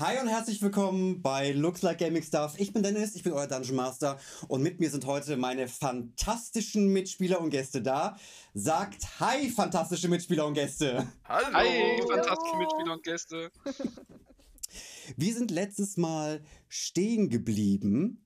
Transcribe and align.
Hi 0.00 0.16
und 0.20 0.28
herzlich 0.28 0.62
willkommen 0.62 1.22
bei 1.22 1.50
Looks 1.50 1.82
Like 1.82 1.98
Gaming 1.98 2.22
Stuff. 2.22 2.54
Ich 2.56 2.72
bin 2.72 2.84
Dennis, 2.84 3.16
ich 3.16 3.24
bin 3.24 3.32
euer 3.32 3.48
Dungeon 3.48 3.74
Master 3.74 4.16
und 4.46 4.62
mit 4.62 4.78
mir 4.78 4.90
sind 4.90 5.06
heute 5.06 5.36
meine 5.36 5.66
fantastischen 5.66 6.92
Mitspieler 6.92 7.40
und 7.40 7.50
Gäste 7.50 7.82
da. 7.82 8.16
Sagt 8.54 9.18
Hi, 9.18 9.50
fantastische 9.50 10.06
Mitspieler 10.06 10.46
und 10.46 10.54
Gäste. 10.54 11.04
Hallo. 11.24 11.46
Hi, 11.52 12.00
fantastische 12.08 12.56
Mitspieler 12.58 12.92
und 12.92 13.02
Gäste. 13.02 13.50
Wir 15.16 15.34
sind 15.34 15.50
letztes 15.50 15.96
Mal 15.96 16.44
stehen 16.68 17.28
geblieben, 17.28 18.24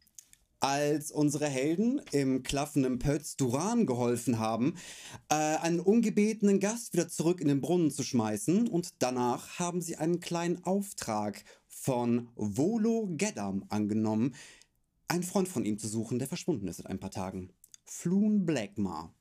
als 0.61 1.11
unsere 1.11 1.46
Helden 1.46 2.02
im 2.12 2.43
klaffenden 2.43 2.98
Pötz 2.98 3.36
Duran 3.36 3.86
geholfen 3.86 4.39
haben, 4.39 4.75
äh, 5.30 5.34
einen 5.34 5.80
ungebetenen 5.80 6.61
Gast 6.61 6.93
wieder 6.93 7.09
zurück 7.09 7.41
in 7.41 7.48
den 7.48 7.62
Brunnen 7.62 7.91
zu 7.91 8.02
schmeißen. 8.02 8.68
Und 8.68 9.02
danach 9.02 9.59
haben 9.59 9.80
sie 9.80 9.96
einen 9.96 10.20
kleinen 10.20 10.62
Auftrag 10.64 11.42
von 11.82 12.28
Volo 12.36 13.09
Geddam 13.10 13.64
angenommen, 13.68 14.36
einen 15.09 15.24
Freund 15.24 15.48
von 15.48 15.64
ihm 15.64 15.78
zu 15.78 15.88
suchen, 15.88 16.20
der 16.20 16.28
verschwunden 16.28 16.68
ist 16.68 16.77
seit 16.77 16.86
ein 16.86 17.00
paar 17.00 17.10
Tagen. 17.10 17.50
Floon 17.84 18.46
Blackmar. 18.46 19.12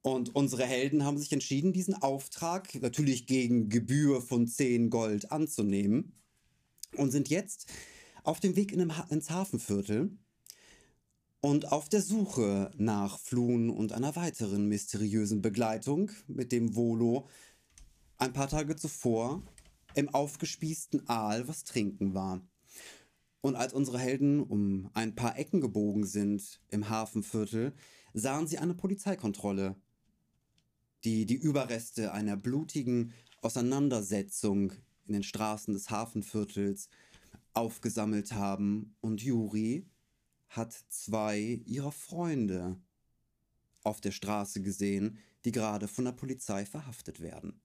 Und 0.00 0.34
unsere 0.34 0.64
Helden 0.64 1.04
haben 1.04 1.18
sich 1.18 1.30
entschieden, 1.32 1.74
diesen 1.74 1.94
Auftrag 1.94 2.74
natürlich 2.80 3.26
gegen 3.26 3.68
Gebühr 3.68 4.22
von 4.22 4.48
10 4.48 4.88
Gold 4.88 5.30
anzunehmen 5.30 6.14
und 6.96 7.10
sind 7.10 7.28
jetzt 7.28 7.70
auf 8.24 8.40
dem 8.40 8.56
Weg 8.56 8.72
in 8.72 8.96
ha 8.96 9.06
ins 9.10 9.28
Hafenviertel 9.28 10.16
und 11.42 11.72
auf 11.72 11.90
der 11.90 12.00
Suche 12.00 12.70
nach 12.78 13.18
Flun 13.18 13.68
und 13.68 13.92
einer 13.92 14.16
weiteren 14.16 14.66
mysteriösen 14.66 15.42
Begleitung, 15.42 16.10
mit 16.26 16.52
dem 16.52 16.74
Volo 16.74 17.28
ein 18.16 18.32
paar 18.32 18.48
Tage 18.48 18.76
zuvor 18.76 19.42
im 19.94 20.08
aufgespießten 20.08 21.08
Aal 21.08 21.48
was 21.48 21.64
trinken 21.64 22.14
war. 22.14 22.40
Und 23.40 23.56
als 23.56 23.72
unsere 23.72 23.98
Helden 23.98 24.40
um 24.40 24.90
ein 24.94 25.14
paar 25.14 25.38
Ecken 25.38 25.60
gebogen 25.60 26.04
sind 26.04 26.60
im 26.68 26.88
Hafenviertel, 26.88 27.72
sahen 28.14 28.46
sie 28.46 28.58
eine 28.58 28.74
Polizeikontrolle, 28.74 29.76
die 31.04 31.26
die 31.26 31.34
Überreste 31.34 32.12
einer 32.12 32.36
blutigen 32.36 33.12
Auseinandersetzung 33.40 34.72
in 35.06 35.14
den 35.14 35.22
Straßen 35.24 35.74
des 35.74 35.90
Hafenviertels 35.90 36.88
aufgesammelt 37.54 38.32
haben 38.32 38.94
und 39.00 39.22
Juri 39.22 39.86
hat 40.48 40.72
zwei 40.88 41.60
ihrer 41.64 41.92
Freunde 41.92 42.76
auf 43.82 44.00
der 44.00 44.12
Straße 44.12 44.62
gesehen, 44.62 45.18
die 45.44 45.52
gerade 45.52 45.88
von 45.88 46.04
der 46.04 46.12
Polizei 46.12 46.64
verhaftet 46.64 47.20
werden. 47.20 47.61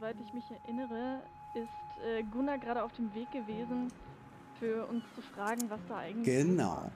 Soweit 0.00 0.16
ich 0.20 0.32
mich 0.32 0.44
erinnere, 0.50 1.22
ist 1.54 2.04
äh, 2.04 2.22
Gunnar 2.22 2.58
gerade 2.58 2.82
auf 2.82 2.92
dem 2.92 3.12
Weg 3.14 3.30
gewesen, 3.32 3.92
für 4.58 4.86
uns 4.86 5.04
zu 5.14 5.20
fragen, 5.20 5.68
was 5.68 5.80
da 5.88 5.98
eigentlich. 5.98 6.24
Genau. 6.24 6.90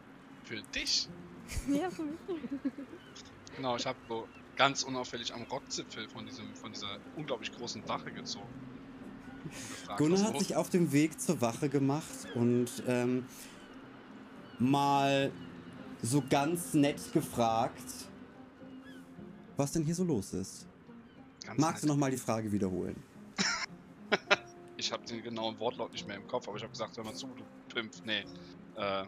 Für 0.44 0.62
dich? 0.74 1.08
Ja, 1.68 1.90
für 1.90 2.04
mich. 2.04 2.18
Genau, 3.56 3.76
ich 3.76 3.86
habe 3.86 3.98
so 4.08 4.26
ganz 4.56 4.82
unauffällig 4.82 5.32
am 5.34 5.42
Rockzipfel 5.42 6.08
von, 6.08 6.26
diesem, 6.26 6.54
von 6.54 6.72
dieser 6.72 6.98
unglaublich 7.16 7.52
großen 7.52 7.86
Wache 7.88 8.10
gezogen. 8.10 8.48
Gefragt, 9.44 9.98
Gunnar 9.98 10.22
hat 10.24 10.38
sich 10.38 10.56
auf 10.56 10.70
dem 10.70 10.90
Weg 10.92 11.20
zur 11.20 11.40
Wache 11.40 11.68
gemacht 11.68 12.26
und 12.34 12.82
ähm, 12.86 13.26
mal 14.58 15.30
so 16.02 16.22
ganz 16.28 16.72
nett 16.74 17.12
gefragt, 17.12 18.08
was 19.56 19.72
denn 19.72 19.84
hier 19.84 19.94
so 19.94 20.04
los 20.04 20.32
ist. 20.32 20.66
Ganz 21.44 21.60
Magst 21.60 21.84
du 21.84 21.88
nochmal 21.88 22.10
die 22.10 22.16
Frage 22.16 22.50
wiederholen? 22.52 22.96
Ich 24.76 24.92
habe 24.92 25.04
den 25.06 25.22
genauen 25.22 25.58
Wortlaut 25.60 25.92
nicht 25.92 26.06
mehr 26.06 26.16
im 26.16 26.26
Kopf, 26.26 26.46
aber 26.46 26.56
ich 26.58 26.62
habe 26.62 26.72
gesagt, 26.72 26.96
hör 26.98 27.04
mal 27.04 27.14
zu, 27.14 27.26
du 27.28 27.44
Pimp. 27.74 27.92
Nee. 28.04 28.24
Äh, 28.76 29.04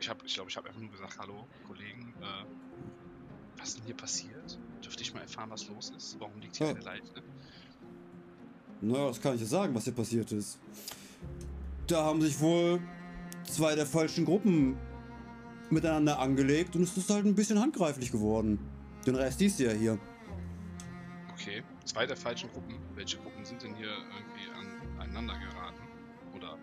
ich 0.00 0.08
habe, 0.08 0.24
ich 0.24 0.34
glaube, 0.34 0.48
ich 0.48 0.56
habe 0.56 0.68
einfach 0.68 0.80
nur 0.80 0.90
gesagt, 0.90 1.18
hallo, 1.18 1.46
Kollegen, 1.66 2.14
äh, 2.22 2.44
was 3.58 3.68
ist 3.70 3.78
denn 3.78 3.84
hier 3.84 3.96
passiert? 3.96 4.58
Dürfte 4.82 5.02
ich 5.02 5.12
mal 5.12 5.20
erfahren, 5.20 5.50
was 5.50 5.68
los 5.68 5.92
ist? 5.94 6.16
Warum 6.20 6.40
liegt 6.40 6.56
hier 6.56 6.68
Ja. 6.68 6.74
eine 6.74 6.82
Leiche? 6.84 7.02
Naja, 8.80 9.08
das 9.08 9.20
kann 9.20 9.34
ich 9.34 9.40
dir 9.40 9.46
sagen, 9.46 9.74
was 9.74 9.84
hier 9.84 9.92
passiert 9.92 10.32
ist. 10.32 10.58
Da 11.86 12.04
haben 12.04 12.22
sich 12.22 12.40
wohl 12.40 12.80
zwei 13.46 13.74
der 13.74 13.84
falschen 13.84 14.24
Gruppen 14.24 14.76
miteinander 15.70 16.18
angelegt 16.18 16.76
und 16.76 16.82
es 16.82 16.96
ist 16.96 17.10
halt 17.10 17.26
ein 17.26 17.34
bisschen 17.34 17.60
handgreiflich 17.60 18.10
geworden. 18.10 18.58
Den 19.06 19.16
Rest 19.16 19.40
siehst 19.40 19.58
du 19.58 19.64
ja 19.64 19.72
hier. 19.72 19.98
Okay, 21.44 21.62
zwei 21.84 22.06
der 22.06 22.16
falschen 22.16 22.50
Gruppen. 22.52 22.78
Welche 22.94 23.18
Gruppen 23.18 23.44
sind 23.44 23.62
denn 23.62 23.74
hier 23.74 23.90
irgendwie 23.90 24.50
an, 24.58 24.98
aneinander 24.98 25.38
geraten? 25.38 25.82
Oder. 26.34 26.56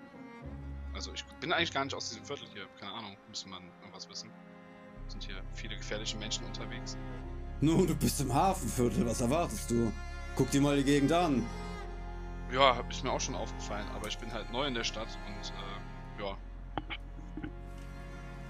Also, 0.95 1.13
ich 1.13 1.23
bin 1.39 1.53
eigentlich 1.53 1.71
gar 1.71 1.85
nicht 1.85 1.93
aus 1.93 2.09
diesem 2.09 2.25
Viertel 2.25 2.47
hier. 2.51 2.65
Keine 2.79 2.91
Ahnung, 2.91 3.15
müsste 3.29 3.47
man 3.47 3.61
irgendwas 3.81 4.09
wissen. 4.09 4.31
Sind 5.07 5.23
hier 5.23 5.35
viele 5.53 5.77
gefährliche 5.77 6.17
Menschen 6.17 6.45
unterwegs? 6.45 6.97
Nun, 7.59 7.85
du 7.85 7.95
bist 7.95 8.19
im 8.21 8.33
Hafenviertel, 8.33 9.05
was 9.05 9.21
erwartest 9.21 9.69
du? 9.69 9.93
Guck 10.35 10.49
dir 10.49 10.61
mal 10.61 10.75
die 10.77 10.83
Gegend 10.83 11.11
an. 11.11 11.45
Ja, 12.51 12.75
hab- 12.75 12.89
ist 12.89 13.03
mir 13.03 13.11
auch 13.11 13.21
schon 13.21 13.35
aufgefallen, 13.35 13.85
aber 13.93 14.07
ich 14.07 14.17
bin 14.17 14.33
halt 14.33 14.51
neu 14.51 14.65
in 14.65 14.73
der 14.73 14.83
Stadt 14.83 15.09
und, 15.27 15.53
äh, 16.19 16.23
ja. 16.23 16.37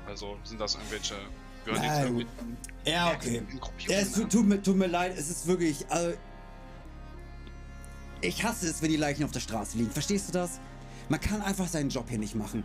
Also, 0.07 0.37
sind 0.45 0.61
das 0.61 0.75
irgendwelche. 0.75 1.15
Irgendwelchen 1.65 2.27
Ja, 2.85 3.13
okay. 3.13 3.43
Ja, 3.87 3.97
es 3.99 4.13
tut, 4.13 4.23
an? 4.23 4.29
tut, 4.29 4.47
mir, 4.47 4.61
tut 4.61 4.75
mir 4.75 4.87
leid, 4.87 5.13
es 5.17 5.29
ist 5.29 5.47
wirklich. 5.47 5.85
Also, 5.89 6.13
ich 8.21 8.43
hasse 8.43 8.67
es, 8.67 8.81
wenn 8.81 8.89
die 8.89 8.97
Leichen 8.97 9.23
auf 9.23 9.31
der 9.31 9.39
Straße 9.39 9.77
liegen. 9.77 9.91
Verstehst 9.91 10.29
du 10.29 10.33
das? 10.33 10.59
Man 11.09 11.19
kann 11.19 11.41
einfach 11.41 11.67
seinen 11.67 11.89
Job 11.89 12.09
hier 12.09 12.19
nicht 12.19 12.35
machen. 12.35 12.63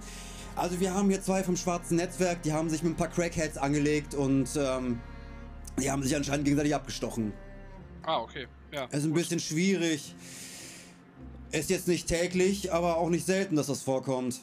Also, 0.54 0.80
wir 0.80 0.94
haben 0.94 1.10
hier 1.10 1.22
zwei 1.22 1.42
vom 1.42 1.56
schwarzen 1.56 1.96
Netzwerk, 1.96 2.42
die 2.42 2.52
haben 2.52 2.70
sich 2.70 2.82
mit 2.82 2.92
ein 2.92 2.96
paar 2.96 3.08
Crackheads 3.08 3.58
angelegt 3.58 4.14
und 4.14 4.48
ähm, 4.56 5.00
die 5.78 5.90
haben 5.90 6.02
sich 6.02 6.16
anscheinend 6.16 6.44
gegenseitig 6.44 6.74
abgestochen. 6.74 7.32
Ah, 8.02 8.18
okay. 8.20 8.46
Ja. 8.72 8.86
Es 8.90 9.00
ist 9.00 9.04
ein 9.04 9.10
gut. 9.10 9.18
bisschen 9.18 9.40
schwierig. 9.40 10.14
Ist 11.52 11.70
jetzt 11.70 11.88
nicht 11.88 12.08
täglich, 12.08 12.72
aber 12.72 12.96
auch 12.96 13.08
nicht 13.08 13.26
selten, 13.26 13.56
dass 13.56 13.66
das 13.68 13.82
vorkommt. 13.82 14.40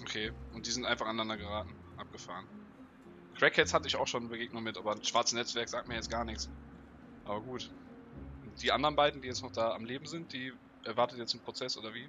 Okay, 0.00 0.30
und 0.54 0.66
die 0.66 0.70
sind 0.70 0.84
einfach 0.84 1.06
aneinander 1.06 1.36
geraten, 1.36 1.70
abgefahren. 1.96 2.46
Crackheads 3.38 3.72
hatte 3.72 3.86
ich 3.86 3.96
auch 3.96 4.06
schon 4.06 4.28
Begegnung 4.28 4.64
mit, 4.64 4.76
aber 4.76 4.92
ein 4.92 5.04
schwarzes 5.04 5.34
Netzwerk 5.34 5.68
sagt 5.68 5.88
mir 5.88 5.94
jetzt 5.94 6.10
gar 6.10 6.24
nichts. 6.24 6.48
Aber 7.24 7.40
gut. 7.40 7.70
Die 8.60 8.72
anderen 8.72 8.96
beiden, 8.96 9.22
die 9.22 9.28
jetzt 9.28 9.42
noch 9.42 9.52
da 9.52 9.74
am 9.74 9.84
Leben 9.84 10.06
sind, 10.06 10.32
die 10.32 10.52
erwartet 10.84 11.18
jetzt 11.18 11.34
einen 11.34 11.44
Prozess 11.44 11.76
oder 11.78 11.94
wie? 11.94 12.08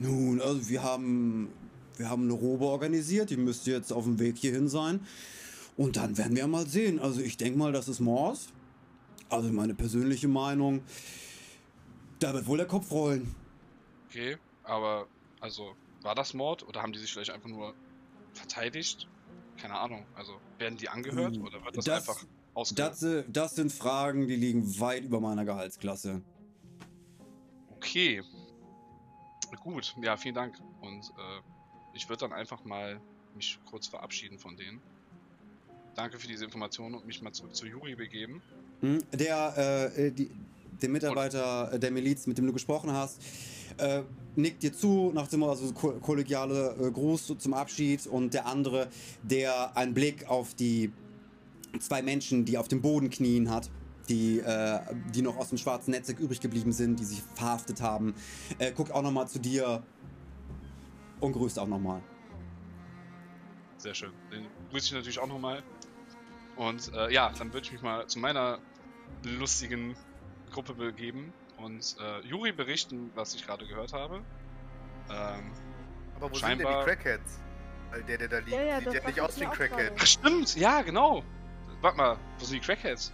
Nun, 0.00 0.40
also 0.40 0.68
wir 0.68 0.82
haben, 0.82 1.52
wir 1.96 2.10
haben 2.10 2.24
eine 2.24 2.32
Robe 2.32 2.64
organisiert, 2.64 3.30
die 3.30 3.36
müsste 3.36 3.70
jetzt 3.70 3.92
auf 3.92 4.04
dem 4.04 4.18
Weg 4.18 4.38
hierhin 4.38 4.68
sein. 4.68 5.06
Und 5.76 5.96
dann 5.96 6.18
werden 6.18 6.34
wir 6.34 6.46
mal 6.48 6.66
sehen. 6.66 6.98
Also 6.98 7.20
ich 7.20 7.36
denke 7.36 7.58
mal, 7.58 7.70
das 7.70 7.86
ist 7.86 8.00
Mord. 8.00 8.38
Also 9.28 9.52
meine 9.52 9.74
persönliche 9.74 10.28
Meinung. 10.28 10.82
Da 12.18 12.34
wird 12.34 12.46
wohl 12.46 12.56
der 12.56 12.66
Kopf 12.66 12.90
rollen. 12.90 13.34
Okay, 14.08 14.38
aber 14.64 15.06
also 15.40 15.76
war 16.02 16.14
das 16.14 16.34
Mord 16.34 16.66
oder 16.66 16.82
haben 16.82 16.92
die 16.92 16.98
sich 16.98 17.12
vielleicht 17.12 17.30
einfach 17.30 17.48
nur 17.48 17.74
verteidigt? 18.32 19.06
Keine 19.56 19.74
Ahnung. 19.74 20.06
Also 20.14 20.38
werden 20.58 20.76
die 20.78 20.88
angehört 20.88 21.36
Hm, 21.36 21.42
oder 21.44 21.64
wird 21.64 21.76
das, 21.76 21.84
das- 21.84 22.08
einfach 22.08 22.26
ausge... 22.54 22.74
Das, 22.76 23.02
äh, 23.02 23.24
das 23.28 23.54
sind 23.54 23.72
Fragen, 23.72 24.26
die 24.28 24.36
liegen 24.36 24.78
weit 24.80 25.04
über 25.04 25.20
meiner 25.20 25.44
Gehaltsklasse. 25.44 26.22
Okay. 27.76 28.22
Gut, 29.62 29.94
ja, 30.02 30.16
vielen 30.16 30.34
Dank. 30.34 30.58
Und 30.80 31.04
äh, 31.16 31.40
ich 31.94 32.08
würde 32.08 32.20
dann 32.20 32.32
einfach 32.32 32.64
mal 32.64 33.00
mich 33.34 33.58
kurz 33.68 33.86
verabschieden 33.86 34.38
von 34.38 34.56
denen. 34.56 34.80
Danke 35.94 36.18
für 36.18 36.26
diese 36.28 36.44
Informationen 36.44 36.94
und 36.94 37.06
mich 37.06 37.22
mal 37.22 37.32
zurück 37.32 37.54
zu 37.54 37.66
Juri 37.66 37.94
begeben. 37.94 38.42
Hm, 38.80 39.02
Der, 39.12 39.90
äh, 39.96 40.10
die, 40.12 40.30
der 40.82 40.88
Mitarbeiter 40.88 41.72
äh, 41.72 41.78
der 41.78 41.90
Miliz, 41.90 42.26
mit 42.26 42.36
dem 42.38 42.46
du 42.46 42.52
gesprochen 42.52 42.92
hast, 42.92 43.22
äh, 43.78 44.02
nickt 44.36 44.62
dir 44.62 44.72
zu, 44.72 45.10
nach 45.14 45.28
dem 45.28 45.42
also 45.42 45.72
ko 45.72 45.92
kollegiale 46.00 46.76
äh, 46.80 46.90
Gruß 46.90 47.34
zum 47.38 47.54
Abschied 47.54 48.06
und 48.06 48.34
der 48.34 48.46
andere, 48.46 48.88
der 49.22 49.76
einen 49.76 49.94
Blick 49.94 50.28
auf 50.28 50.54
die 50.54 50.92
zwei 51.80 52.02
Menschen, 52.02 52.44
die 52.44 52.58
auf 52.58 52.68
dem 52.68 52.82
Boden 52.82 53.10
knien 53.10 53.50
hat, 53.50 53.70
die, 54.08 54.38
äh, 54.38 54.80
die 55.14 55.22
noch 55.22 55.36
aus 55.36 55.48
dem 55.48 55.58
schwarzen 55.58 55.90
Netzwerk 55.90 56.20
übrig 56.20 56.40
geblieben 56.40 56.72
sind, 56.72 57.00
die 57.00 57.04
sich 57.04 57.22
verhaftet 57.34 57.80
haben, 57.80 58.14
äh, 58.58 58.72
guckt 58.72 58.92
auch 58.92 59.02
nochmal 59.02 59.28
zu 59.28 59.38
dir 59.38 59.82
und 61.20 61.32
grüßt 61.32 61.58
auch 61.58 61.66
nochmal. 61.66 62.02
Sehr 63.78 63.94
schön. 63.94 64.12
Den 64.32 64.46
grüße 64.70 64.86
ich 64.86 64.92
natürlich 64.92 65.18
auch 65.18 65.26
nochmal. 65.26 65.62
Und 66.56 66.92
äh, 66.94 67.12
ja, 67.12 67.32
dann 67.38 67.52
würde 67.52 67.66
ich 67.66 67.72
mich 67.72 67.82
mal 67.82 68.06
zu 68.06 68.18
meiner 68.18 68.58
lustigen 69.22 69.94
Gruppe 70.50 70.74
begeben 70.74 71.32
und 71.58 71.96
äh, 72.00 72.20
Juri 72.26 72.52
berichten, 72.52 73.10
was 73.14 73.34
ich 73.34 73.46
gerade 73.46 73.66
gehört 73.66 73.92
habe. 73.92 74.16
Ähm, 75.10 75.50
Aber 76.16 76.30
wo 76.30 76.34
Scheinbar- 76.34 76.40
sind 76.40 76.58
denn 76.60 76.78
die 76.78 76.84
Crackheads? 76.84 77.38
Weil 77.90 78.02
der, 78.02 78.18
der 78.18 78.28
da 78.28 78.38
liegt, 78.38 78.50
Ja, 78.50 78.62
ja, 78.62 78.80
sieht 78.80 78.92
ja 78.94 79.06
nicht 79.06 79.20
aus 79.20 79.40
wie 79.40 79.44
ein 79.46 79.52
Crackhead. 79.52 79.92
ach 79.98 80.06
stimmt, 80.06 80.56
ja 80.56 80.82
genau. 80.82 81.22
warte 81.80 81.96
mal, 81.96 82.18
wo 82.38 82.44
sind 82.44 82.56
die 82.62 82.66
Crackheads? 82.66 83.12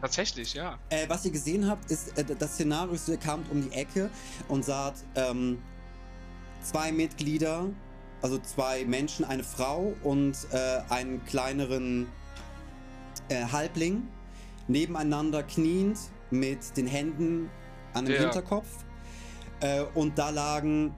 Tatsächlich, 0.00 0.54
ja. 0.54 0.78
Äh, 0.90 1.08
was 1.08 1.24
ihr 1.24 1.32
gesehen 1.32 1.68
habt, 1.68 1.90
ist 1.90 2.16
äh, 2.16 2.24
das 2.24 2.54
Szenario, 2.54 2.92
ist, 2.94 3.08
ihr 3.08 3.16
kamt 3.16 3.50
um 3.50 3.62
die 3.68 3.72
Ecke 3.72 4.10
und 4.46 4.64
saht 4.64 4.94
ähm, 5.16 5.60
zwei 6.62 6.92
Mitglieder, 6.92 7.66
also 8.22 8.38
zwei 8.38 8.84
Menschen, 8.84 9.24
eine 9.24 9.42
Frau 9.42 9.94
und 10.04 10.36
äh, 10.52 10.80
einen 10.88 11.24
kleineren 11.26 12.06
äh, 13.28 13.44
Halbling, 13.46 14.06
nebeneinander 14.68 15.42
kniend 15.42 15.98
mit 16.30 16.76
den 16.76 16.86
Händen 16.86 17.50
an 17.94 18.04
dem 18.04 18.16
Hinterkopf. 18.20 18.68
Äh, 19.60 19.82
und 19.94 20.18
da 20.18 20.30
lagen 20.30 20.94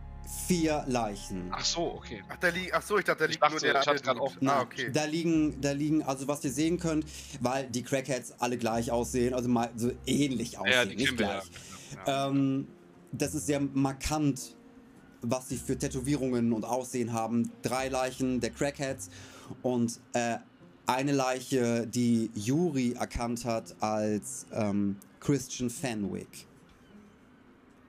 vier 0.46 0.84
Leichen. 0.86 1.48
Ach 1.50 1.64
so, 1.64 1.94
okay. 1.94 2.22
Ach, 2.28 2.36
da 2.36 2.48
liegt. 2.48 2.72
Ach 2.74 2.82
so, 2.82 2.98
ich 2.98 3.04
dachte, 3.04 3.20
da 3.20 3.24
Ich 3.24 3.30
liegt 3.32 3.42
dachte, 3.42 3.54
nur 3.54 3.60
der. 3.72 3.80
ich 3.80 3.84
der 3.84 4.14
grad 4.14 4.18
auch-. 4.18 4.34
Nein, 4.40 4.56
Ah, 4.56 4.62
okay. 4.62 4.90
da 4.92 5.04
liegen, 5.04 5.60
da 5.60 5.72
liegen, 5.72 6.02
also 6.02 6.28
was 6.28 6.44
ihr 6.44 6.52
sehen 6.52 6.78
könnt, 6.78 7.04
weil 7.40 7.66
die 7.68 7.82
Crackheads 7.82 8.34
alle 8.38 8.56
gleich 8.58 8.90
aussehen, 8.90 9.34
also 9.34 9.48
mal 9.48 9.70
so 9.76 9.90
ähnlich 10.06 10.58
aussehen, 10.58 10.72
ja, 10.72 10.84
die 10.84 10.96
nicht 10.96 11.16
gleich. 11.16 11.44
ja. 12.06 12.28
Ähm, 12.28 12.68
das 13.12 13.34
ist 13.34 13.46
sehr 13.46 13.60
markant, 13.60 14.56
was 15.22 15.48
sie 15.48 15.56
für 15.56 15.76
Tätowierungen 15.76 16.52
und 16.52 16.64
Aussehen 16.64 17.12
haben. 17.12 17.50
Drei 17.62 17.88
Leichen 17.88 18.40
der 18.40 18.50
Crackheads 18.50 19.10
und 19.62 19.98
äh, 20.12 20.36
eine 20.94 21.12
Leiche, 21.12 21.86
die 21.86 22.30
Yuri 22.34 22.92
erkannt 22.92 23.44
hat 23.44 23.74
als 23.80 24.46
ähm, 24.52 24.96
Christian 25.20 25.70
Fenwick. 25.70 26.46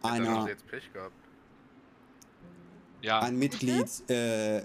Einer, 0.01 0.48
jetzt 0.48 0.65
Pech 0.68 0.92
gehabt. 0.94 1.13
ja. 3.01 3.19
ein 3.19 3.38
Mitglied 3.38 4.09
äh, 4.09 4.63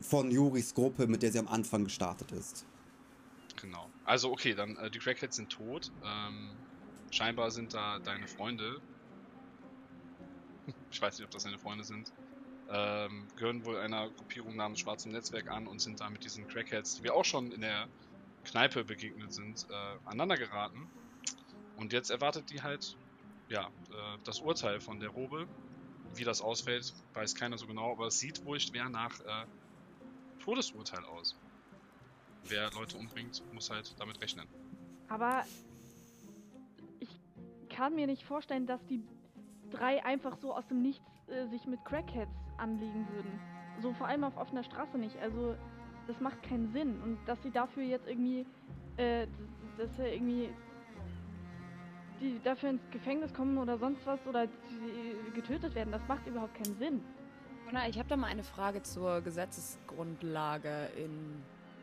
von 0.00 0.30
Juris 0.30 0.74
Gruppe, 0.74 1.06
mit 1.06 1.22
der 1.22 1.32
sie 1.32 1.38
am 1.38 1.48
Anfang 1.48 1.84
gestartet 1.84 2.30
ist. 2.32 2.64
Genau. 3.60 3.88
Also 4.04 4.30
okay, 4.32 4.54
dann 4.54 4.76
äh, 4.76 4.90
die 4.90 4.98
Crackheads 4.98 5.36
sind 5.36 5.50
tot. 5.50 5.90
Ähm, 6.04 6.50
scheinbar 7.10 7.50
sind 7.50 7.74
da 7.74 7.98
deine 7.98 8.28
Freunde. 8.28 8.80
Ich 10.92 11.02
weiß 11.02 11.18
nicht, 11.18 11.24
ob 11.24 11.30
das 11.32 11.42
deine 11.42 11.58
Freunde 11.58 11.82
sind. 11.82 12.12
Ähm, 12.74 13.28
gehören 13.36 13.66
wohl 13.66 13.76
einer 13.76 14.08
Gruppierung 14.08 14.56
namens 14.56 14.80
Schwarzem 14.80 15.12
Netzwerk 15.12 15.50
an 15.50 15.66
und 15.66 15.80
sind 15.80 16.00
da 16.00 16.08
mit 16.08 16.24
diesen 16.24 16.48
Crackheads, 16.48 16.96
die 16.96 17.04
wir 17.04 17.14
auch 17.14 17.24
schon 17.24 17.52
in 17.52 17.60
der 17.60 17.86
Kneipe 18.44 18.82
begegnet 18.82 19.32
sind, 19.32 19.66
äh, 19.68 19.74
aneinander 20.06 20.38
geraten. 20.38 20.88
Und 21.76 21.92
jetzt 21.92 22.10
erwartet 22.10 22.50
die 22.50 22.62
halt, 22.62 22.96
ja, 23.48 23.66
äh, 23.66 24.18
das 24.24 24.40
Urteil 24.40 24.80
von 24.80 25.00
der 25.00 25.10
Robe. 25.10 25.46
Wie 26.14 26.24
das 26.24 26.40
ausfällt, 26.40 26.94
weiß 27.14 27.34
keiner 27.34 27.58
so 27.58 27.66
genau, 27.66 27.92
aber 27.92 28.06
es 28.06 28.18
sieht 28.18 28.44
wohl 28.44 28.58
schwer 28.58 28.88
nach 28.88 29.20
äh, 29.20 29.46
Todesurteil 30.42 31.04
aus. 31.04 31.36
Wer 32.44 32.70
Leute 32.72 32.96
umbringt, 32.96 33.42
muss 33.52 33.70
halt 33.70 33.94
damit 33.98 34.20
rechnen. 34.20 34.46
Aber 35.08 35.44
ich 37.00 37.20
kann 37.68 37.94
mir 37.94 38.06
nicht 38.06 38.24
vorstellen, 38.24 38.66
dass 38.66 38.84
die 38.86 39.02
drei 39.70 40.04
einfach 40.04 40.36
so 40.36 40.54
aus 40.54 40.66
dem 40.66 40.80
Nichts 40.82 41.06
äh, 41.28 41.46
sich 41.48 41.66
mit 41.66 41.84
Crackheads 41.84 42.41
anlegen 42.58 43.06
würden. 43.14 43.38
So 43.80 43.92
vor 43.92 44.06
allem 44.06 44.24
auf 44.24 44.36
offener 44.36 44.62
Straße 44.62 44.98
nicht. 44.98 45.18
Also 45.20 45.56
das 46.06 46.20
macht 46.20 46.42
keinen 46.42 46.72
Sinn. 46.72 47.00
Und 47.02 47.18
dass 47.26 47.42
sie 47.42 47.50
dafür 47.50 47.82
jetzt 47.82 48.06
irgendwie, 48.08 48.46
äh, 48.96 49.26
dass 49.78 49.98
er 49.98 50.12
irgendwie 50.12 50.50
die 52.20 52.40
dafür 52.44 52.70
ins 52.70 52.88
Gefängnis 52.90 53.34
kommen 53.34 53.58
oder 53.58 53.78
sonst 53.78 54.06
was 54.06 54.24
oder 54.26 54.46
getötet 55.34 55.74
werden, 55.74 55.90
das 55.90 56.06
macht 56.06 56.26
überhaupt 56.26 56.54
keinen 56.54 56.76
Sinn. 56.76 57.02
Na, 57.72 57.88
ich 57.88 57.98
habe 57.98 58.08
da 58.08 58.16
mal 58.16 58.26
eine 58.26 58.42
Frage 58.42 58.82
zur 58.82 59.22
Gesetzesgrundlage 59.22 60.90
in 60.96 61.42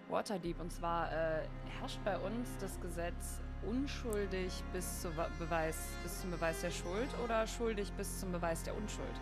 Waterdeep. 0.10 0.60
Und 0.60 0.72
zwar 0.72 1.12
äh, 1.12 1.42
herrscht 1.80 2.00
bei 2.06 2.18
uns 2.20 2.58
das 2.60 2.80
Gesetz 2.80 3.42
unschuldig 3.68 4.64
bis, 4.72 5.08
Beweis, 5.40 5.90
bis 6.04 6.22
zum 6.22 6.32
Beweis 6.32 6.62
der 6.62 6.72
Schuld 6.72 7.10
oder 7.24 7.46
schuldig 7.48 7.92
bis 7.94 8.20
zum 8.20 8.32
Beweis 8.32 8.64
der 8.64 8.76
Unschuld? 8.78 9.20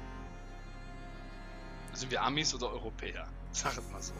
Sind 1.97 2.11
wir 2.11 2.21
Amis 2.21 2.53
oder 2.53 2.71
Europäer? 2.71 3.27
Sag 3.51 3.75
es 3.75 3.91
mal 3.91 4.01
so. 4.01 4.13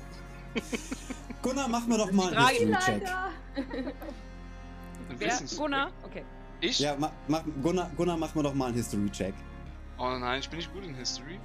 Gunnar, 1.43 1.67
mach 1.67 1.85
mir 1.85 1.97
doch 1.99 2.11
mal 2.11 2.35
einen 2.35 2.47
History-Check. 2.47 3.03
Wer? 5.09 5.27
Wissens- 5.29 5.57
Gunnar? 5.57 5.91
Okay. 6.03 6.25
Ich? 6.59 6.79
Ja, 6.79 6.95
ma, 6.95 7.11
mach, 7.27 7.43
Gunnar, 7.61 7.91
Gunnar, 7.95 8.17
mach 8.17 8.33
mir 8.33 8.41
doch 8.41 8.55
mal 8.55 8.65
einen 8.67 8.75
History-Check. 8.77 9.35
Oh 9.99 10.09
nein, 10.17 10.39
ich 10.39 10.49
bin 10.49 10.57
nicht 10.57 10.73
gut 10.73 10.83
in 10.83 10.95
History. 10.95 11.39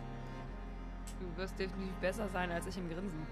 Du 1.20 1.36
wirst 1.36 1.58
definitiv 1.58 1.94
besser 2.00 2.26
sein 2.30 2.50
als 2.50 2.66
ich 2.66 2.78
im 2.78 2.88
Grinsen. 2.88 3.26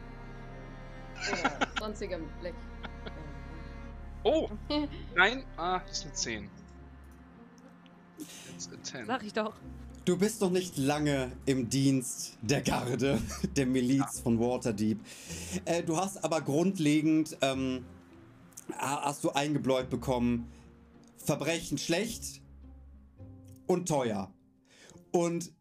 Oder 1.32 1.68
sonstigem 1.80 2.28
Blick. 2.40 2.54
Oh! 4.22 4.50
Nein! 5.16 5.44
Ah, 5.56 5.78
das 5.86 5.98
ist 5.98 6.04
eine 6.04 6.12
10. 6.12 6.50
It's 8.18 8.68
a 8.70 8.82
10. 8.82 9.06
Sag 9.06 9.22
ich 9.22 9.32
doch. 9.32 9.54
Du 10.04 10.16
bist 10.16 10.40
noch 10.40 10.50
nicht 10.50 10.76
lange 10.76 11.30
im 11.46 11.68
Dienst 11.68 12.36
der 12.42 12.62
Garde, 12.62 13.20
der 13.56 13.66
Miliz 13.66 14.20
von 14.20 14.40
Waterdeep. 14.40 14.98
Äh, 15.66 15.82
du 15.82 15.96
hast 15.96 16.24
aber 16.24 16.40
grundlegend, 16.40 17.36
ähm, 17.42 17.84
ha- 18.72 19.02
hast 19.04 19.22
du 19.24 19.30
eingebläut 19.30 19.90
bekommen, 19.90 20.50
Verbrechen 21.18 21.76
schlecht 21.78 22.40
und 23.66 23.86
teuer. 23.88 24.32
Und 25.12 25.52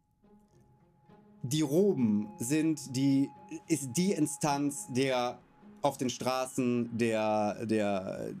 die 1.42 1.62
Roben 1.62 2.28
sind 2.38 2.80
die, 2.96 3.28
ist 3.68 3.90
die 3.96 4.12
Instanz 4.12 4.86
der 4.90 5.38
auf 5.82 5.96
den 5.96 6.10
Straßen 6.10 6.96
der, 6.96 7.66
der 7.66 8.34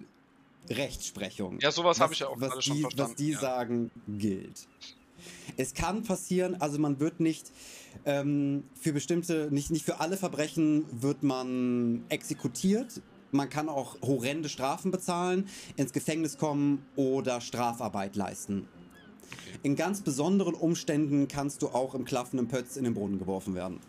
Rechtsprechung. 0.68 1.58
Ja, 1.60 1.70
sowas 1.70 1.98
Was- 1.98 2.00
habe 2.02 2.12
ich 2.14 2.18
ja 2.20 2.28
auch 2.28 2.40
was 2.40 2.50
gerade 2.50 2.62
schon 2.62 2.78
verstanden. 2.80 3.10
Was 3.10 3.16
die 3.16 3.30
ja. 3.30 3.38
sagen, 3.40 3.90
gilt. 4.08 4.66
Es 5.56 5.74
kann 5.74 6.02
passieren, 6.02 6.60
also 6.60 6.78
man 6.78 7.00
wird 7.00 7.20
nicht 7.20 7.52
ähm, 8.04 8.64
für 8.74 8.92
bestimmte, 8.92 9.48
nicht, 9.50 9.70
nicht 9.70 9.84
für 9.84 10.00
alle 10.00 10.16
Verbrechen 10.16 10.84
wird 11.02 11.22
man 11.22 12.04
exekutiert. 12.08 13.02
Man 13.32 13.48
kann 13.48 13.68
auch 13.68 14.00
horrende 14.02 14.48
Strafen 14.48 14.90
bezahlen, 14.90 15.48
ins 15.76 15.92
Gefängnis 15.92 16.36
kommen 16.36 16.84
oder 16.96 17.40
Strafarbeit 17.40 18.16
leisten. 18.16 18.66
In 19.62 19.76
ganz 19.76 20.00
besonderen 20.00 20.54
Umständen 20.54 21.28
kannst 21.28 21.62
du 21.62 21.68
auch 21.68 21.94
im 21.94 22.04
klaffenden 22.04 22.48
Pötz 22.48 22.76
in 22.76 22.84
den 22.84 22.94
Brunnen 22.94 23.18
geworfen 23.18 23.54
werden. 23.54 23.80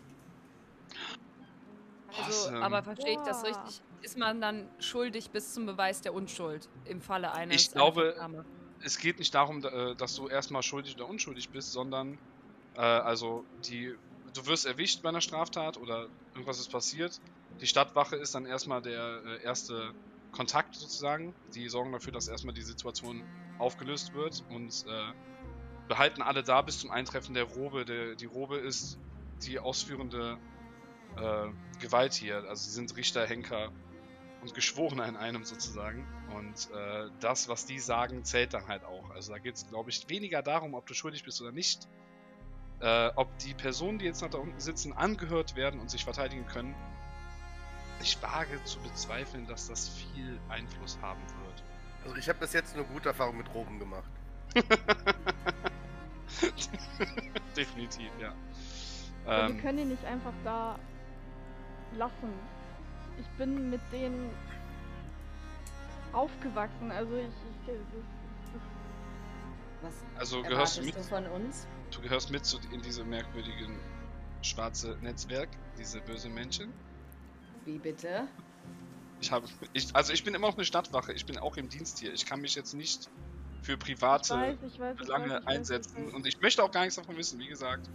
Also, 2.24 2.50
aber 2.50 2.82
verstehe 2.82 3.14
ich 3.14 3.20
das 3.20 3.44
richtig? 3.44 3.82
Ist 4.02 4.18
man 4.18 4.40
dann 4.40 4.68
schuldig 4.78 5.30
bis 5.30 5.54
zum 5.54 5.66
Beweis 5.66 6.00
der 6.02 6.12
Unschuld 6.12 6.68
im 6.84 7.00
Falle 7.00 7.32
eines 7.32 7.62
Ich 7.62 7.72
glaube, 7.72 8.02
einer 8.02 8.12
Verknahme? 8.12 8.44
Es 8.84 8.98
geht 8.98 9.18
nicht 9.18 9.34
darum, 9.34 9.60
da- 9.62 9.92
äh, 9.92 9.96
dass 9.96 10.14
du 10.14 10.28
erstmal 10.28 10.62
schuldig 10.62 10.94
oder 10.96 11.08
unschuldig 11.08 11.50
bist, 11.50 11.72
sondern 11.72 12.20
äh, 12.74 12.80
also 12.80 13.46
die 13.52 13.94
du 14.34 14.46
wirst 14.46 14.66
erwischt 14.66 15.02
bei 15.02 15.08
einer 15.10 15.20
Straftat 15.20 15.76
oder 15.76 16.08
irgendwas 16.34 16.58
ist 16.60 16.70
passiert. 16.70 17.20
Die 17.60 17.66
Stadtwache 17.66 18.16
ist 18.16 18.34
dann 18.34 18.46
erstmal 18.46 18.82
der 18.82 19.22
äh, 19.24 19.42
erste 19.42 19.94
Kontakt 20.30 20.74
sozusagen. 20.76 21.36
Die 21.54 21.68
sorgen 21.68 21.92
dafür, 21.92 22.12
dass 22.12 22.28
erstmal 22.28 22.54
die 22.54 22.62
Situation 22.62 23.26
aufgelöst 23.58 24.12
wird 24.14 24.42
und 24.48 24.74
äh, 24.86 25.12
behalten 25.88 26.22
alle 26.22 26.42
da 26.42 26.62
bis 26.62 26.78
zum 26.78 26.90
Eintreffen 26.90 27.34
der 27.34 27.44
Robe. 27.44 27.84
Der, 27.84 28.16
die 28.16 28.26
Robe 28.26 28.58
ist 28.58 28.98
die 29.44 29.58
ausführende 29.58 30.38
äh, 31.16 31.48
Gewalt 31.80 32.14
hier. 32.14 32.44
Also 32.48 32.64
sie 32.64 32.72
sind 32.72 32.96
Richter, 32.96 33.26
Henker 33.26 33.72
und 34.42 34.54
Geschworene 34.54 35.06
in 35.06 35.16
einem 35.16 35.44
sozusagen. 35.44 36.06
Und 36.36 36.68
äh, 36.76 37.08
das, 37.20 37.48
was 37.48 37.64
die 37.64 37.78
sagen, 37.78 38.24
zählt 38.24 38.52
dann 38.54 38.66
halt 38.68 38.84
auch. 38.84 39.10
Also 39.10 39.32
da 39.32 39.38
geht 39.38 39.54
es, 39.54 39.68
glaube 39.68 39.90
ich, 39.90 40.08
weniger 40.08 40.42
darum, 40.42 40.74
ob 40.74 40.86
du 40.86 40.94
schuldig 40.94 41.24
bist 41.24 41.40
oder 41.40 41.52
nicht. 41.52 41.88
Äh, 42.80 43.10
ob 43.14 43.36
die 43.38 43.54
Personen, 43.54 43.98
die 43.98 44.04
jetzt 44.04 44.20
noch 44.20 44.30
da 44.30 44.38
unten 44.38 44.58
sitzen, 44.60 44.92
angehört 44.92 45.54
werden 45.54 45.80
und 45.80 45.90
sich 45.90 46.04
verteidigen 46.04 46.46
können. 46.46 46.74
Ich 48.02 48.20
wage 48.20 48.62
zu 48.64 48.80
bezweifeln, 48.80 49.46
dass 49.46 49.68
das 49.68 49.88
viel 49.88 50.40
Einfluss 50.48 50.98
haben 51.00 51.22
wird. 51.44 51.62
Also 52.04 52.16
ich 52.16 52.28
habe 52.28 52.40
bis 52.40 52.52
jetzt 52.52 52.74
nur 52.74 52.84
gute 52.86 53.10
Erfahrungen 53.10 53.38
mit 53.38 53.54
Roben 53.54 53.78
gemacht. 53.78 54.10
Definitiv, 57.56 58.10
ja. 58.20 58.34
Ähm, 59.26 59.54
wir 59.54 59.62
können 59.62 59.78
ihn 59.78 59.88
nicht 59.90 60.04
einfach 60.04 60.32
da 60.42 60.78
lassen. 61.96 62.32
Ich 63.22 63.28
bin 63.38 63.70
mit 63.70 63.80
denen 63.92 64.30
aufgewachsen, 66.12 66.90
also 66.90 67.14
ich, 67.16 67.24
ich 67.24 67.74
das, 69.80 69.92
Was 69.92 70.18
also 70.18 70.42
gehörst 70.42 70.78
du 70.78 70.82
mit, 70.82 70.94
du 70.94 71.02
von 71.02 71.26
uns? 71.26 71.66
du 71.90 72.00
gehörst 72.00 72.30
mit 72.30 72.44
zu, 72.44 72.58
in 72.72 72.82
diese 72.82 73.04
merkwürdigen 73.04 73.78
schwarze 74.42 74.96
Netzwerk, 75.00 75.48
diese 75.78 76.00
böse 76.00 76.28
Menschen. 76.28 76.72
Wie 77.64 77.78
bitte? 77.78 78.28
Ich 79.20 79.30
habe, 79.30 79.46
ich, 79.72 79.94
also 79.94 80.12
ich 80.12 80.24
bin 80.24 80.34
immer 80.34 80.48
noch 80.48 80.56
eine 80.56 80.64
Stadtwache. 80.64 81.12
Ich 81.12 81.26
bin 81.26 81.38
auch 81.38 81.56
im 81.56 81.68
Dienst 81.68 82.00
hier. 82.00 82.12
Ich 82.12 82.26
kann 82.26 82.40
mich 82.40 82.56
jetzt 82.56 82.74
nicht 82.74 83.08
für 83.62 83.74
ich 83.74 83.78
private 83.78 84.34
ich 84.34 84.80
weiß, 84.80 84.92
ich 84.92 85.06
Belange 85.06 85.30
weiß, 85.30 85.40
ich 85.40 85.46
weiß, 85.46 85.54
einsetzen 85.54 86.08
ich 86.08 86.14
und 86.14 86.26
ich 86.26 86.40
möchte 86.40 86.62
auch 86.62 86.72
gar 86.72 86.80
nichts 86.80 86.96
davon 86.96 87.16
wissen, 87.16 87.38
wie 87.38 87.46
gesagt. 87.46 87.88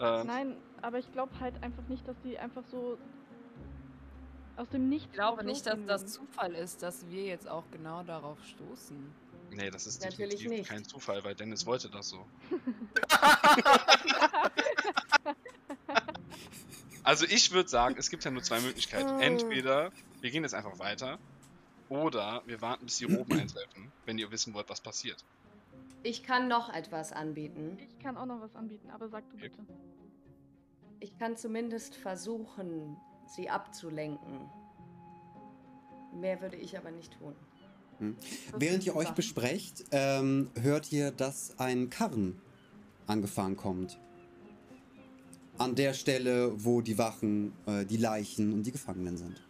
Äh, 0.00 0.24
Nein, 0.24 0.56
aber 0.82 0.98
ich 0.98 1.10
glaube 1.12 1.32
halt 1.40 1.62
einfach 1.62 1.86
nicht, 1.88 2.06
dass 2.08 2.16
die 2.24 2.38
einfach 2.38 2.64
so 2.70 2.98
Aus 4.58 4.68
dem 4.70 4.88
Nichts. 4.88 5.06
Ich 5.06 5.12
glaube 5.12 5.44
nicht, 5.44 5.66
dass 5.66 5.78
das. 5.86 6.06
Zufall 6.08 6.52
ist, 6.52 6.82
dass 6.82 7.08
wir 7.08 7.24
jetzt 7.24 7.48
auch 7.48 7.62
genau 7.70 8.02
darauf 8.02 8.44
stoßen. 8.44 8.96
Nee, 9.52 9.70
das 9.70 9.86
ist 9.86 10.02
Natürlich 10.02 10.30
definitiv 10.30 10.50
nicht. 10.50 10.68
kein 10.68 10.84
Zufall, 10.84 11.22
weil 11.22 11.36
Dennis 11.36 11.64
wollte 11.64 11.88
das 11.88 12.08
so. 12.08 12.26
also 17.04 17.24
ich 17.26 17.52
würde 17.52 17.68
sagen, 17.68 17.94
es 17.98 18.10
gibt 18.10 18.24
ja 18.24 18.32
nur 18.32 18.42
zwei 18.42 18.58
Möglichkeiten. 18.60 19.20
Entweder 19.20 19.92
wir 20.20 20.30
gehen 20.32 20.42
jetzt 20.42 20.54
einfach 20.54 20.80
weiter 20.80 21.20
oder 21.88 22.42
wir 22.46 22.60
warten, 22.60 22.86
bis 22.86 22.98
die 22.98 23.04
Roben 23.04 23.32
eintreffen, 23.40 23.92
wenn 24.06 24.18
ihr 24.18 24.32
wissen 24.32 24.54
wollt, 24.54 24.68
was 24.68 24.80
passiert. 24.80 25.24
Ich 26.02 26.24
kann 26.24 26.48
noch 26.48 26.68
etwas 26.68 27.12
anbieten. 27.12 27.78
Ich 27.80 27.96
kann 28.00 28.16
auch 28.16 28.26
noch 28.26 28.40
was 28.40 28.56
anbieten, 28.56 28.90
aber 28.90 29.08
sag 29.08 29.22
du 29.30 29.36
bitte. 29.36 29.64
Ich 30.98 31.16
kann 31.16 31.36
zumindest 31.36 31.94
versuchen, 31.94 32.96
sie 33.28 33.48
abzulenken. 33.48 34.48
Mehr 36.14 36.40
würde 36.40 36.56
ich 36.56 36.76
aber 36.76 36.90
nicht 36.90 37.18
tun. 37.18 37.34
Während 38.56 38.86
ihr 38.86 38.94
euch 38.94 39.10
besprecht, 39.10 39.84
ähm, 39.90 40.50
hört 40.60 40.92
ihr, 40.92 41.10
dass 41.10 41.58
ein 41.58 41.90
Karren 41.90 42.40
angefahren 43.06 43.56
kommt. 43.56 43.98
An 45.58 45.74
der 45.74 45.92
Stelle, 45.92 46.52
wo 46.64 46.80
die 46.80 46.96
Wachen, 46.96 47.52
äh, 47.66 47.84
die 47.84 47.96
Leichen 47.96 48.52
und 48.52 48.62
die 48.62 48.72
Gefangenen 48.72 49.16
sind. 49.16 49.42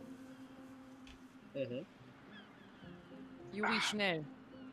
Juri, 3.52 3.80
schnell. 3.80 4.24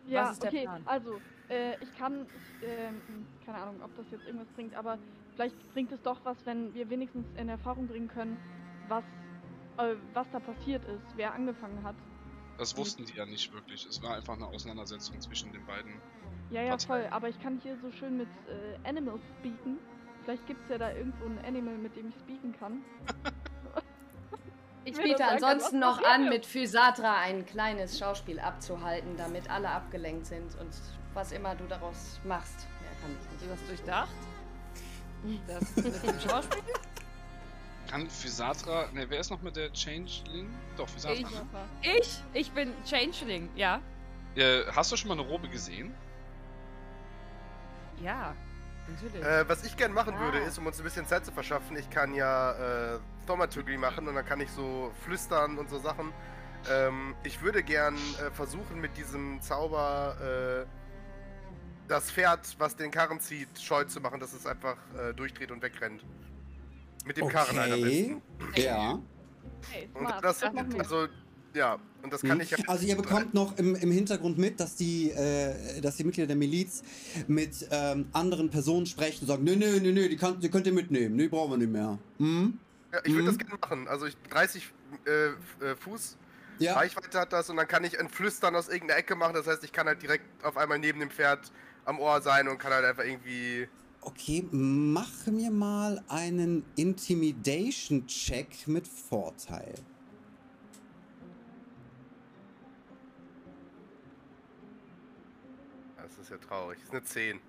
Ja, 0.08 0.32
ist 0.32 0.44
der 0.44 0.50
okay, 0.52 0.64
Plan? 0.64 0.82
also, 0.86 1.20
äh, 1.50 1.74
ich 1.82 1.98
kann, 1.98 2.26
ähm, 2.64 3.26
keine 3.46 3.58
Ahnung, 3.58 3.82
ob 3.84 3.96
das 3.98 4.06
jetzt 4.12 4.26
irgendwas 4.26 4.48
bringt, 4.56 4.76
aber 4.76 5.00
vielleicht 5.34 5.74
bringt 5.74 5.92
es 5.92 6.02
doch 6.04 6.20
was, 6.24 6.38
wenn 6.46 6.74
wir 6.74 6.90
wenigstens 6.90 7.26
in 7.38 7.50
Erfahrung 7.50 7.88
bringen 7.88 8.08
können, 8.08 8.38
was, 8.88 9.04
äh, 9.78 9.96
was 10.14 10.28
da 10.32 10.40
passiert 10.40 10.84
ist, 10.86 11.06
wer 11.16 11.34
angefangen 11.34 11.84
hat. 11.84 11.96
Das 12.58 12.78
wussten 12.78 13.06
die 13.06 13.14
ja 13.14 13.26
nicht 13.26 13.54
wirklich. 13.54 13.86
Es 13.86 14.02
war 14.02 14.16
einfach 14.16 14.34
eine 14.34 14.48
Auseinandersetzung 14.48 15.20
zwischen 15.20 15.52
den 15.52 15.66
beiden. 15.66 15.94
Ja, 16.52 16.62
ja, 16.62 16.70
Partei. 16.70 16.88
voll, 16.88 17.08
aber 17.12 17.30
ich 17.30 17.42
kann 17.42 17.60
hier 17.62 17.78
so 17.82 17.92
schön 17.92 18.18
mit 18.18 18.30
äh, 18.48 18.88
Animals 18.88 19.22
speaken. 19.40 19.78
Vielleicht 20.24 20.46
gibt 20.48 20.64
es 20.64 20.70
ja 20.70 20.78
da 20.78 20.92
irgendwo 20.94 21.26
ein 21.26 21.40
Animal, 21.46 21.78
mit 21.78 21.96
dem 21.96 22.10
ich 22.10 22.16
speaken 22.16 22.56
kann. 22.58 22.82
Ich 24.88 25.02
biete 25.02 25.26
ansonsten 25.26 25.80
noch 25.80 26.04
an, 26.04 26.30
mit 26.30 26.46
Physatra 26.46 27.20
ein 27.20 27.44
kleines 27.44 27.98
Schauspiel 27.98 28.40
abzuhalten, 28.40 29.18
damit 29.18 29.50
alle 29.50 29.70
abgelenkt 29.70 30.28
sind 30.28 30.56
und 30.60 30.70
was 31.16 31.32
immer 31.32 31.56
du 31.56 31.66
daraus 31.66 32.20
machst. 32.24 32.68
Mehr 32.82 32.92
kann 33.02 33.12
ich 33.20 33.28
Hast 33.28 33.42
du 33.42 33.48
nicht. 33.48 33.52
das 33.52 33.68
durchdacht? 33.68 34.16
Das 35.48 35.76
mit 35.76 36.04
dem 36.04 36.20
Schauspiel? 36.20 36.62
Kann 37.90 38.10
Physatra. 38.10 38.88
Ne, 38.94 39.06
wer 39.10 39.20
ist 39.20 39.30
noch 39.30 39.42
mit 39.42 39.56
der 39.56 39.72
Changeling? 39.74 40.50
Doch, 40.78 40.90
Physatra. 40.90 41.16
Ich. 41.16 41.24
Ne? 41.32 41.46
Ich? 42.00 42.24
Ich 42.34 42.52
bin 42.52 42.74
Changeling, 42.86 43.50
ja. 43.56 43.80
Äh, 44.36 44.64
hast 44.76 44.92
du 44.92 44.98
schon 44.98 45.10
mal 45.10 45.14
eine 45.20 45.28
Robe 45.28 45.48
gesehen? 45.48 45.94
Ja, 48.02 48.36
natürlich. 48.88 49.24
Äh, 49.26 49.48
was 49.48 49.64
ich 49.64 49.78
gern 49.78 49.94
machen 49.94 50.20
würde, 50.20 50.40
Ah. 50.40 50.48
ist, 50.48 50.58
um 50.58 50.66
uns 50.68 50.78
ein 50.80 50.84
bisschen 50.84 51.06
Zeit 51.06 51.26
zu 51.26 51.32
verschaffen, 51.32 51.78
ich 51.78 51.90
kann 51.90 52.14
ja 52.14 52.96
äh, 52.96 53.00
Thaumaturgy 53.28 53.78
machen 53.78 54.08
und 54.08 54.16
dann 54.16 54.26
kann 54.26 54.42
ich 54.42 54.52
so 54.52 54.92
flüstern 55.04 55.58
und 55.58 55.70
so 55.70 55.80
Sachen. 55.80 56.12
Ähm, 56.70 57.16
ich 57.24 57.42
würde 57.42 57.64
gern 57.64 57.96
äh, 57.96 58.32
versuchen, 58.32 58.82
mit 58.82 58.98
diesem 58.98 59.40
Zauber 59.42 60.66
äh, 60.66 60.66
das 61.88 62.12
Pferd, 62.12 62.56
was 62.58 62.76
den 62.76 62.90
Karren 62.92 63.20
zieht, 63.20 63.60
scheu 63.62 63.84
zu 63.86 64.02
machen, 64.02 64.20
dass 64.20 64.34
es 64.34 64.46
einfach 64.48 64.76
äh, 64.98 65.14
durchdreht 65.14 65.52
und 65.52 65.62
wegrennt. 65.62 66.04
Mit 67.06 67.18
dem 67.18 67.30
Karren 67.30 67.60
halt 67.60 67.72
am 67.72 67.80
Okay. 67.80 68.22
besten. 68.48 68.62
Ja. 68.62 69.00
Hey, 69.72 69.90
Und 69.94 70.10
das, 70.22 70.44
also, 70.44 71.08
ja, 71.54 71.78
und 72.04 72.12
das 72.14 72.22
kann 72.22 72.38
Mhm. 72.38 72.42
ich 72.44 72.52
ja. 72.52 72.58
Also 72.68 72.86
ihr 72.86 72.96
bekommt 72.96 73.34
noch 73.34 73.58
im, 73.58 73.76
im 73.76 73.92
Hintergrund 73.92 74.38
mit, 74.38 74.60
dass 74.60 74.76
die, 74.76 75.12
äh, 75.12 75.82
dass 75.82 75.96
die 75.98 76.04
Mitglieder 76.04 76.28
der 76.28 76.36
Miliz 76.36 76.84
mit 77.28 77.68
ähm, 77.72 78.08
anderen 78.14 78.50
Personen 78.50 78.86
sprechen 78.86 79.22
und 79.22 79.28
sagen, 79.28 79.44
nee, 79.44 79.56
nee, 79.56 79.80
nee, 79.80 79.92
nee, 79.92 80.10
die, 80.10 80.18
kann, 80.18 80.40
die 80.40 80.50
könnt 80.50 80.68
ihr 80.68 80.74
mitnehmen, 80.74 81.18
die 81.18 81.28
brauchen 81.28 81.52
wir 81.52 81.58
nicht 81.58 81.72
mehr. 81.72 81.98
Hm? 82.18 82.60
Ja, 82.94 83.00
ich 83.04 83.14
würde 83.14 83.26
das 83.26 83.36
Mhm. 83.36 83.40
gerne 83.40 83.58
machen. 83.62 83.88
Also 83.88 84.06
ich 84.06 84.18
30 84.30 84.72
äh, 85.06 85.12
äh, 85.66 85.76
Fuß 85.80 86.18
Ja. 86.60 86.74
Reichweite 86.76 87.20
hat 87.20 87.34
das 87.34 87.50
und 87.50 87.58
dann 87.58 87.68
kann 87.68 87.84
ich 87.84 88.00
ein 88.00 88.10
Flüstern 88.10 88.56
aus 88.56 88.68
irgendeiner 88.70 89.00
Ecke 89.00 89.16
machen. 89.16 89.34
Das 89.34 89.48
heißt, 89.48 89.64
ich 89.64 89.72
kann 89.74 89.88
halt 89.88 90.02
direkt 90.02 90.44
auf 90.44 90.58
einmal 90.58 90.80
neben 90.80 91.00
dem 91.00 91.10
Pferd 91.10 91.52
am 91.86 92.00
Ohr 92.00 92.22
sein 92.22 92.48
und 92.48 92.58
kann 92.58 92.72
halt 92.74 92.86
einfach 92.86 93.04
irgendwie. 93.04 93.68
Okay, 94.06 94.48
mach 94.52 95.26
mir 95.26 95.50
mal 95.50 96.02
einen 96.08 96.64
Intimidation-Check 96.76 98.68
mit 98.68 98.88
Vorteil. 98.88 99.74
Das 105.98 106.20
ist 106.20 106.30
ja 106.30 106.38
traurig. 106.38 106.78
Das 106.78 106.88
ist 106.88 106.94
eine 106.94 107.04
10. 107.04 107.40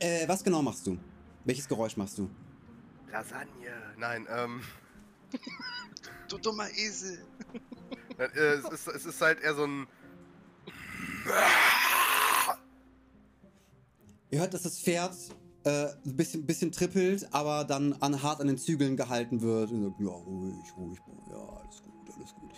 Äh, 0.00 0.26
was 0.26 0.42
genau 0.42 0.60
machst 0.60 0.84
du? 0.88 0.98
Welches 1.44 1.68
Geräusch 1.68 1.96
machst 1.96 2.18
du? 2.18 2.28
Lasagne. 3.10 3.94
Nein, 3.96 4.26
ähm. 4.28 4.60
Du 6.28 6.38
dummer 6.38 6.68
Esel. 6.70 7.24
äh, 8.18 8.24
es, 8.24 8.64
ist, 8.64 8.88
es 8.88 9.04
ist 9.04 9.20
halt 9.20 9.40
eher 9.40 9.54
so 9.54 9.66
ein. 9.66 9.86
Ihr 14.30 14.40
hört, 14.40 14.54
dass 14.54 14.62
das 14.62 14.78
Pferd 14.78 15.14
äh, 15.64 15.86
ein 16.06 16.16
bisschen, 16.16 16.46
bisschen 16.46 16.70
trippelt, 16.72 17.26
aber 17.32 17.64
dann 17.64 17.94
an, 17.94 18.22
hart 18.22 18.40
an 18.40 18.46
den 18.46 18.58
Zügeln 18.58 18.96
gehalten 18.96 19.40
wird. 19.40 19.70
Und 19.70 19.82
sagt, 19.82 20.00
ja, 20.00 20.08
ruhig, 20.08 20.76
ruhig, 20.76 20.98
ja, 21.30 21.36
alles 21.36 21.82
gut, 21.82 22.14
alles 22.16 22.34
gut. 22.34 22.50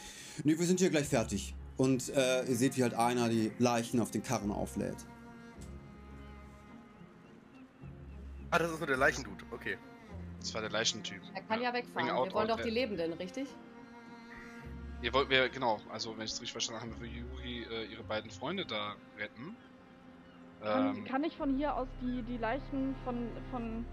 Nee, 0.44 0.58
wir 0.58 0.66
sind 0.66 0.80
hier 0.80 0.90
gleich 0.90 1.06
fertig. 1.06 1.54
Und 1.76 2.10
äh, 2.10 2.44
ihr 2.44 2.56
seht, 2.56 2.76
wie 2.76 2.82
halt 2.82 2.94
einer 2.94 3.28
die 3.28 3.50
Leichen 3.58 4.00
auf 4.00 4.10
den 4.10 4.22
Karren 4.22 4.50
auflädt. 4.50 4.96
Ah, 8.50 8.58
das 8.58 8.70
ist 8.70 8.78
nur 8.78 8.86
der 8.86 8.98
Leichendude. 8.98 9.44
Okay. 9.50 9.78
Das 10.40 10.52
war 10.54 10.60
der 10.60 10.70
Leichentyp. 10.70 11.22
Er 11.34 11.42
kann 11.42 11.62
ja 11.62 11.72
wegfahren. 11.72 11.94
Bring 11.94 12.10
out, 12.10 12.28
Wir 12.28 12.34
wollen 12.34 12.50
out, 12.50 12.58
doch 12.58 12.62
die 12.62 12.68
ja. 12.68 12.74
Lebenden, 12.74 13.12
richtig? 13.14 13.48
Ihr 15.00 15.12
wollt 15.14 15.28
mir, 15.28 15.48
genau, 15.48 15.80
also 15.90 16.16
wenn 16.16 16.24
ich 16.24 16.32
es 16.32 16.40
richtig 16.40 16.52
verstanden 16.52 16.82
habe, 16.82 17.00
will 17.00 17.08
Yuri 17.08 17.62
äh, 17.62 17.86
ihre 17.86 18.04
beiden 18.04 18.30
Freunde 18.30 18.66
da 18.66 18.94
retten. 19.18 19.56
Kann, 20.62 20.96
Ähm, 20.96 21.04
kann 21.04 21.24
ich 21.24 21.36
von 21.36 21.56
hier 21.56 21.74
aus 21.74 21.88
die, 22.00 22.22
die 22.22 22.36
Leichen 22.36 22.94
von, 23.04 23.28
von... 23.50 23.84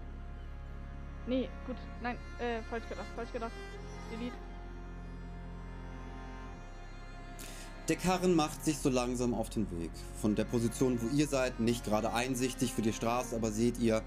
Nee, 1.26 1.48
gut, 1.66 1.76
nein, 2.02 2.16
äh, 2.38 2.62
falsch 2.70 2.88
gedacht, 2.88 3.06
falsch 3.16 3.32
gedacht. 3.32 3.52
Delete. 4.10 4.36
Der 7.88 7.96
Karren 7.96 8.36
macht 8.36 8.64
sich 8.64 8.78
so 8.78 8.88
langsam 8.88 9.34
auf 9.34 9.50
den 9.50 9.68
Weg. 9.72 9.90
Von 10.20 10.36
der 10.36 10.44
Position, 10.44 11.00
wo 11.02 11.08
ihr 11.08 11.26
seid, 11.26 11.58
nicht 11.58 11.84
gerade 11.84 12.12
einsichtig 12.12 12.72
für 12.72 12.82
die 12.82 12.92
Straße, 12.92 13.34
aber 13.34 13.50
seht 13.50 13.78
ihr, 13.78 14.02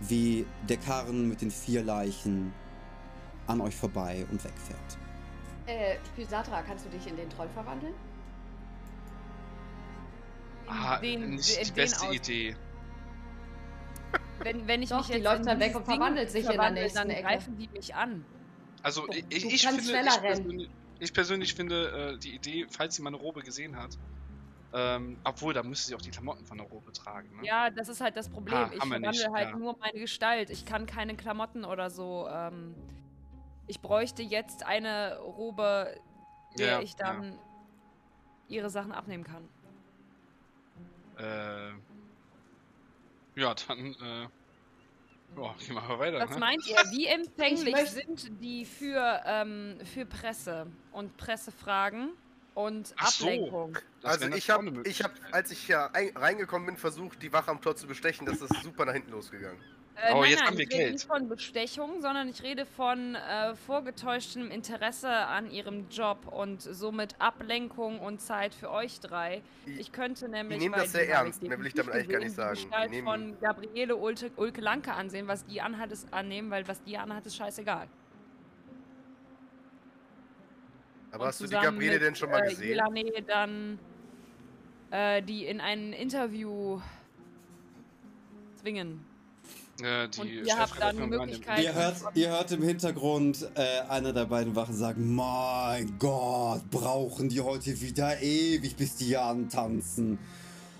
wie 0.00 0.46
der 0.68 0.78
Karren 0.78 1.28
mit 1.28 1.42
den 1.42 1.50
vier 1.50 1.82
Leichen 1.84 2.52
an 3.46 3.60
euch 3.60 3.76
vorbei 3.76 4.26
und 4.30 4.42
wegfährt. 4.42 4.98
Äh, 5.66 5.96
Physatra, 6.14 6.62
kannst 6.62 6.86
du 6.86 6.88
dich 6.88 7.06
in 7.06 7.16
den 7.16 7.28
Troll 7.28 7.48
verwandeln? 7.52 7.94
Ah, 10.68 10.98
den- 10.98 11.30
nicht 11.36 11.66
die 11.68 11.72
beste 11.72 12.06
aus- 12.06 12.14
Idee. 12.14 12.56
Wenn, 14.40 14.66
wenn 14.66 14.82
ich 14.82 14.90
Doch, 14.90 14.98
mich 14.98 15.06
die 15.06 15.12
jetzt 15.14 15.24
läuft 15.24 15.40
in 15.40 15.46
dann 15.46 15.60
weg 15.60 15.74
und 15.74 15.84
verwandelt 15.84 16.30
sich 16.30 16.44
in 16.48 16.52
der 16.58 16.70
nächsten 16.70 16.98
dann 16.98 17.10
Ecke. 17.10 17.22
greifen 17.22 17.56
die 17.56 17.68
mich 17.68 17.94
an. 17.94 18.24
Also 18.82 19.06
Du- 19.06 19.12
ich, 19.12 19.24
ich, 19.46 19.66
finde, 19.66 19.82
schneller 19.82 20.10
ich, 20.10 20.22
rennen. 20.22 20.22
persönlich, 20.44 20.70
ich 21.00 21.12
persönlich 21.12 21.54
finde 21.54 22.12
äh, 22.14 22.18
die 22.18 22.34
Idee, 22.34 22.66
falls 22.70 22.96
sie 22.96 23.02
meine 23.02 23.16
Robe 23.16 23.42
gesehen 23.42 23.76
hat, 23.76 23.96
ähm, 24.74 25.16
obwohl 25.24 25.54
da 25.54 25.62
müsste 25.62 25.88
sie 25.88 25.94
auch 25.94 26.02
die 26.02 26.10
Klamotten 26.10 26.44
von 26.44 26.58
der 26.58 26.66
Robe 26.66 26.92
tragen. 26.92 27.28
Ne? 27.40 27.46
Ja, 27.46 27.70
das 27.70 27.88
ist 27.88 28.00
halt 28.00 28.16
das 28.16 28.28
Problem. 28.28 28.56
Ah, 28.58 28.70
ich 28.72 28.78
verwandle 28.78 29.10
nicht, 29.10 29.28
halt 29.28 29.50
ja. 29.50 29.56
nur 29.56 29.76
meine 29.78 29.98
Gestalt. 29.98 30.50
Ich 30.50 30.66
kann 30.66 30.84
keine 30.86 31.16
Klamotten 31.16 31.64
oder 31.64 31.88
so. 31.88 32.28
Ähm, 32.30 32.74
ich 33.66 33.80
bräuchte 33.80 34.22
jetzt 34.22 34.64
eine 34.66 35.18
Robe, 35.18 35.96
der 36.58 36.66
Ja, 36.66 36.80
ich 36.80 36.94
dann 36.94 37.38
ihre 38.48 38.68
Sachen 38.70 38.92
abnehmen 38.92 39.24
kann. 39.24 39.48
Äh, 41.18 41.70
ja, 43.36 43.54
dann 43.68 43.94
äh, 43.94 44.28
ja, 45.36 45.54
gehen 45.58 45.74
wir 45.74 45.82
mal 45.82 45.98
weiter. 45.98 46.20
Was 46.20 46.30
ne? 46.30 46.38
meint 46.38 46.66
ihr? 46.66 46.76
Wie 46.90 47.06
empfänglich 47.06 47.76
sind 47.90 48.42
die 48.42 48.64
für, 48.64 49.22
ähm, 49.26 49.78
für 49.84 50.06
Presse 50.06 50.66
und 50.92 51.16
Pressefragen? 51.16 52.10
und 52.56 52.94
Ach 52.96 53.10
so. 53.10 53.26
Ablenkung. 53.26 53.78
Das 54.00 54.22
also 54.22 54.34
ich 54.34 54.48
habe, 54.50 54.66
eine 54.66 54.82
ich 54.86 55.02
habe, 55.02 55.12
Möglichkeit. 55.12 55.34
als 55.34 55.50
ich 55.50 55.58
hier 55.58 55.94
ein, 55.94 56.16
reingekommen 56.16 56.66
bin, 56.66 56.76
versucht, 56.76 57.22
die 57.22 57.32
Wache 57.32 57.50
am 57.50 57.60
Tor 57.60 57.76
zu 57.76 57.86
bestechen. 57.86 58.26
Das 58.26 58.40
ist 58.40 58.62
super 58.62 58.86
nach 58.86 58.94
hinten 58.94 59.12
losgegangen. 59.12 59.60
Äh, 59.98 60.12
Oh, 60.12 60.20
nein, 60.20 60.30
jetzt 60.30 60.38
nein, 60.40 60.48
haben 60.48 60.58
wir 60.58 60.64
ich 60.64 60.70
rede 60.72 60.78
Geld. 60.82 60.92
nicht 60.92 61.06
von 61.06 61.28
Bestechung, 61.28 62.02
sondern 62.02 62.28
ich 62.28 62.42
rede 62.42 62.66
von 62.66 63.14
äh, 63.14 63.54
vorgetäuschtem 63.56 64.50
Interesse 64.50 65.08
an 65.08 65.50
ihrem 65.50 65.88
Job 65.88 66.26
und 66.30 66.60
somit 66.60 67.14
Ablenkung 67.18 67.98
und 68.00 68.20
Zeit 68.20 68.54
für 68.54 68.70
euch 68.70 69.00
drei. 69.00 69.40
Ich 69.64 69.92
könnte 69.92 70.28
nämlich. 70.28 70.58
nehmen 70.60 70.74
weil 70.74 70.82
das 70.82 70.92
sehr 70.92 71.06
die 71.06 71.10
ernst. 71.12 71.42
Mehr 71.42 71.58
will 71.58 71.66
ich 71.66 71.72
damit 71.74 71.94
eigentlich 71.94 72.08
gar 72.10 72.18
nicht 72.20 72.34
sagen. 72.34 72.56
Die 72.56 72.60
Die 72.60 72.66
Gestalt 72.68 72.90
nehmen- 72.90 73.06
von 73.06 73.40
Gabriele 73.40 73.96
Ulte, 73.96 74.30
Ulke 74.36 74.60
Lanke 74.60 74.92
ansehen, 74.92 75.28
was 75.28 75.46
die 75.46 75.62
anhat, 75.62 75.90
ist 75.90 76.12
annehmen, 76.12 76.50
weil 76.50 76.68
was 76.68 76.82
die 76.82 76.98
anhat, 76.98 77.24
ist 77.24 77.36
scheißegal. 77.36 77.88
Aber 81.12 81.22
Und 81.24 81.28
hast 81.28 81.40
du 81.40 81.46
die 81.46 81.52
Gabriele 81.52 81.94
mit, 81.94 82.02
denn 82.02 82.14
schon 82.14 82.30
mal 82.30 82.44
äh, 82.44 82.50
gesehen? 82.50 82.68
Jelane 82.68 83.04
dann 83.26 83.78
äh, 84.90 85.22
die 85.22 85.46
in 85.46 85.62
ein 85.62 85.94
Interview 85.94 86.80
zwingen. 88.56 89.04
Äh, 89.82 90.08
die 90.08 90.20
Und 90.20 90.28
ihr 90.28 90.56
habt 90.58 90.80
dann 90.80 90.96
Chefredakteurin 90.96 90.96
war 90.98 91.04
in 91.04 91.10
dem- 91.10 91.20
Möglichkeit- 91.20 91.62
Ihr 91.64 91.74
hört, 91.74 91.96
ihr 92.14 92.28
hört 92.28 92.52
im 92.52 92.62
Hintergrund 92.62 93.48
äh, 93.54 93.80
einer 93.88 94.12
der 94.12 94.24
beiden 94.26 94.54
Wachen 94.56 94.74
sagen, 94.74 95.14
mein 95.14 95.98
Gott, 95.98 96.68
brauchen 96.70 97.28
die 97.28 97.40
heute 97.40 97.80
wieder 97.80 98.20
ewig, 98.22 98.76
bis 98.76 98.96
die 98.96 99.06
hier 99.06 99.22
antanzen. 99.22 100.18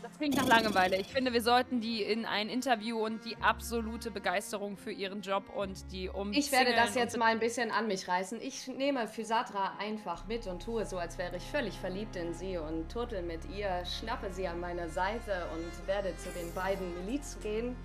Das 0.02 0.18
klingt 0.18 0.36
nach 0.36 0.46
Langeweile. 0.46 0.96
Ich 0.98 1.08
finde, 1.08 1.32
wir 1.34 1.42
sollten 1.42 1.80
die 1.80 2.00
in 2.02 2.24
ein 2.24 2.48
Interview 2.48 3.04
und 3.04 3.24
die 3.26 3.36
absolute 3.38 4.10
Begeisterung 4.10 4.78
für 4.78 4.92
ihren 4.92 5.20
Job 5.20 5.42
und 5.54 5.92
die 5.92 6.08
um. 6.08 6.32
Ich 6.32 6.52
werde 6.52 6.72
das 6.74 6.94
jetzt 6.94 7.18
mal 7.18 7.26
ein 7.26 7.38
bisschen 7.40 7.70
an 7.70 7.86
mich 7.86 8.08
reißen. 8.08 8.40
Ich 8.40 8.66
nehme 8.68 9.08
Physatra 9.08 9.72
einfach 9.78 10.26
mit 10.26 10.46
und 10.46 10.62
tue 10.62 10.86
so, 10.86 10.96
als 10.96 11.18
wäre 11.18 11.36
ich 11.36 11.42
völlig 11.42 11.74
verliebt 11.74 12.16
in 12.16 12.32
sie 12.32 12.56
und 12.56 12.88
turtel 12.90 13.20
mit 13.22 13.40
ihr, 13.54 13.82
schnappe 13.84 14.32
sie 14.32 14.46
an 14.48 14.58
meiner 14.60 14.88
Seite 14.88 15.48
und 15.54 15.86
werde 15.86 16.14
zu 16.16 16.30
den 16.30 16.54
beiden 16.54 16.94
Miliz 17.04 17.36
gehen 17.42 17.76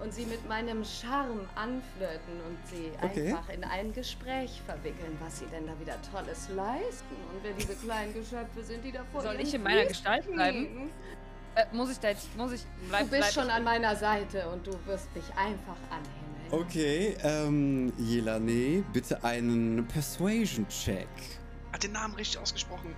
und 0.00 0.12
sie 0.12 0.26
mit 0.26 0.46
meinem 0.48 0.84
Charme 0.84 1.40
anflirten 1.54 2.40
und 2.46 2.58
sie 2.66 2.90
Okay. 3.02 3.28
einfach 3.28 3.48
in 3.48 3.64
ein 3.64 3.92
Gespräch 3.92 4.60
verwickeln, 4.66 5.16
was 5.20 5.38
sie 5.38 5.46
denn 5.46 5.66
da 5.66 5.78
wieder 5.80 5.96
Tolles 6.12 6.48
leisten 6.54 7.16
und 7.32 7.42
wer 7.42 7.52
diese 7.52 7.74
kleinen 7.74 8.12
Geschöpfe 8.14 8.62
sind, 8.62 8.84
die 8.84 8.92
da 8.92 9.04
vor 9.12 9.22
Soll 9.22 9.40
ich 9.40 9.54
in 9.54 9.62
meiner 9.62 9.80
Füßen 9.82 9.88
Gestalt 9.88 10.32
bleiben? 10.32 10.90
Äh, 11.54 11.64
muss 11.72 11.90
ich 11.90 11.98
da 11.98 12.08
jetzt. 12.10 12.36
Muss 12.36 12.52
ich. 12.52 12.66
Bleib, 12.88 13.04
Du 13.04 13.08
bist 13.08 13.32
bleib 13.32 13.32
schon 13.32 13.50
an 13.50 13.64
meiner 13.64 13.96
Seite 13.96 14.46
und 14.50 14.66
du 14.66 14.72
wirst 14.84 15.14
mich 15.14 15.24
einfach 15.36 15.76
anhimmeln. 15.90 16.26
Okay, 16.50 17.16
ähm, 17.22 17.92
Jelane, 17.98 18.84
bitte 18.92 19.24
einen 19.24 19.86
Persuasion-Check. 19.88 21.08
Hat 21.72 21.82
den 21.82 21.92
Namen 21.92 22.14
richtig 22.14 22.38
ausgesprochen. 22.40 22.94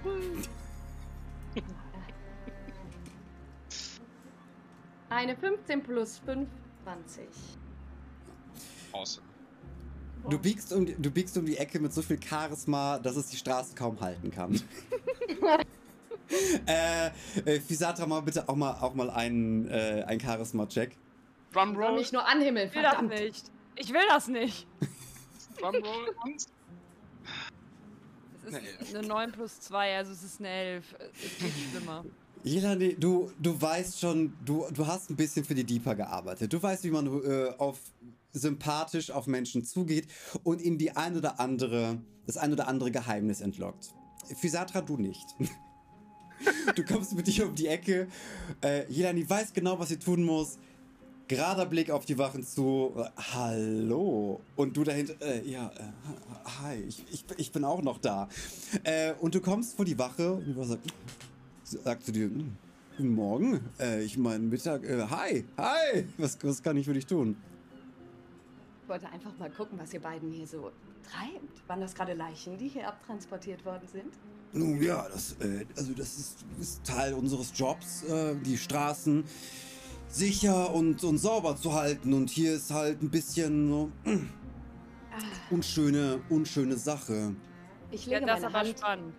Eine 5.11 5.37
15 5.37 5.83
plus 5.83 6.19
5, 6.27 6.49
20. 6.89 7.27
Awesome. 8.93 9.27
Du 10.31 10.39
biegst, 10.39 10.73
um, 10.73 10.87
du 10.87 11.11
biegst 11.11 11.37
um 11.37 11.45
die 11.45 11.57
Ecke 11.59 11.79
mit 11.79 11.93
so 11.93 12.01
viel 12.03 12.19
Charisma, 12.23 12.99
dass 12.99 13.17
es 13.17 13.27
die 13.27 13.37
Straße 13.37 13.75
kaum 13.75 14.01
halten 14.01 14.31
kann. 14.31 14.61
äh, 16.67 17.07
äh, 17.45 17.61
Fisatra, 17.61 18.07
mal 18.07 18.21
bitte 18.23 18.49
auch 18.49 18.57
mal, 18.57 18.73
auch 18.81 18.95
mal 18.95 19.11
einen, 19.11 19.69
äh, 19.69 20.05
einen 20.07 20.21
Charisma-Check. 20.21 20.93
Ich 20.93 21.55
Drumroll, 21.55 21.95
mich 21.95 22.13
nur 22.13 22.27
anhimmeln, 22.27 22.69
Ich 22.69 22.75
will 22.75 22.83
das 22.83 22.95
verdammt. 22.95 23.21
nicht. 23.21 23.51
Ich 23.77 23.93
will 23.93 24.07
das 24.09 24.29
nicht. 24.29 24.67
Drumroll 25.61 26.15
und 26.25 26.47
Es 28.47 28.89
ist 28.89 28.97
eine 28.97 29.07
9 29.07 29.33
plus 29.33 29.61
2, 29.61 29.97
also 29.99 30.13
es 30.13 30.23
ist 30.23 30.41
eine 30.41 30.49
11. 30.49 30.95
Es 31.01 31.39
geht 31.39 31.53
schlimmer. 31.71 32.05
Jelane, 32.45 32.95
du, 32.95 33.31
du 33.39 33.61
weißt 33.61 34.01
schon, 34.01 34.33
du, 34.45 34.67
du 34.73 34.87
hast 34.87 35.11
ein 35.11 35.17
bisschen 35.17 35.45
für 35.45 35.55
die 35.55 35.65
Deeper 35.65 35.95
gearbeitet. 35.95 36.53
Du 36.53 36.63
weißt, 36.63 36.85
wie 36.85 36.91
man 36.91 37.07
äh, 37.25 37.51
auf 37.59 37.79
sympathisch 38.33 39.11
auf 39.11 39.27
Menschen 39.27 39.65
zugeht 39.65 40.07
und 40.45 40.61
ihnen 40.61 40.79
die 40.79 40.93
ein 40.97 41.17
oder 41.17 41.41
andere, 41.41 41.99
das 42.27 42.37
ein 42.37 42.53
oder 42.53 42.69
andere 42.69 42.91
Geheimnis 42.91 43.41
entlockt. 43.41 43.93
Fisatra, 44.37 44.83
du 44.83 44.97
nicht. 44.97 45.27
du 46.75 46.85
kommst 46.85 47.15
mit 47.15 47.27
dir 47.27 47.47
um 47.47 47.55
die 47.55 47.67
Ecke. 47.67 48.09
Äh, 48.63 48.91
Jelani 48.91 49.29
weiß 49.29 49.53
genau, 49.53 49.79
was 49.79 49.89
sie 49.89 49.99
tun 49.99 50.23
muss. 50.23 50.59
Gerader 51.27 51.67
Blick 51.67 51.91
auf 51.91 52.07
die 52.07 52.17
Wachen 52.17 52.43
zu. 52.43 52.95
Hallo. 53.35 54.41
Und 54.57 54.77
du 54.77 54.85
dahinter. 54.85 55.15
Äh, 55.21 55.47
ja, 55.49 55.71
äh, 55.77 56.63
hi, 56.63 56.77
ich, 56.89 57.05
ich, 57.11 57.25
ich 57.37 57.53
bin 57.53 57.65
auch 57.65 57.83
noch 57.83 57.99
da. 57.99 58.29
Äh, 58.85 59.13
und 59.21 59.35
du 59.35 59.41
kommst 59.41 59.77
vor 59.77 59.85
die 59.85 59.99
Wache 59.99 60.35
und 60.35 60.47
die 60.47 60.57
Wache 60.57 60.79
sagt, 61.71 61.85
sagt 61.85 62.05
zu 62.05 62.13
dir, 62.13 62.27
"Hm, 62.27 62.57
guten 62.97 63.15
Morgen. 63.15 63.61
Äh, 63.79 64.03
ich 64.03 64.17
meine 64.19 64.41
Mittag. 64.45 64.85
Äh, 64.85 65.07
hi, 65.09 65.45
hi. 65.57 66.05
Was, 66.17 66.39
was 66.43 66.63
kann 66.63 66.77
ich 66.77 66.87
für 66.87 66.95
dich 66.95 67.07
tun? 67.07 67.37
Ich 68.83 68.89
wollte 68.89 69.09
einfach 69.11 69.37
mal 69.39 69.51
gucken, 69.51 69.79
was 69.79 69.93
ihr 69.93 70.01
beiden 70.01 70.31
hier 70.33 70.47
so 70.47 70.71
treibt. 71.11 71.69
Waren 71.69 71.81
das 71.81 71.95
gerade 71.95 72.15
Leichen, 72.15 72.57
die 72.57 72.69
hier 72.69 72.89
abtransportiert 72.89 73.65
worden 73.65 73.87
sind? 73.93 74.15
Nun 74.53 74.83
ja, 74.83 75.07
das, 75.13 75.33
äh, 75.41 75.67
also 75.77 75.93
das 75.93 76.19
ist, 76.19 76.45
ist 76.59 76.85
Teil 76.85 77.13
unseres 77.13 77.53
Jobs, 77.55 78.03
äh, 78.05 78.35
die 78.37 78.57
Straßen 78.57 79.25
sicher 80.09 80.73
und, 80.73 81.05
und 81.05 81.19
sauber 81.19 81.55
zu 81.57 81.75
halten. 81.75 82.15
Und 82.15 82.31
hier 82.31 82.55
ist 82.55 82.71
halt 82.73 83.03
ein 83.03 83.11
bisschen 83.11 83.69
so 83.69 83.93
Ah, 84.07 85.21
unschöne, 85.51 86.21
unschöne 86.31 86.77
Sache. 86.77 87.35
ich 87.91 88.07
Ja, 88.07 88.15
lege 88.19 88.27
das 88.27 88.39
ist 88.39 88.45
meine 88.45 88.57
aber 88.57 88.67
Hand 88.69 88.79
spannend. 88.79 89.15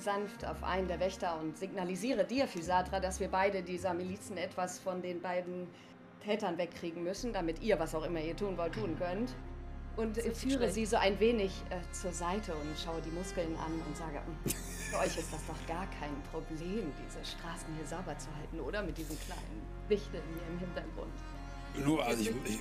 Sanft 0.00 0.44
auf 0.46 0.62
einen 0.62 0.88
der 0.88 1.00
Wächter 1.00 1.38
und 1.40 1.56
signalisiere 1.56 2.24
dir, 2.24 2.46
Physatra, 2.46 3.00
dass 3.00 3.20
wir 3.20 3.28
beide 3.28 3.62
dieser 3.62 3.94
Milizen 3.94 4.36
etwas 4.36 4.78
von 4.78 5.02
den 5.02 5.20
beiden 5.20 5.66
Tätern 6.24 6.58
wegkriegen 6.58 7.02
müssen, 7.02 7.32
damit 7.32 7.60
ihr, 7.62 7.78
was 7.78 7.94
auch 7.94 8.04
immer 8.04 8.20
ihr 8.20 8.36
tun 8.36 8.56
wollt, 8.56 8.74
tun 8.74 8.96
könnt. 8.98 9.30
Und 9.96 10.16
nicht 10.16 10.36
führe 10.36 10.58
schlecht. 10.58 10.74
sie 10.74 10.86
so 10.86 10.96
ein 10.96 11.18
wenig 11.18 11.50
äh, 11.70 11.92
zur 11.92 12.12
Seite 12.12 12.52
und 12.54 12.78
schaue 12.78 13.00
die 13.00 13.10
Muskeln 13.10 13.56
an 13.56 13.72
und 13.84 13.96
sage, 13.96 14.20
"Hm, 14.24 14.52
für 14.90 14.98
euch 14.98 15.18
ist 15.18 15.32
das 15.32 15.44
doch 15.46 15.66
gar 15.66 15.86
kein 15.98 16.14
Problem, 16.30 16.92
diese 17.04 17.24
Straßen 17.24 17.66
hier 17.76 17.86
sauber 17.86 18.16
zu 18.16 18.28
halten, 18.36 18.60
oder? 18.60 18.82
Mit 18.82 18.96
diesen 18.96 19.18
kleinen 19.20 19.62
Wichteln 19.88 20.22
hier 20.32 20.46
im 20.52 20.58
Hintergrund. 20.60 21.12
Nur, 21.84 22.04
also 22.04 22.22
ich, 22.22 22.30
ich, 22.44 22.60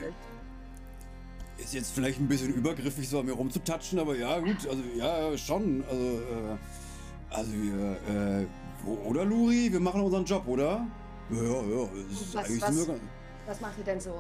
ist 1.58 1.74
jetzt 1.74 1.94
vielleicht 1.94 2.20
ein 2.20 2.28
bisschen 2.28 2.54
übergriffig, 2.54 3.08
so 3.08 3.20
an 3.20 3.26
mir 3.26 3.34
rumzutatschen, 3.34 4.00
aber 4.00 4.16
ja, 4.16 4.40
gut, 4.40 4.68
also 4.68 4.82
ja, 4.96 5.38
schon. 5.38 5.84
Also, 5.90 6.04
äh, 6.04 6.58
also 7.30 7.52
wir, 7.54 7.92
äh, 8.42 8.46
wo- 8.84 9.10
oder 9.10 9.26
Luri, 9.26 9.72
wir 9.72 9.80
machen 9.80 10.02
unseren 10.02 10.26
Job, 10.26 10.48
oder? 10.48 10.86
Ja, 11.30 11.42
ja, 11.44 11.62
ja. 11.62 11.84
Ist 12.12 12.34
Was- 12.36 12.46
eigentlich 12.46 12.62
was- 12.62 12.88
Was 13.48 13.62
macht 13.62 13.78
ihr 13.78 13.84
denn 13.86 14.00
so 14.00 14.12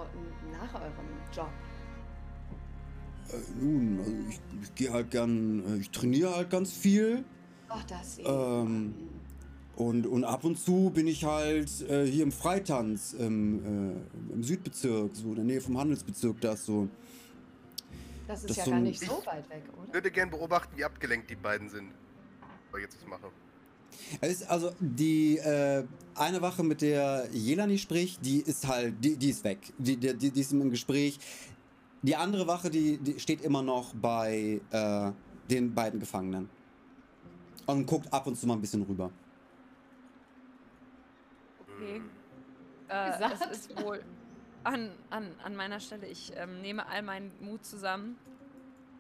nach 0.52 0.74
eurem 0.76 0.94
Job? 1.36 1.50
äh, 3.30 3.62
nun, 3.62 4.00
also 4.00 4.12
ich, 4.30 4.40
ich 4.64 4.76
gehe 4.76 4.92
halt 4.94 5.12
gern, 5.12 5.64
äh, 5.68 5.78
ich 5.82 5.90
trainiere 5.92 6.34
halt 6.36 6.50
ganz 6.50 6.72
viel. 6.72 7.24
Ach, 7.70 7.84
das 7.84 8.20
Ähm, 8.26 8.94
Und, 9.76 10.08
und 10.08 10.24
ab 10.24 10.44
und 10.44 10.58
zu 10.58 10.90
bin 10.92 11.06
ich 11.06 11.24
halt 11.26 11.70
äh, 11.88 12.06
hier 12.08 12.24
im 12.24 12.32
Freitanz 12.32 13.14
im, 13.14 13.94
äh, 14.32 14.34
im 14.34 14.44
Südbezirk, 14.44 15.16
so 15.16 15.28
in 15.30 15.36
der 15.36 15.44
Nähe 15.44 15.62
vom 15.62 15.78
Handelsbezirk, 15.78 16.42
da 16.42 16.54
ist 16.54 16.66
so. 16.66 16.88
Das 18.28 18.40
ist 18.42 18.50
das 18.50 18.58
ja 18.58 18.64
so 18.66 18.72
gar 18.72 18.80
nicht 18.80 19.00
so 19.00 19.22
weit 19.26 19.48
weg, 19.52 19.62
Ich 19.68 19.84
oder? 19.84 19.94
würde 19.94 20.10
gern 20.10 20.30
beobachten, 20.32 20.76
wie 20.78 20.84
abgelenkt 20.84 21.30
die 21.30 21.36
beiden 21.36 21.70
sind. 21.70 21.92
Was 22.72 22.80
ich 22.80 22.84
jetzt 22.84 22.98
was 23.02 23.10
mache. 23.10 23.32
Es 24.22 24.42
ist 24.42 24.50
also 24.50 24.74
die 24.80 25.38
äh, 25.38 25.84
eine 26.16 26.42
Wache, 26.42 26.64
mit 26.64 26.82
der 26.82 27.28
Jelani 27.32 27.78
spricht, 27.78 28.26
die 28.26 28.42
ist 28.42 28.68
halt, 28.68 28.96
die, 29.04 29.18
die 29.18 29.30
ist 29.30 29.44
weg. 29.44 29.60
Die, 29.78 29.98
die, 29.98 30.32
die 30.32 30.40
ist 30.40 30.52
im 30.52 30.70
Gespräch. 30.70 31.20
Die 32.02 32.16
andere 32.16 32.48
Wache, 32.48 32.70
die, 32.70 32.98
die 32.98 33.20
steht 33.20 33.42
immer 33.42 33.62
noch 33.62 33.94
bei 33.96 34.62
äh, 34.72 35.12
den 35.50 35.74
beiden 35.74 36.00
Gefangenen. 36.00 36.50
Und 37.66 37.86
guckt 37.86 38.12
ab 38.14 38.28
und 38.28 38.38
zu 38.38 38.48
mal 38.48 38.54
ein 38.54 38.62
bisschen 38.62 38.84
rüber. 38.84 39.12
Okay. 41.62 41.96
Hm. 41.96 42.10
Äh, 42.88 43.12
Gesagt. 43.12 43.48
es 43.52 43.58
ist 43.58 43.84
wohl 43.84 44.02
an, 44.64 44.92
an, 45.10 45.36
an 45.44 45.56
meiner 45.56 45.80
Stelle. 45.80 46.08
Ich 46.08 46.32
ähm, 46.36 46.62
nehme 46.62 46.88
all 46.88 47.02
meinen 47.02 47.32
Mut 47.42 47.66
zusammen, 47.66 48.18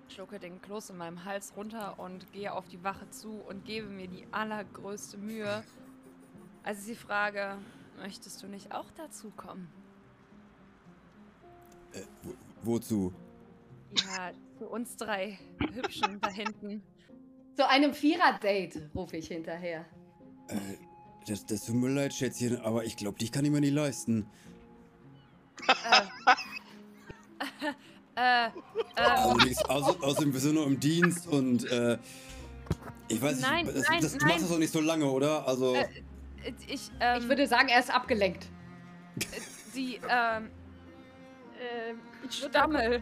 schlucke 0.09 0.39
den 0.39 0.61
Kloß 0.61 0.91
in 0.91 0.97
meinem 0.97 1.25
Hals 1.25 1.53
runter 1.55 1.99
und 1.99 2.31
gehe 2.31 2.53
auf 2.53 2.67
die 2.67 2.83
Wache 2.83 3.09
zu 3.09 3.41
und 3.47 3.65
gebe 3.65 3.87
mir 3.87 4.07
die 4.07 4.25
allergrößte 4.31 5.17
Mühe, 5.17 5.63
als 6.63 6.79
ich 6.79 6.85
sie 6.85 6.95
frage, 6.95 7.57
möchtest 7.97 8.41
du 8.43 8.47
nicht 8.47 8.71
auch 8.71 8.91
dazu 8.95 9.31
kommen? 9.31 9.69
Äh, 11.93 12.01
wo, 12.23 12.33
wozu? 12.63 13.13
Ja, 13.95 14.31
zu 14.57 14.67
uns 14.67 14.97
drei 14.97 15.39
Hübschen 15.73 16.19
da 16.21 16.29
hinten. 16.29 16.83
Zu 17.55 17.67
einem 17.67 17.93
Vierer-Date, 17.93 18.89
rufe 18.93 19.17
ich 19.17 19.27
hinterher. 19.27 19.85
Äh, 20.47 20.57
das, 21.27 21.45
das 21.45 21.65
tut 21.65 21.75
mir 21.75 21.89
leid, 21.89 22.13
Schätzchen, 22.13 22.61
aber 22.61 22.85
ich 22.85 22.97
glaube, 22.97 23.17
dich 23.17 23.31
kann 23.31 23.45
ich 23.45 23.51
mir 23.51 23.61
nicht 23.61 23.73
leisten. 23.73 24.29
Äh, 25.67 26.01
äh, 28.17 28.49
Also 28.95 29.35
nichts, 29.37 29.63
außer, 29.65 29.95
außerdem 30.01 30.33
wir 30.33 30.39
sind 30.39 30.55
nur 30.55 30.65
im 30.67 30.79
Dienst 30.79 31.27
und 31.27 31.63
äh, 31.71 31.97
Ich 33.07 33.21
weiß 33.21 33.39
Nein, 33.41 33.65
nicht, 33.65 33.77
das, 33.77 33.87
nein, 33.89 34.01
das, 34.01 34.11
du 34.13 34.17
nein. 34.19 34.27
machst 34.29 34.43
das 34.43 34.49
doch 34.51 34.59
nicht 34.59 34.73
so 34.73 34.81
lange, 34.81 35.05
oder? 35.05 35.47
Also, 35.47 35.75
Äh, 35.75 35.85
Ich, 36.67 36.91
ähm, 36.99 37.21
Ich 37.21 37.29
würde 37.29 37.45
sagen, 37.47 37.69
er 37.69 37.79
ist 37.79 37.93
abgelenkt. 37.93 38.47
die, 39.75 39.99
ähm, 40.09 40.49
Äh, 41.59 42.31
Stammel. 42.31 43.01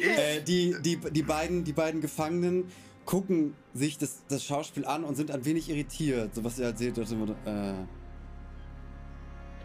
äh, 0.00 0.40
die, 0.42 0.74
die, 0.82 0.96
die, 0.96 1.22
beiden, 1.22 1.64
die 1.64 1.72
beiden 1.72 2.00
Gefangenen 2.00 2.70
gucken 3.04 3.54
sich 3.72 3.98
das, 3.98 4.22
das 4.28 4.44
Schauspiel 4.44 4.84
an 4.84 5.04
und 5.04 5.14
sind 5.16 5.30
ein 5.30 5.44
wenig 5.44 5.68
irritiert. 5.70 6.34
So 6.34 6.44
was 6.44 6.58
ihr 6.58 6.66
halt 6.66 6.78
seht, 6.78 6.96
immer, 6.98 7.30
äh, 7.46 7.74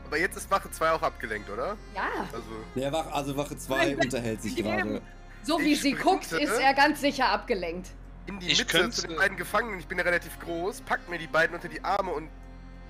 Aber 0.05 0.17
jetzt 0.17 0.37
ist 0.37 0.49
Wache 0.51 0.69
2 0.69 0.91
auch 0.91 1.01
abgelenkt, 1.01 1.49
oder? 1.49 1.75
Ja, 1.95 2.09
Also, 2.31 2.43
der 2.75 2.91
Wach, 2.91 3.11
also 3.11 3.35
Wache 3.37 3.57
2 3.57 3.97
unterhält 3.97 4.41
sich 4.41 4.55
gerade. 4.55 5.01
so 5.43 5.59
wie 5.59 5.73
Ich 5.73 5.81
sie 5.81 5.93
guckt, 5.93 6.31
ist 6.31 6.59
er 6.59 6.73
ganz 6.73 7.01
sicher 7.01 7.29
abgelenkt. 7.29 7.89
in 8.25 8.39
die 8.39 8.47
Ich 8.51 8.59
Mitte 8.59 8.77
könnte- 8.77 8.91
zu 9.01 9.07
den 9.07 9.17
beiden 9.17 9.35
Gefangenen, 9.37 9.79
ich 9.79 9.87
bin 9.87 9.97
ja 9.97 10.03
relativ 10.05 10.39
groß, 10.39 10.81
pack 10.81 11.09
mir 11.09 11.17
die 11.17 11.27
beiden 11.27 11.55
unter 11.55 11.67
die 11.67 11.83
Arme 11.83 12.11
und 12.11 12.29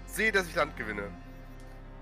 sehe, 0.05 0.31
dass 0.31 0.47
ich 0.47 0.53
Land 0.55 0.75
gewinne. 0.77 1.09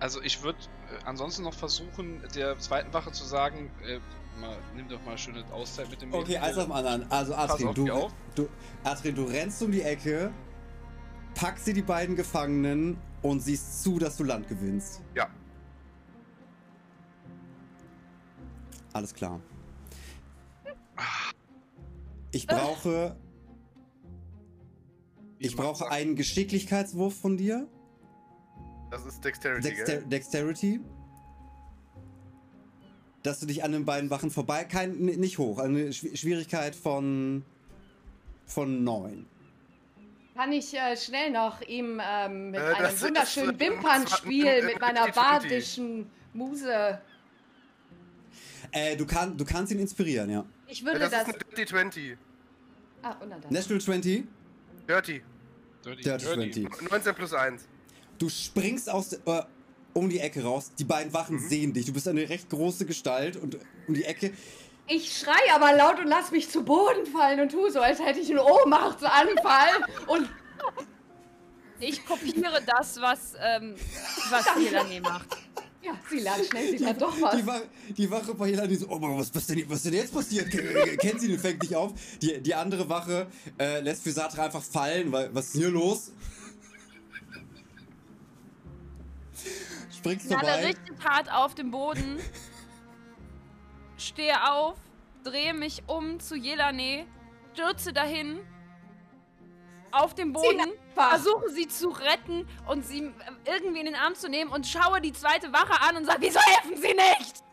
Also 0.01 0.21
ich 0.21 0.41
würde 0.43 0.59
äh, 0.59 1.05
ansonsten 1.05 1.43
noch 1.43 1.53
versuchen, 1.53 2.21
der 2.35 2.57
zweiten 2.59 2.91
Wache 2.93 3.11
zu 3.13 3.23
sagen, 3.23 3.71
äh, 3.87 3.99
mal, 4.41 4.57
nimm 4.75 4.89
doch 4.89 5.01
mal 5.05 5.17
schöne 5.17 5.45
Auszeit 5.53 5.89
mit 5.89 6.01
dem 6.01 6.13
Okay, 6.13 6.37
eins 6.39 6.57
auf 6.57 6.63
dem 6.65 6.71
anderen. 6.73 7.09
Also 7.11 7.33
Adrian, 7.35 7.69
auf, 7.69 7.75
du, 7.75 8.11
du, 8.43 8.49
Adrian, 8.83 9.15
du 9.15 9.23
rennst 9.25 9.61
um 9.61 9.71
die 9.71 9.83
Ecke, 9.83 10.31
packst 11.35 11.67
dir 11.67 11.73
die 11.73 11.81
beiden 11.83 12.15
Gefangenen 12.17 12.97
und 13.21 13.39
siehst 13.41 13.83
zu, 13.83 13.99
dass 13.99 14.17
du 14.17 14.23
Land 14.23 14.47
gewinnst. 14.47 15.01
Ja. 15.15 15.27
Alles 18.93 19.13
klar. 19.13 19.39
Ich 22.31 22.47
brauche. 22.47 23.15
Ich 25.39 25.55
brauche 25.55 25.89
einen 25.89 26.15
Geschicklichkeitswurf 26.15 27.19
von 27.19 27.37
dir. 27.37 27.67
Das 28.91 29.05
ist 29.05 29.23
Dexterity, 29.23 29.67
Dexter? 29.69 29.97
Dexterity. 30.01 30.79
Dass 33.23 33.39
du 33.39 33.45
dich 33.45 33.63
an 33.63 33.71
den 33.71 33.85
beiden 33.85 34.09
Wachen 34.09 34.29
vorbei. 34.31 34.63
Kein, 34.65 34.97
nicht 34.97 35.37
hoch. 35.37 35.59
Eine 35.59 35.89
Schw- 35.91 36.15
Schwierigkeit 36.15 36.75
von. 36.75 37.43
von 38.45 38.83
9. 38.83 39.25
Kann 40.35 40.51
ich 40.53 40.73
äh, 40.73 40.95
schnell 40.95 41.31
noch 41.31 41.61
ihm 41.61 42.01
ähm, 42.03 42.51
mit 42.51 42.59
Äh, 42.59 42.63
einem 42.63 42.93
ist, 42.95 43.03
wunderschönen 43.03 43.55
äh, 43.55 43.59
Wimpernspiel 43.59 44.45
äh, 44.45 44.61
mit 44.63 44.79
meiner 44.79 45.05
50-50. 45.07 45.13
badischen 45.15 46.11
Muse. 46.33 47.01
Äh, 48.71 48.95
du, 48.95 49.05
kann, 49.05 49.37
du 49.37 49.43
kannst 49.43 49.71
ihn 49.73 49.79
inspirieren, 49.79 50.29
ja. 50.29 50.45
Ich 50.67 50.85
würde 50.85 50.99
das 50.99 51.11
das. 51.11 51.21
ist 51.23 51.27
eine 51.29 51.37
Dirty 51.39 51.65
20. 51.65 52.17
ah, 53.03 53.11
und 53.19 53.29
dann 53.29 53.41
das. 53.41 53.51
National 53.51 53.81
20. 53.81 54.23
Dirty. 54.87 55.21
Dirty, 55.83 56.03
Dirty 56.03 56.25
20. 56.61 56.89
19 56.91 57.15
plus 57.15 57.33
1. 57.33 57.67
Du 58.17 58.29
springst 58.29 58.89
aus 58.89 59.11
äh, 59.13 59.19
um 59.93 60.07
die 60.09 60.19
Ecke 60.19 60.43
raus. 60.43 60.71
Die 60.79 60.85
beiden 60.85 61.11
Wachen 61.13 61.39
sehen 61.39 61.73
dich. 61.73 61.85
Du 61.85 61.91
bist 61.93 62.07
eine 62.07 62.29
recht 62.29 62.49
große 62.49 62.85
Gestalt 62.85 63.35
und 63.35 63.57
um 63.87 63.93
die 63.93 64.05
Ecke. 64.05 64.31
Ich 64.93 65.17
schrei 65.17 65.39
aber 65.53 65.73
laut 65.75 65.99
und 65.99 66.07
lass 66.07 66.31
mich 66.31 66.49
zu 66.49 66.63
Boden 66.63 67.05
fallen 67.05 67.39
und 67.39 67.49
tue 67.51 67.71
so, 67.71 67.79
als 67.79 67.99
hätte 67.99 68.19
ich 68.19 68.29
einen 68.29 68.39
Ohnmachtsanfall. 68.39 69.85
Und 70.07 70.29
Ich 71.79 72.05
kopiere 72.05 72.61
das, 72.65 72.99
was, 72.99 73.33
ähm, 73.41 73.75
was 74.29 74.45
Melanie 74.57 74.99
macht. 74.99 75.27
ja, 75.81 75.93
sie 76.09 76.19
lernt 76.19 76.45
schnell, 76.45 76.71
sie 76.71 76.77
lernt 76.83 77.01
doch 77.01 77.19
was. 77.21 77.37
Die, 77.37 77.47
Wa 77.47 77.61
die 77.89 78.11
Wache 78.11 78.33
bei 78.33 78.49
Jelani 78.49 78.75
so, 78.75 78.87
oh, 78.89 78.99
Mann, 78.99 79.17
was, 79.17 79.33
was, 79.33 79.47
denn, 79.47 79.63
was 79.69 79.81
denn 79.83 79.93
jetzt 79.93 80.13
passiert? 80.13 80.49
Ke- 80.51 80.97
Kennt 80.97 81.21
sie 81.21 81.29
den, 81.29 81.39
fängt 81.39 81.63
dich 81.63 81.73
auf. 81.75 81.93
Die, 82.21 82.41
die 82.41 82.53
andere 82.53 82.87
Wache 82.89 83.27
äh, 83.57 83.79
lässt 83.79 84.03
Physatra 84.03 84.43
einfach 84.45 84.61
fallen, 84.61 85.11
weil, 85.11 85.33
was 85.33 85.47
ist 85.47 85.55
hier 85.57 85.69
los? 85.69 86.11
Springst 89.97 90.25
Ich 90.25 90.31
lande 90.31 90.47
vorbei. 90.47 90.65
richtig 90.67 91.03
hart 91.03 91.31
auf 91.31 91.55
dem 91.55 91.71
Boden, 91.71 92.19
stehe 94.01 94.51
auf, 94.51 94.77
drehe 95.23 95.53
mich 95.53 95.83
um 95.87 96.19
zu 96.19 96.35
Jelane, 96.35 97.05
stürze 97.53 97.93
dahin, 97.93 98.39
auf 99.91 100.15
dem 100.15 100.33
Boden, 100.33 100.71
versuche 100.93 101.49
sie 101.49 101.67
zu 101.67 101.89
retten 101.89 102.47
und 102.67 102.85
sie 102.85 103.05
äh, 103.05 103.11
irgendwie 103.45 103.79
in 103.79 103.85
den 103.87 103.95
Arm 103.95 104.15
zu 104.15 104.29
nehmen 104.29 104.51
und 104.51 104.65
schaue 104.65 105.01
die 105.01 105.13
zweite 105.13 105.51
Wache 105.51 105.81
an 105.81 105.97
und 105.97 106.05
sage, 106.05 106.19
wieso 106.21 106.39
helfen 106.39 106.81
sie 106.81 106.93
nicht? 106.93 107.43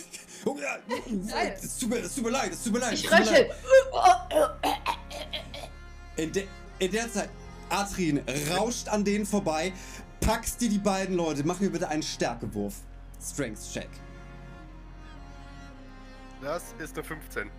Oh, 0.44 0.56
ja, 0.56 0.78
es, 1.60 1.78
tut 1.78 1.90
mir, 1.90 1.96
es 1.98 2.14
tut 2.14 2.24
mir 2.24 2.30
leid, 2.30 2.52
es 2.52 2.62
tut 2.62 2.72
mir 2.72 2.78
leid. 2.78 2.94
Ich 2.94 3.10
röchel. 3.10 3.50
In, 6.16 6.32
de 6.32 6.46
in 6.78 6.92
der 6.92 7.12
Zeit, 7.12 7.28
Atrin 7.68 8.22
rauscht 8.56 8.88
an 8.88 9.04
denen 9.04 9.26
vorbei, 9.26 9.72
packst 10.20 10.60
dir 10.60 10.68
die 10.68 10.78
beiden 10.78 11.16
Leute. 11.16 11.42
Mach 11.44 11.58
mir 11.58 11.70
bitte 11.70 11.88
einen 11.88 12.04
Stärkewurf. 12.04 12.76
Strength-Check. 13.20 13.88
Das 16.42 16.74
ist 16.78 16.94
eine 16.94 17.04
15. 17.04 17.50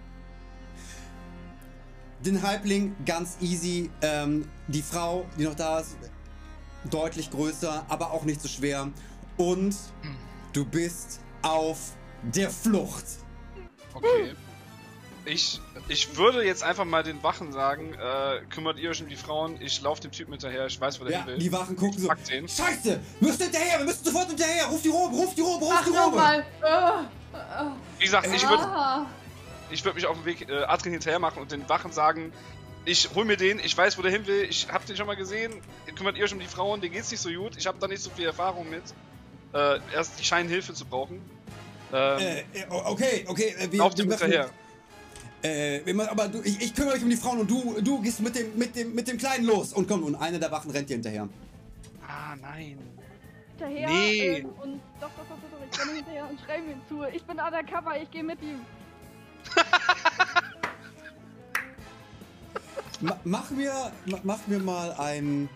Den 2.26 2.42
Halbling 2.42 2.96
ganz 3.06 3.38
easy. 3.42 3.90
Ähm, 4.02 4.50
die 4.68 4.82
Frau, 4.82 5.26
die 5.38 5.44
noch 5.44 5.56
da 5.56 5.80
ist, 5.80 5.98
deutlich 6.90 7.30
größer, 7.30 7.86
aber 7.90 8.12
auch 8.12 8.24
nicht 8.24 8.42
so 8.42 8.48
schwer. 8.48 8.90
Und 9.38 9.76
du 10.54 10.66
bist 10.66 11.20
auf 11.42 11.94
der 12.24 12.50
Flucht. 12.50 13.06
Okay. 13.94 14.34
Ich, 15.26 15.62
ich 15.90 16.16
würde 16.16 16.44
jetzt 16.46 16.64
einfach 16.64 16.86
mal 16.86 17.04
den 17.04 17.22
Wachen 17.24 17.52
sagen, 17.52 17.94
äh, 17.94 18.42
kümmert 18.50 18.80
ihr 18.80 18.90
euch 18.92 19.02
um 19.02 19.10
die 19.10 19.16
Frauen, 19.18 19.58
ich 19.62 19.82
laufe 19.82 20.02
dem 20.02 20.12
Typen 20.12 20.32
hinterher, 20.34 20.66
ich 20.68 20.80
weiß, 20.80 21.00
wo 21.00 21.04
der 21.04 21.14
Ja, 21.14 21.20
hin 21.20 21.28
will. 21.28 21.38
die 21.40 21.52
Wachen 21.52 21.76
gucken 21.76 22.00
so. 22.00 22.10
Den. 22.30 22.48
Scheiße! 22.48 23.00
Wir 23.20 23.28
müssen 23.28 23.44
hinterher! 23.44 23.80
Wir 23.80 23.86
müssen 23.86 24.06
sofort 24.06 24.28
hinterher! 24.28 24.66
Ruf 24.68 24.82
die 24.82 24.90
Robe! 24.90 25.16
Ruf 25.16 25.36
die 25.36 25.42
Robe! 25.42 25.66
Ruf 25.66 25.74
Mach 25.74 25.84
die 25.84 25.90
Robe! 25.90 26.00
nochmal. 26.16 26.46
Wie 27.98 28.06
gesagt, 28.06 28.28
ich 28.34 28.48
würde 28.48 28.64
Ah. 28.64 29.06
ich 29.70 29.84
würd 29.86 29.96
mich 29.96 30.06
auf 30.06 30.16
dem 30.16 30.26
Weg 30.26 30.50
äh, 30.50 30.64
Adrian 30.64 30.94
hinterher 30.94 31.20
machen 31.20 31.42
und 31.42 31.52
den 31.52 31.68
Wachen 31.70 31.92
sagen, 31.92 32.32
ich 32.86 33.10
hol 33.14 33.26
mir 33.26 33.38
den, 33.38 33.60
ich 33.60 33.78
weiß, 33.78 33.98
wo 33.98 34.02
der 34.02 34.12
hin 34.12 34.26
will, 34.26 34.48
ich 34.50 34.68
hab 34.72 34.86
den 34.86 34.96
schon 34.96 35.06
mal 35.06 35.16
gesehen, 35.16 35.54
kümmert 35.96 36.18
ihr 36.18 36.24
euch 36.24 36.34
um 36.34 36.40
die 36.40 36.48
Frauen, 36.48 36.82
denen 36.82 36.94
geht's 36.94 37.12
nicht 37.12 37.20
so 37.22 37.30
gut, 37.30 37.58
ich 37.58 37.68
habe 37.68 37.78
da 37.80 37.88
nicht 37.88 38.02
so 38.02 38.10
viel 38.10 38.26
Erfahrung 38.26 38.70
mit. 38.70 38.84
Äh, 39.54 39.80
erst 39.94 40.20
die 40.20 40.24
scheinen 40.24 40.48
Hilfe 40.50 40.74
zu 40.74 40.86
brauchen. 40.86 41.22
Ähm, 41.92 42.20
Äh, 42.20 42.40
äh, 42.40 42.44
okay, 42.70 43.26
okay. 43.28 43.56
Äh, 43.60 43.72
wir, 43.72 43.80
lauf 43.80 43.96
dem 43.96 44.08
wir 44.10 44.16
machen- 44.16 44.26
hinterher. 44.32 44.50
Äh, 45.42 45.86
wir 45.86 45.94
machen- 45.94 46.10
aber 46.10 46.28
du, 46.28 46.42
ich, 46.42 46.60
ich 46.62 46.74
kümmere 46.76 46.96
mich 46.96 47.04
um 47.04 47.10
die 47.10 47.16
Frauen 47.16 47.40
und 47.40 47.50
du, 47.50 47.80
du 47.82 48.02
gehst 48.02 48.20
mit 48.20 48.36
dem, 48.36 48.58
mit 48.58 48.76
dem, 48.76 48.94
mit 48.94 49.08
dem 49.08 49.18
Kleinen 49.18 49.46
los. 49.46 49.72
Und 49.74 49.88
komm, 49.88 50.04
und 50.04 50.16
einer 50.16 50.38
der 50.40 50.52
Wachen 50.52 50.70
rennt 50.72 50.90
dir 50.90 50.96
hinterher. 50.96 51.30
Ah, 52.08 52.36
nein. 52.36 52.78
hinterher. 53.52 53.88
Nee. 53.90 54.38
Ähm, 54.40 54.50
und 54.62 54.82
doch, 55.00 55.10
doch, 55.10 55.24
doch, 55.30 55.38
doch, 55.38 55.50
doch, 55.52 55.60
ich 55.72 55.80
renne 55.80 55.94
hinterher 55.96 56.30
und 56.30 56.40
schreibe 56.42 56.72
ihm 56.72 56.82
zu. 56.90 57.04
Ich 57.14 57.24
bin 57.24 57.40
undercover, 57.40 58.02
ich 58.02 58.12
gehe 58.12 58.24
mit 58.24 58.42
ihm. 58.42 58.60
Ma 63.02 63.18
mach 63.24 63.50
mir, 63.52 63.72
ma 64.08 64.20
mach 64.24 64.46
mir 64.48 64.60
mal 64.60 64.92
ein. 64.98 65.48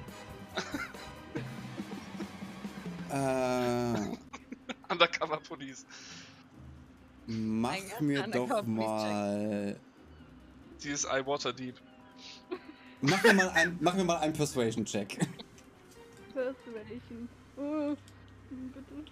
äh, 3.09 3.93
Undercover 4.89 5.37
Police. 5.45 5.85
Mach 7.27 7.71
Ein 7.71 8.05
mir 8.05 8.27
doch 8.27 8.65
mal. 8.65 9.79
CSI 10.79 11.25
Waterdeep. 11.25 11.75
Mach 13.01 13.23
mir 13.23 13.33
mal 13.33 13.49
ein, 13.49 13.77
mach 13.81 13.93
mir 13.95 14.03
mal 14.03 14.17
einen 14.17 14.33
Persuasion-Check. 14.33 15.19
Persuasion. 16.33 17.29
Oh, 17.57 17.95
bitte. 18.49 19.11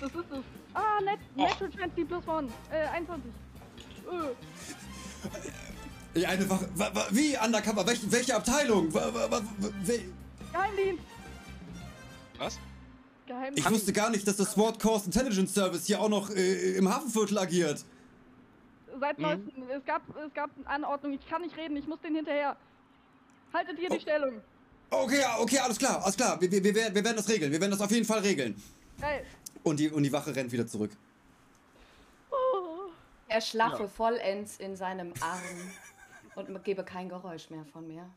Das 0.00 0.10
ist 0.10 0.30
es. 0.30 0.44
Ah, 0.74 1.00
net, 1.04 1.18
Natural 1.34 1.72
20 1.72 2.08
plus 2.08 2.28
1. 2.28 2.52
Äh, 2.70 2.86
21. 2.88 3.32
Oh. 4.06 4.34
Die 6.14 6.26
eine 6.26 6.48
Wache. 6.48 6.68
Wa, 6.74 6.94
wa, 6.94 7.06
wie? 7.10 7.36
Undercover? 7.36 7.86
Welche, 7.86 8.10
welche 8.10 8.36
Abteilung? 8.36 8.90
Geheimdienst. 10.52 11.02
Was? 12.38 12.58
Geheimdienst. 13.28 13.58
ich 13.58 13.70
wusste 13.74 13.92
gar 13.92 14.10
nicht, 14.10 14.26
dass 14.26 14.36
das 14.36 14.52
Sword 14.52 14.80
Coast 14.80 15.06
Intelligence 15.06 15.54
Service 15.54 15.86
hier 15.86 16.00
auch 16.00 16.08
noch 16.08 16.30
äh, 16.30 16.76
im 16.76 16.88
Hafenviertel 16.88 17.38
agiert. 17.38 17.84
Seit 18.98 19.18
Mhm. 19.18 19.24
neuestem. 19.24 19.62
Es 19.70 19.84
gab, 19.84 20.02
es 20.26 20.34
gab 20.34 20.50
eine 20.56 20.66
Anordnung. 20.66 21.12
Ich 21.12 21.28
kann 21.28 21.42
nicht 21.42 21.56
reden. 21.56 21.76
Ich 21.76 21.86
muss 21.86 22.00
den 22.00 22.14
hinterher. 22.16 22.56
Haltet 23.52 23.78
hier 23.78 23.88
die 23.90 23.96
Oh. 23.96 24.00
Stellung. 24.00 24.40
Okay, 24.90 25.22
okay, 25.38 25.58
alles 25.58 25.78
klar, 25.78 26.02
alles 26.02 26.16
klar. 26.16 26.40
Wir, 26.40 26.50
wir, 26.50 26.64
wir, 26.64 26.74
werden- 26.74 26.94
wir 26.94 27.04
werden 27.04 27.16
das 27.16 27.28
regeln. 27.28 27.52
Wir 27.52 27.60
werden 27.60 27.70
das 27.72 27.80
auf 27.80 27.90
jeden 27.90 28.06
Fall 28.06 28.20
regeln. 28.20 28.60
Geil. 29.00 29.24
Und 29.62 29.78
die, 29.78 29.88
und 29.90 30.02
die 30.02 30.12
Wache 30.12 30.34
rennt 30.34 30.50
wieder 30.50 30.66
zurück. 30.66 30.90
Oh. 32.30 32.90
Er 33.28 33.40
schlaffe 33.40 33.82
Ja. 33.84 33.88
vollends 33.88 34.56
in 34.56 34.76
seinem 34.76 35.12
Arm 35.20 35.40
und 36.36 36.64
gebe 36.64 36.82
kein 36.84 37.08
Geräusch 37.08 37.50
mehr 37.50 37.64
von 37.72 37.86
mir. 37.86 38.08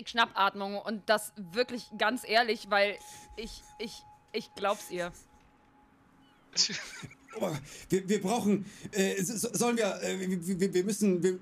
Ich 0.00 0.08
Schnappatmung 0.08 0.78
und 0.78 1.02
das 1.10 1.32
wirklich 1.52 1.84
ganz 1.98 2.22
ehrlich, 2.26 2.70
weil 2.70 2.96
ich, 3.36 3.62
ich, 3.78 4.02
ich 4.32 4.50
glaub's 4.54 4.90
ihr. 4.90 5.12
Oh, 7.40 7.48
wir, 7.90 8.08
wir 8.08 8.20
brauchen. 8.20 8.64
Äh, 8.92 9.22
so- 9.22 9.48
sollen 9.52 9.76
wir. 9.76 10.02
Äh, 10.02 10.18
wir, 10.58 10.74
wir- 10.74 10.84
müssen, 10.84 11.22
wir, 11.22 11.38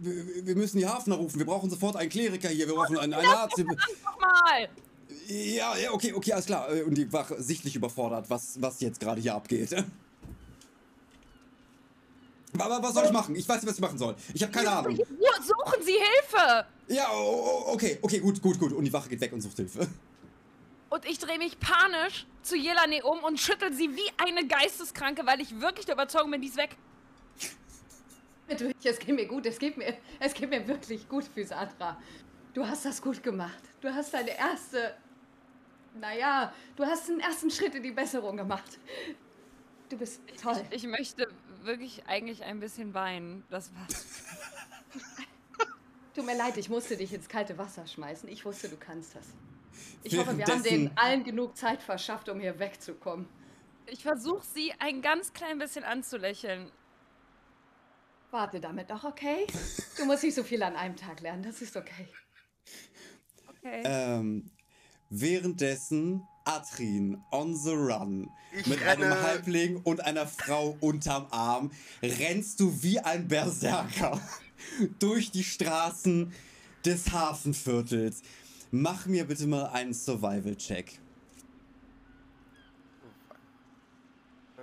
wir 0.46 0.56
müssen 0.56 0.78
die 0.78 0.86
Hafner 0.86 1.14
rufen. 1.16 1.38
Wir 1.38 1.46
brauchen 1.46 1.70
sofort 1.70 1.96
einen 1.96 2.10
Kleriker 2.10 2.48
hier. 2.48 2.66
Wir 2.68 2.74
brauchen 2.74 2.98
einen, 2.98 3.14
einen 3.14 3.28
Arzt. 3.28 3.56
Nochmal! 3.58 4.68
Ja, 5.28 5.76
ja, 5.76 5.92
okay, 5.92 6.12
okay, 6.12 6.32
alles 6.32 6.46
klar. 6.46 6.70
Äh, 6.74 6.82
Und 6.82 6.94
die 6.94 7.10
war 7.12 7.26
sichtlich 7.40 7.74
überfordert, 7.76 8.28
was, 8.28 8.60
was 8.60 8.80
jetzt 8.80 9.00
gerade 9.00 9.20
hier 9.20 9.34
abgeht. 9.34 9.74
Aber 12.56 12.82
was 12.82 12.94
soll 12.94 13.04
ich 13.04 13.12
machen? 13.12 13.37
Ich 13.37 13.48
weiß 13.48 13.56
nicht, 13.56 13.68
was 13.68 13.74
ich 13.74 13.80
machen 13.80 13.98
soll. 13.98 14.14
Ich 14.32 14.42
habe 14.42 14.52
keine 14.52 14.70
Ahnung. 14.70 14.96
Ruhe, 14.96 15.42
Suchen 15.42 15.82
Sie 15.82 15.92
Hilfe! 15.92 16.66
Ja, 16.88 17.08
oh, 17.12 17.64
oh, 17.66 17.72
okay, 17.74 17.98
okay, 18.00 18.18
gut, 18.20 18.40
gut, 18.40 18.58
gut. 18.58 18.72
Und 18.72 18.84
die 18.84 18.92
Wache 18.92 19.08
geht 19.08 19.20
weg 19.20 19.32
und 19.32 19.40
sucht 19.40 19.56
Hilfe. 19.56 19.87
Und 20.90 21.04
ich 21.04 21.18
drehe 21.18 21.38
mich 21.38 21.58
panisch 21.61 22.26
zu 22.42 22.56
Jelane 22.56 23.04
um 23.04 23.22
und 23.22 23.38
schüttel 23.38 23.72
sie 23.74 23.94
wie 23.94 24.11
eine 24.16 24.46
Geisteskranke, 24.46 25.26
weil 25.26 25.40
ich 25.40 25.61
wirklich 25.61 25.84
der 25.84 25.94
Überzeugung 25.94 26.30
bin, 26.30 26.40
die 26.40 26.48
ist 26.48 26.56
weg. 26.56 26.76
Bitte, 28.46 28.72
es 28.82 28.98
geht 28.98 29.14
mir 29.14 29.26
gut, 29.26 29.44
es 29.44 29.58
geht 29.58 29.76
mir, 29.76 29.98
es 30.18 30.32
geht 30.32 30.48
mir 30.48 30.66
wirklich 30.66 31.06
gut, 31.06 31.24
Physatra. 31.24 31.98
Du 32.54 32.66
hast 32.66 32.87
das 32.87 33.02
gut 33.02 33.22
gemacht. 33.22 33.62
Du 33.82 33.92
hast 33.92 34.14
deine 34.14 34.37
erste, 34.38 34.94
naja, 36.00 36.54
du 36.74 36.87
hast 36.87 37.08
den 37.08 37.20
ersten 37.20 37.50
Schritt 37.50 37.74
in 37.74 37.82
die 37.82 37.90
Besserung 37.90 38.38
gemacht. 38.38 38.78
Du 39.90 39.98
bist 39.98 40.22
toll. 40.42 40.56
Ich, 40.70 40.84
ich 40.84 40.90
möchte 40.90 41.28
wirklich 41.64 42.06
eigentlich 42.06 42.44
ein 42.44 42.60
bisschen 42.60 42.94
weinen. 42.94 43.44
Das 43.50 43.72
war's. 43.74 44.06
Tut 46.14 46.26
mir 46.26 46.36
leid, 46.36 46.56
ich 46.56 46.68
musste 46.68 46.96
dich 46.96 47.12
ins 47.12 47.28
kalte 47.28 47.58
Wasser 47.58 47.86
schmeißen. 47.86 48.28
Ich 48.28 48.44
wusste, 48.44 48.68
du 48.68 48.76
kannst 48.76 49.14
das. 49.14 49.26
Ich 50.02 50.16
hoffe, 50.16 50.36
wir 50.36 50.46
haben 50.46 50.62
denen 50.62 50.90
allen 50.96 51.24
genug 51.24 51.56
Zeit 51.56 51.82
verschafft, 51.82 52.28
um 52.28 52.40
hier 52.40 52.58
wegzukommen. 52.58 53.28
Ich 53.86 54.02
versuche 54.02 54.44
sie 54.54 54.72
ein 54.78 55.00
ganz 55.02 55.32
klein 55.32 55.58
bisschen 55.58 55.84
anzulächeln. 55.84 56.70
Warte 58.30 58.60
damit 58.60 58.90
doch, 58.90 59.04
okay? 59.04 59.46
Du 59.96 60.04
musst 60.04 60.22
nicht 60.22 60.34
so 60.34 60.42
viel 60.42 60.62
an 60.62 60.76
einem 60.76 60.96
Tag 60.96 61.20
lernen, 61.20 61.42
das 61.42 61.62
ist 61.62 61.76
okay. 61.76 62.08
Okay. 63.48 63.82
Ähm, 63.84 64.50
währenddessen 65.08 66.26
Atrin 66.48 67.22
on 67.30 67.54
the 67.54 67.72
run. 67.74 68.30
Ich 68.58 68.66
mit 68.66 68.80
renne- 68.80 69.04
einem 69.06 69.20
Halbling 69.22 69.76
und 69.82 70.00
einer 70.04 70.26
Frau 70.26 70.76
unterm 70.80 71.26
Arm 71.30 71.70
rennst 72.02 72.61
du 72.61 72.82
wie 72.82 72.98
ein 73.00 73.28
Berserker 73.28 74.18
durch 74.98 75.30
die 75.30 75.44
Straßen 75.44 76.32
des 76.87 77.12
Hafenviertels. 77.12 78.22
Mach 78.70 79.04
mir 79.06 79.26
bitte 79.26 79.46
mal 79.46 79.66
einen 79.66 79.92
Survival-Check. 79.92 80.98
Äh, 84.56 84.62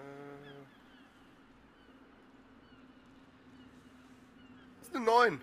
Das 4.79 4.89
ist 4.89 4.95
eine 4.95 5.05
9. 5.05 5.41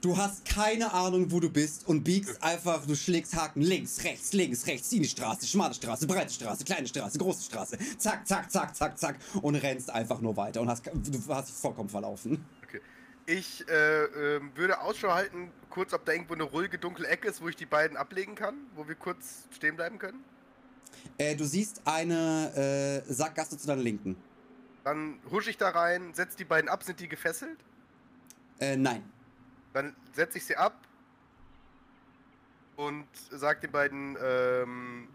Du 0.00 0.16
hast 0.16 0.44
keine 0.44 0.92
Ahnung, 0.92 1.32
wo 1.32 1.40
du 1.40 1.50
bist 1.50 1.88
und 1.88 2.04
biegst 2.04 2.40
einfach, 2.40 2.86
du 2.86 2.94
schlägst 2.94 3.34
Haken 3.34 3.62
links, 3.62 4.04
rechts, 4.04 4.32
links, 4.32 4.64
rechts, 4.68 4.92
in 4.92 5.02
die 5.02 5.08
Straße, 5.08 5.44
schmale 5.44 5.74
Straße, 5.74 6.06
breite 6.06 6.32
Straße, 6.32 6.64
kleine 6.64 6.86
Straße, 6.86 7.18
große 7.18 7.42
Straße, 7.42 7.78
zack, 7.98 8.24
zack, 8.24 8.48
zack, 8.48 8.76
zack, 8.76 8.96
zack 8.96 9.16
und 9.42 9.56
rennst 9.56 9.90
einfach 9.90 10.20
nur 10.20 10.36
weiter 10.36 10.60
und 10.60 10.68
hast, 10.68 10.86
du 10.86 11.34
hast 11.34 11.48
dich 11.48 11.56
vollkommen 11.56 11.88
verlaufen. 11.88 12.44
Ich 13.26 13.68
äh, 13.68 14.04
ähm, 14.36 14.52
würde 14.54 14.80
Ausschau 14.80 15.10
halten, 15.10 15.50
kurz, 15.68 15.92
ob 15.92 16.04
da 16.04 16.12
irgendwo 16.12 16.34
eine 16.34 16.44
ruhige, 16.44 16.78
dunkle 16.78 17.08
Ecke 17.08 17.26
ist, 17.26 17.42
wo 17.42 17.48
ich 17.48 17.56
die 17.56 17.66
beiden 17.66 17.96
ablegen 17.96 18.36
kann, 18.36 18.54
wo 18.76 18.86
wir 18.86 18.94
kurz 18.94 19.48
stehen 19.50 19.74
bleiben 19.74 19.98
können. 19.98 20.22
Äh, 21.18 21.34
du 21.34 21.44
siehst 21.44 21.82
eine 21.84 23.02
äh, 23.04 23.12
Sackgasse 23.12 23.58
zu 23.58 23.66
deiner 23.66 23.82
Linken. 23.82 24.16
Dann 24.84 25.18
husche 25.30 25.50
ich 25.50 25.58
da 25.58 25.70
rein, 25.70 26.14
setze 26.14 26.36
die 26.36 26.44
beiden 26.44 26.70
ab. 26.70 26.84
Sind 26.84 27.00
die 27.00 27.08
gefesselt? 27.08 27.58
Äh, 28.60 28.76
nein. 28.76 29.02
Dann 29.78 29.94
setze 30.12 30.38
ich 30.38 30.44
sie 30.44 30.56
ab 30.56 30.76
und 32.74 33.06
sage 33.30 33.60
den 33.60 33.70
beiden, 33.70 34.16
ähm, 34.20 35.08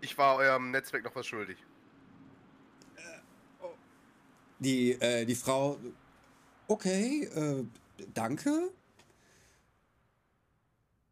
ich 0.00 0.18
war 0.18 0.34
eurem 0.34 0.72
Netzwerk 0.72 1.04
noch 1.04 1.14
was 1.14 1.24
schuldig. 1.24 1.56
Die, 4.58 4.90
äh, 5.00 5.24
die 5.24 5.36
Frau. 5.36 5.78
Okay, 6.66 7.26
äh, 7.32 7.64
danke. 8.12 8.72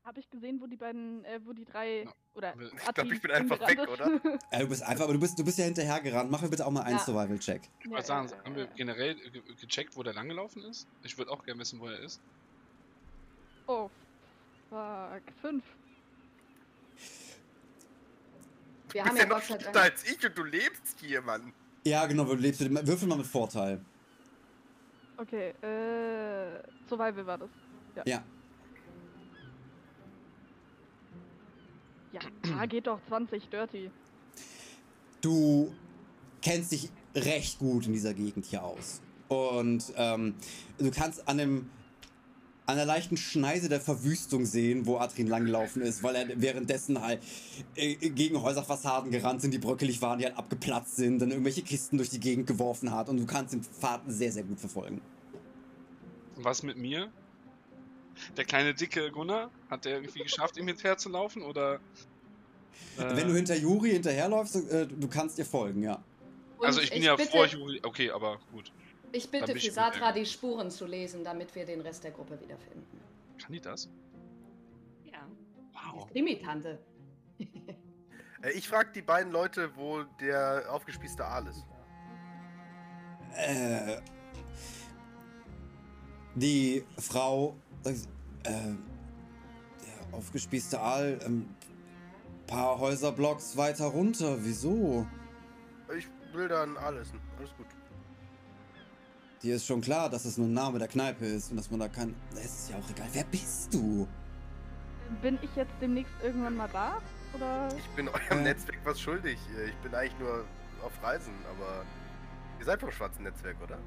Habe 0.03 0.19
ich 0.19 0.29
gesehen, 0.29 0.61
wo 0.61 0.67
die 0.67 0.77
beiden, 0.77 1.25
äh, 1.27 1.39
wo 1.45 1.53
die 1.53 1.65
drei 1.65 2.03
Ja. 2.03 2.13
oder 2.35 2.55
Ich 2.61 2.71
glaub, 2.75 2.89
Atti 2.89 3.13
ich 3.13 3.23
bin 3.23 3.31
einfach 3.31 3.61
weg, 3.61 3.79
ist. 3.79 4.41
Äh, 4.51 4.61
du 4.63 4.69
bist 4.69 4.83
einfach, 4.83 5.05
aber 5.05 5.13
du 5.13 5.21
bist, 5.21 5.39
du 5.39 5.45
bist 5.45 5.59
ja 5.59 5.65
hinterhergerannt. 5.65 6.29
Mach 6.29 6.43
mir 6.43 6.49
bitte 6.49 6.67
auch 6.67 6.73
mal 6.73 6.83
einen 6.83 6.97
Ja. 6.99 7.05
Survival-Check. 7.05 7.63
Ich 7.85 7.89
wollte 7.89 8.05
sagen, 8.05 8.29
ja, 8.31 8.37
haben 8.39 8.53
ja, 8.53 8.57
wir 8.57 8.65
ja. 8.65 8.73
generell 8.75 9.15
ge 9.15 9.43
gecheckt, 9.61 9.97
wo 9.97 10.03
der 10.03 10.13
langgelaufen 10.13 10.65
ist? 10.65 10.89
Ich 11.05 11.17
würde 11.17 11.31
auch 11.31 11.45
gerne 11.45 11.61
wissen, 11.61 11.79
wo 11.79 11.87
er 11.87 12.01
ist. 12.01 12.21
Oh, 13.67 13.91
fuck. 14.71 15.23
Fünf. 15.41 15.65
Wir 18.93 19.03
Du 19.03 19.09
haben 19.09 19.17
bist 19.17 19.19
ja 19.19 19.25
ja 19.25 19.29
noch 19.29 19.37
Gott 19.37 19.43
sei 19.43 19.55
schlechter 19.55 19.73
Dank. 19.73 19.93
als 19.93 20.05
ich 20.05 20.27
und 20.27 20.39
du 20.39 20.45
lebst 20.45 20.97
hier, 21.01 21.23
Mann. 21.23 21.53
Ja, 21.85 22.07
genau, 22.07 22.25
du 22.25 22.35
lebst. 22.35 22.61
Würfel 22.87 23.09
mal 23.09 23.19
mit 23.19 23.27
Vorteil. 23.27 23.81
Okay, 25.19 25.51
äh, 25.63 26.63
Survival 26.89 27.27
war 27.27 27.39
das. 27.39 27.51
Ja. 28.05 28.23
Ja, 32.13 32.21
da 32.43 32.67
geht 32.67 32.87
doch 32.87 33.01
20 33.09 33.49
Dirty. 33.49 33.91
Du 35.21 35.75
kennst 36.43 36.73
dich 36.73 36.91
recht 37.15 37.59
gut 37.59 37.87
in 37.87 37.93
dieser 37.93 38.15
Gegend 38.15 38.47
hier 38.47 38.63
aus. 38.63 39.01
Und 39.29 39.93
ähm, 39.97 40.35
du 40.79 40.91
kannst 40.91 41.27
an 41.29 41.39
dem 41.39 41.71
an 42.67 42.77
der 42.77 42.85
leichten 42.85 43.17
Schneise 43.17 43.69
der 43.69 43.81
Verwüstung 43.81 44.45
sehen, 44.45 44.87
wo 44.87 44.99
Adrien 44.99 45.29
langgelaufen 45.29 45.83
ist, 45.83 46.03
weil 46.03 46.17
er 46.17 46.41
währenddessen 46.41 47.01
halt 47.01 47.23
äh, 47.77 47.95
gegen 47.95 48.43
Häuserfassaden 48.43 49.13
gerannt 49.13 49.41
sind, 49.41 49.53
die 49.53 49.59
bröckelig 49.59 50.03
waren, 50.03 50.19
die 50.19 50.25
halt 50.25 50.37
abgeplatzt 50.37 50.97
sind, 50.97 51.21
dann 51.21 51.31
irgendwelche 51.31 51.63
Kisten 51.63 51.97
durch 51.97 52.11
die 52.11 52.19
Gegend 52.19 52.49
geworfen 52.49 52.91
hat 52.91 53.09
und 53.09 53.19
du 53.19 53.27
kannst 53.27 53.55
den 53.55 53.63
Pfad 53.63 54.03
sehr, 54.09 54.33
sehr 54.33 54.43
gut 54.43 54.59
verfolgen. 54.59 55.01
Was 56.35 56.65
mit 56.65 56.77
mir? 56.77 57.11
Der 58.37 58.45
kleine 58.45 58.75
dicke 58.75 59.11
Gunnar? 59.11 59.51
Hat 59.71 59.85
der 59.85 59.97
irgendwie 59.97 60.21
geschafft, 60.21 60.57
ihm 60.57 60.67
hinterher 60.67 60.97
zu 60.97 61.09
laufen? 61.09 61.43
Oder. 61.43 61.75
äh, 62.99 63.17
Wenn 63.17 63.29
du 63.29 63.35
hinter 63.35 63.57
Juri 63.57 63.91
hinterherläufst, 63.91 64.57
äh, 64.71 64.87
du 64.87 65.09
kannst 65.09 65.39
ihr 65.39 65.47
folgen, 65.47 65.83
ja. 65.83 66.03
Und 66.59 66.67
also 66.67 66.81
ich 66.81 66.91
bin 66.91 67.03
ja 67.03 67.15
bitte, 67.15 67.31
vor 67.31 67.47
Juri. 67.47 67.81
Okay, 67.83 68.11
aber 68.11 68.41
gut. 68.53 68.73
Ich 69.13 69.31
Dann 69.31 69.41
bitte 69.41 69.55
gut, 69.55 69.97
ja. 70.01 70.13
die 70.13 70.27
Spuren 70.27 70.71
zu 70.71 70.87
lesen, 70.87 71.25
damit 71.25 71.55
wir 71.55 71.65
den 71.65 71.81
Rest 71.81 72.05
der 72.05 72.11
Gruppe 72.11 72.41
wiederfinden. 72.41 73.01
Kann 73.39 73.53
die 73.53 73.61
das? 73.61 73.89
Ja. 75.05 75.27
Wow. 75.73 76.09
Krimi-Tante. 76.11 76.79
Äh, 78.43 78.51
ich 78.51 78.69
frage 78.69 78.91
die 78.95 79.01
beiden 79.01 79.33
Leute, 79.33 79.75
wo 79.77 80.03
der 80.21 80.67
aufgespießte 80.71 81.25
Aal 81.25 81.47
ist. 81.47 81.65
Äh, 83.35 84.03
die 86.35 86.85
Frau, 86.99 87.57
sagt, 87.83 88.09
äh, 88.45 88.51
der 88.51 88.77
aufgespießte 90.13 90.79
Aal, 90.79 91.19
ein 91.25 91.57
paar 92.47 92.79
Häuserblocks 92.79 93.57
weiter 93.57 93.87
runter. 93.87 94.37
Wieso? 94.41 95.07
Ich 95.97 96.07
will 96.35 96.49
da 96.49 96.63
einen 96.63 96.77
Aal 96.77 96.99
essen. 96.99 97.19
Alles 97.39 97.55
gut. 97.57 97.67
Dir 99.43 99.57
ist 99.57 99.67
schon 99.67 99.81
klar, 99.81 100.09
dass 100.09 100.25
es 100.25 100.39
nur 100.39 100.47
ein 100.47 100.55
Name 100.55 100.79
der 100.79 100.89
Kneipe 100.89 101.27
ist 101.27 101.51
und 101.51 101.57
dass 101.59 101.71
man 101.71 101.81
da 101.81 101.89
kann. 101.89 102.15
Es 102.35 102.45
ist 102.45 102.71
ja 102.71 102.77
auch 102.77 102.91
egal. 102.91 103.07
Wer 103.13 103.25
bist 103.25 103.73
du? 103.73 104.09
Bin 105.23 105.39
ich 105.43 105.55
jetzt 105.55 105.73
demnächst 105.81 106.13
irgendwann 106.23 106.57
mal 106.57 106.69
da? 106.73 106.99
Oder? 107.35 107.69
Ich 107.77 107.87
bin 107.91 108.09
eurem 108.09 108.39
Äh. 108.39 108.43
Netzwerk 108.43 108.79
was 108.85 109.01
schuldig. 109.01 109.39
Äh, 109.59 109.69
Ich 109.69 109.75
bin 109.77 109.95
eigentlich 109.95 110.19
nur 110.19 110.45
auf 110.83 110.93
Reisen, 111.03 111.33
aber 111.51 111.85
ihr 112.59 112.65
seid 112.65 112.81
vom 112.81 112.91
schwarzen 112.91 113.25
Netzwerk, 113.25 113.57
oder? 113.63 113.79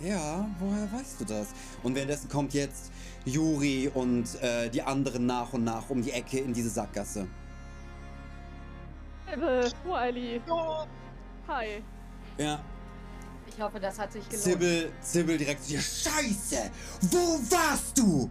Ja, 0.00 0.48
woher 0.58 0.90
weißt 0.92 1.20
du 1.20 1.24
das? 1.26 1.48
Und 1.82 1.94
währenddessen 1.94 2.30
kommt 2.30 2.54
jetzt 2.54 2.90
Juri 3.26 3.90
und 3.92 4.40
äh, 4.42 4.70
die 4.70 4.80
anderen 4.80 5.26
nach 5.26 5.52
und 5.52 5.64
nach 5.64 5.90
um 5.90 6.00
die 6.02 6.12
Ecke 6.12 6.38
in 6.38 6.54
diese 6.54 6.70
Sackgasse. 6.70 7.26
Äh, 9.26 9.68
Huali. 9.84 10.40
Hi. 11.46 11.82
Ja, 12.38 12.60
Ich 13.60 13.66
hoffe, 13.66 13.78
das 13.78 13.98
hat 13.98 14.10
sich 14.10 14.26
gelohnt. 14.26 14.42
Sibyl, 14.42 14.90
Sibyl 15.02 15.36
direkt 15.36 15.62
zu 15.62 15.72
dir. 15.72 15.80
Scheiße! 15.82 16.70
Wo 17.10 17.38
warst 17.50 17.98
du? 17.98 18.30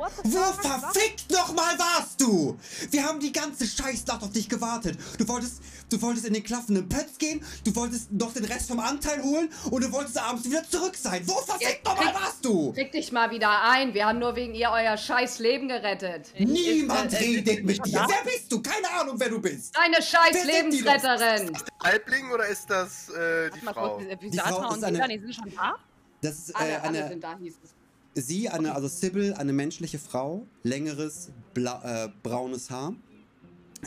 Wo 0.00 0.52
verfickt 0.62 1.30
nochmal 1.30 1.78
warst 1.78 2.20
du? 2.20 2.56
Wir 2.90 3.04
haben 3.04 3.20
die 3.20 3.32
ganze 3.32 3.66
Scheißnacht 3.66 4.22
auf 4.22 4.32
dich 4.32 4.48
gewartet. 4.48 4.98
Du 5.18 5.28
wolltest, 5.28 5.60
du 5.90 6.00
wolltest 6.00 6.24
in 6.26 6.32
den 6.32 6.42
klaffenden 6.42 6.88
Pötz 6.88 7.18
gehen, 7.18 7.44
du 7.64 7.74
wolltest 7.76 8.10
noch 8.10 8.32
den 8.32 8.46
Rest 8.46 8.68
vom 8.68 8.80
Anteil 8.80 9.22
holen 9.22 9.50
und 9.70 9.84
du 9.84 9.92
wolltest 9.92 10.16
abends 10.18 10.46
wieder 10.46 10.62
zurück 10.68 10.96
sein. 10.96 11.22
Wo 11.26 11.34
verfickt 11.34 11.84
nochmal 11.84 12.14
warst 12.14 12.42
du? 12.44 12.72
Krieg 12.72 12.92
dich 12.92 13.12
mal 13.12 13.30
wieder 13.30 13.50
ein. 13.62 13.92
Wir 13.92 14.06
haben 14.06 14.18
nur 14.18 14.34
wegen 14.36 14.54
ihr 14.54 14.70
euer 14.70 14.96
scheiß 14.96 15.38
Leben 15.38 15.68
gerettet. 15.68 16.32
Niemand 16.38 17.12
äh, 17.12 17.16
redet 17.18 17.64
mit 17.64 17.84
dir. 17.84 17.90
ja. 17.92 18.06
Wer 18.08 18.32
bist 18.32 18.50
du? 18.50 18.62
Keine 18.62 18.90
Ahnung, 18.98 19.16
wer 19.18 19.28
du 19.28 19.38
bist. 19.40 19.76
Deine 19.76 19.96
scheiß 20.02 20.32
Wer 20.32 20.44
sind 20.62 20.72
die 20.72 20.78
Lebensretterin. 20.80 21.58
Halbling 21.82 22.30
oder 22.30 22.46
ist 22.46 22.70
das 22.70 23.10
äh, 23.10 23.50
die 23.50 23.60
Frau? 23.66 23.96
kurz, 23.98 24.04
Die 24.32 24.38
Frau 24.38 24.68
ist 24.70 24.76
und 24.78 24.84
eine- 24.84 24.96
Melanie 24.98 25.18
sind 25.18 25.34
schon 25.34 25.52
da? 25.54 25.74
Das 26.22 26.38
ist 26.38 26.50
äh, 26.50 26.54
Alle, 26.54 26.82
alle 26.82 26.98
eine, 27.00 27.08
sind 27.08 27.22
da, 27.24 27.36
hieß 27.38 27.54
es. 27.62 27.70
Sie, 28.14 28.48
eine, 28.48 28.74
also 28.74 28.88
Sybil, 28.88 29.34
eine 29.34 29.52
menschliche 29.52 29.98
Frau, 29.98 30.46
längeres 30.62 31.30
blau, 31.54 31.80
äh, 31.82 32.08
braunes 32.22 32.70
Haar 32.70 32.94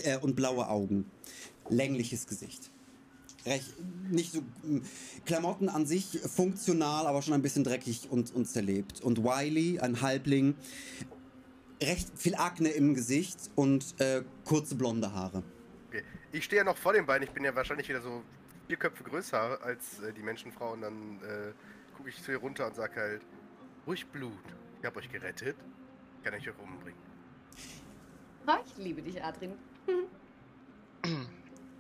äh, 0.04 0.18
und 0.18 0.36
blaue 0.36 0.68
Augen, 0.68 1.10
längliches 1.70 2.28
Gesicht. 2.28 2.72
Recht, 3.46 3.74
nicht 4.10 4.32
so 4.32 4.42
mm, 4.42 4.82
Klamotten 5.26 5.68
an 5.68 5.86
sich 5.86 6.20
funktional, 6.22 7.08
aber 7.08 7.22
schon 7.22 7.34
ein 7.34 7.42
bisschen 7.42 7.64
dreckig 7.64 8.08
und, 8.10 8.34
und 8.34 8.46
zerlebt. 8.46 9.02
Und 9.02 9.24
Wiley, 9.24 9.80
ein 9.80 10.02
Halbling, 10.02 10.56
recht 11.82 12.08
viel 12.16 12.36
Akne 12.36 12.70
im 12.70 12.94
Gesicht 12.94 13.52
und 13.56 14.00
äh, 14.00 14.24
kurze 14.46 14.76
blonde 14.76 15.14
Haare. 15.14 15.44
Okay. 15.90 16.04
Ich 16.32 16.46
stehe 16.46 16.62
ja 16.62 16.64
noch 16.64 16.78
vor 16.78 16.94
den 16.94 17.06
beiden. 17.06 17.28
Ich 17.28 17.34
bin 17.34 17.44
ja 17.44 17.54
wahrscheinlich 17.54 17.90
wieder 17.90 18.02
so 18.02 18.24
vier 18.68 18.78
Köpfe 18.78 19.04
größer 19.04 19.62
als 19.62 20.00
äh, 20.02 20.14
die 20.14 20.24
Menschenfrau. 20.24 20.74
Und 20.74 20.82
dann 20.82 21.20
äh, 21.22 21.52
gucke 21.98 22.10
ich 22.10 22.24
zu 22.24 22.32
ihr 22.32 22.38
runter 22.38 22.68
und 22.68 22.76
sage 22.76 22.96
halt: 22.96 23.22
Ruhig 23.86 24.06
Blut. 24.08 24.32
Ich 24.80 24.86
habe 24.86 25.00
euch 25.00 25.12
gerettet. 25.12 25.56
Ich 26.18 26.24
kann 26.24 26.34
euch 26.34 26.50
auch 26.50 26.58
umbringen. 26.64 27.00
Ah, 28.46 28.60
Ich 28.66 28.84
liebe 28.84 29.02
dich, 29.02 29.22
Adrin. 29.24 29.54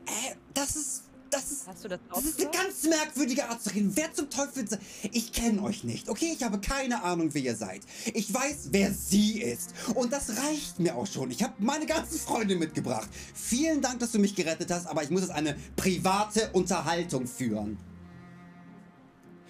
Äh, 0.06 0.36
das 0.54 0.76
ist. 0.76 1.04
Das 1.30 1.50
ist. 1.50 1.66
Hast 1.66 1.86
du 1.86 1.88
das 1.88 2.00
Das 2.14 2.26
ist 2.26 2.42
eine 2.42 2.52
ganz 2.52 2.84
merkwürdige 2.84 3.48
Art 3.50 3.62
zu 3.64 3.70
reden. 3.74 3.92
Wer 3.96 4.14
zum 4.14 4.30
Teufel 4.30 4.66
Ich 5.14 5.32
kenne 5.32 5.64
euch 5.64 5.86
nicht, 5.86 6.10
okay? 6.10 6.34
Ich 6.38 6.44
habe 6.44 6.60
keine 6.60 7.02
Ahnung, 7.04 7.34
wer 7.34 7.42
ihr 7.42 7.56
seid. 7.56 7.82
Ich 8.14 8.32
weiß, 8.34 8.68
wer 8.72 8.92
sie 8.92 9.42
ist. 9.42 9.74
Und 9.96 10.12
das 10.12 10.38
reicht 10.44 10.78
mir 10.80 10.96
auch 10.96 11.08
schon. 11.08 11.32
Ich 11.32 11.42
habe 11.42 11.54
meine 11.60 11.86
ganzen 11.86 12.20
Freunde 12.20 12.58
mitgebracht. 12.58 13.10
Vielen 13.34 13.82
Dank, 13.82 14.00
dass 14.02 14.12
du 14.12 14.20
mich 14.20 14.36
gerettet 14.36 14.70
hast, 14.70 14.88
aber 14.88 15.04
ich 15.04 15.10
muss 15.10 15.22
jetzt 15.22 15.32
eine 15.32 15.56
private 15.78 16.52
Unterhaltung 16.52 17.26
führen. 17.26 17.78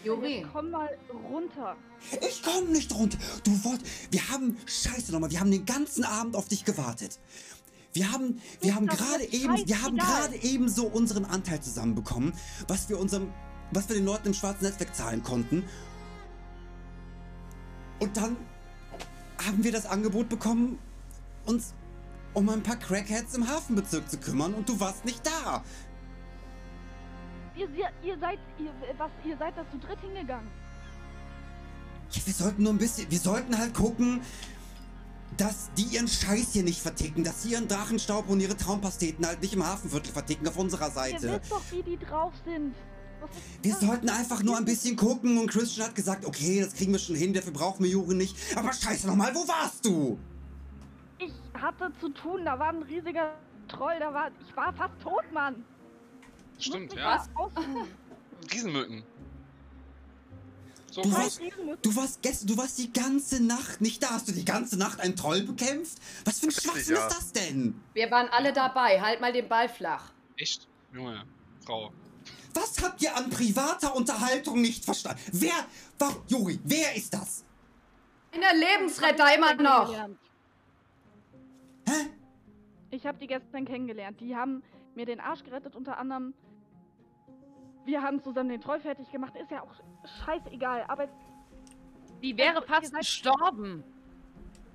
Juri, 0.04 0.46
Komm 0.52 0.72
mal 0.72 0.90
runter. 1.32 1.76
Ich 2.28 2.44
komme 2.44 2.68
nicht 2.70 2.94
runter. 2.94 3.18
Du 3.44 3.52
Wort. 3.64 3.80
Wir 4.12 4.30
haben. 4.30 4.58
Scheiße 4.66 5.12
nochmal. 5.12 5.32
Wir 5.32 5.40
haben 5.40 5.52
den 5.52 5.66
ganzen 5.66 6.04
Abend 6.04 6.36
auf 6.36 6.48
dich 6.48 6.66
gewartet. 6.66 7.20
Wir 7.94 8.12
haben, 8.12 8.42
wir 8.60 8.72
Ist 8.72 8.76
haben 8.76 8.88
gerade 8.88 9.24
eben, 9.24 9.68
wir 9.68 9.82
haben 9.82 9.98
gerade 9.98 10.36
eben 10.38 10.68
so 10.68 10.88
unseren 10.88 11.26
Anteil 11.26 11.62
zusammenbekommen, 11.62 12.34
was 12.68 12.90
wir 12.90 13.00
unserem, 13.00 13.32
was 13.72 13.88
wir 13.88 13.96
den 13.96 14.06
Leuten 14.06 14.30
im 14.30 14.34
schwarzen 14.34 14.66
Netzwerk 14.66 14.96
zahlen 14.96 15.22
konnten. 15.22 15.64
Und 18.00 18.18
dann 18.18 18.36
haben 19.46 19.64
wir 19.64 19.72
das 19.72 19.86
Angebot 19.86 20.28
bekommen, 20.28 20.80
uns 21.46 21.74
um 22.34 22.50
ein 22.50 22.64
paar 22.64 22.78
Crackheads 22.78 23.36
im 23.36 23.48
Hafenbezirk 23.48 24.10
zu 24.10 24.18
kümmern 24.18 24.56
und 24.56 24.68
du 24.68 24.80
warst 24.80 25.06
nicht 25.06 25.26
da. 25.26 25.64
Ihr, 27.56 27.70
ihr, 27.70 27.90
ihr 28.04 28.18
seid, 28.20 28.40
ihr, 28.58 28.72
was, 28.98 29.12
ihr 29.24 29.38
seid 29.38 29.56
da 29.58 29.64
zu 29.70 29.78
dritt 29.78 30.00
hingegangen. 30.00 30.48
Ja, 32.12 32.22
wir 32.26 32.34
sollten 32.34 32.64
nur 32.64 32.74
ein 32.74 32.78
bisschen, 32.78 33.10
wir 33.10 33.20
sollten 33.20 33.58
halt 33.58 33.74
gucken, 33.74 34.22
dass 35.38 35.72
die 35.74 35.84
ihren 35.96 36.08
Scheiß 36.08 36.54
hier 36.54 36.64
nicht 36.64 36.82
verticken, 36.82 37.24
dass 37.24 37.44
sie 37.44 37.52
ihren 37.52 37.68
Drachenstaub 37.68 38.30
und 38.30 38.40
ihre 38.40 38.56
Traumpasteten 38.56 39.26
halt 39.26 39.42
nicht 39.42 39.54
im 39.54 39.66
Hafenviertel 39.66 40.12
verticken 40.12 40.48
auf 40.48 40.58
unserer 40.58 40.88
Ihr 40.88 40.92
Seite. 40.92 41.42
wisst 41.42 41.52
doch, 41.52 41.62
wie 41.72 41.84
die 41.84 41.98
drauf 41.98 42.34
sind. 42.46 42.76
Wir 43.62 43.76
sollten 43.76 44.10
einfach 44.10 44.44
nur 44.44 44.58
ein 44.58 44.66
bisschen 44.66 44.96
gucken 44.96 45.38
und 45.38 45.48
Christian 45.48 45.88
hat 45.88 45.96
gesagt, 45.96 46.26
okay, 46.26 46.60
das 46.62 46.74
kriegen 46.74 46.92
wir 46.92 47.00
schon 47.00 47.16
hin, 47.16 47.34
dafür 47.34 47.54
brauchen 47.54 47.84
wir 47.84 47.90
Juri 47.90 48.16
nicht. 48.16 48.36
Aber 48.56 48.74
scheiße 48.74 49.08
nochmal, 49.08 49.34
wo 49.34 49.48
warst 49.48 49.86
du? 49.86 50.20
Ich 51.20 51.32
hatte 51.54 51.92
zu 52.02 52.10
tun, 52.10 52.44
da 52.44 52.60
war 52.60 52.70
ein 52.70 52.84
riesiger 52.84 53.34
Troll, 53.70 53.94
da 54.00 54.14
war, 54.14 54.30
ich 54.46 54.56
war 54.58 54.74
fast 54.74 55.00
tot, 55.02 55.24
Mann. 55.32 55.64
Stimmt, 56.64 56.94
ja. 56.94 57.20
was. 57.36 57.56
Riesenmücken. 58.54 59.04
So 60.90 61.02
Du 61.02 61.12
warst, 61.12 61.42
du 61.82 61.96
warst 61.96 62.22
gestern, 62.22 62.48
du 62.48 62.58
warst 62.58 62.78
die 62.78 62.94
ganze 62.94 63.44
Nacht 63.44 63.82
nicht 63.82 64.04
da. 64.04 64.12
Hast 64.12 64.28
du 64.28 64.32
die 64.32 64.46
ganze 64.46 64.78
Nacht 64.78 65.00
einen 65.00 65.16
Troll 65.16 65.42
bekämpft? 65.42 65.98
Was 66.24 66.40
für 66.40 66.48
ein 66.48 66.52
Schwachsinn 66.52 66.96
ja. 66.96 67.08
ist 67.08 67.18
das 67.18 67.32
denn? 67.32 67.82
wir 67.94 68.12
waren 68.12 68.28
alle 68.30 68.54
dabei. 68.54 69.02
Halt 69.02 69.20
mal 69.20 69.34
den 69.34 69.48
Ball 69.48 69.68
flach. 69.68 70.12
Echt? 70.38 70.68
Junge, 70.94 71.24
Frau. 71.66 71.92
Was 72.54 72.82
habt 72.84 73.02
ihr 73.02 73.16
an 73.18 73.30
privater 73.32 73.96
Unterhaltung 73.96 74.62
nicht 74.62 74.86
verstanden? 74.86 75.20
Wer, 75.32 75.66
war, 75.98 76.16
Juri, 76.28 76.60
wer 76.64 76.96
ist 76.96 77.14
das? 77.14 77.44
Eine 78.32 78.60
Lebensretter 78.60 79.36
immer 79.36 79.56
noch. 79.56 79.92
Hä? 81.88 82.10
Ich 82.92 83.08
habe 83.08 83.18
die 83.18 83.28
gestern 83.28 83.66
kennengelernt. 83.66 84.22
Die 84.22 84.36
haben 84.36 84.62
mir 84.94 85.08
den 85.08 85.20
Arsch 85.20 85.44
gerettet, 85.44 85.76
unter 85.76 85.98
anderem. 85.98 86.36
Wir 87.86 88.02
haben 88.02 88.22
zusammen 88.24 88.50
den 88.50 88.62
Troll 88.62 88.80
fertig 88.80 89.12
gemacht. 89.12 89.34
Ist 89.36 89.52
ja 89.52 89.62
auch 89.62 89.74
scheißegal, 90.26 90.86
aber 90.88 91.08
Die 92.22 92.38
wäre 92.38 92.56
Also, 92.56 92.68
fast 92.68 92.94
gestorben. 92.96 93.84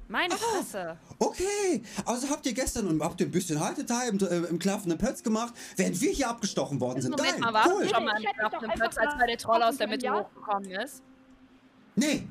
Meine 0.09 0.35
Ah. 0.35 0.37
Fresse. 0.37 0.97
Okay, 1.19 1.83
also 2.07 2.29
habt 2.31 2.45
ihr 2.47 2.53
gestern 2.55 2.87
und 2.89 3.03
habt 3.03 3.21
ihr 3.21 3.27
ein 3.27 3.31
bisschen 3.31 3.59
Haltetei 3.61 4.09
im, 4.09 4.19
äh, 4.19 4.49
im 4.49 4.59
klaffenden 4.59 4.99
Pötz 4.99 5.23
gemacht, 5.23 5.53
während 5.77 6.01
wir 6.01 6.11
hier 6.13 6.29
abgestochen 6.31 6.81
worden 6.81 7.01
sind. 7.03 7.11
Moment 7.13 7.31
Geil, 7.33 7.41
mal, 7.41 7.53
warst 7.55 7.71
cool. 7.71 7.83
du 7.85 7.89
schon 7.95 8.05
mal 8.05 8.17
im 8.17 8.23
Platz, 8.23 8.55
einfach 8.65 8.83
als 8.85 8.97
mal 8.97 9.19
bei 9.19 9.27
der 9.27 9.39
Troll 9.39 9.63
aus 9.63 9.77
der 9.79 9.89
Mitte 9.89 10.07
ja. 10.07 10.21
hochgekommen 10.21 10.71
ist? 10.71 11.03
Nee, 11.97 12.27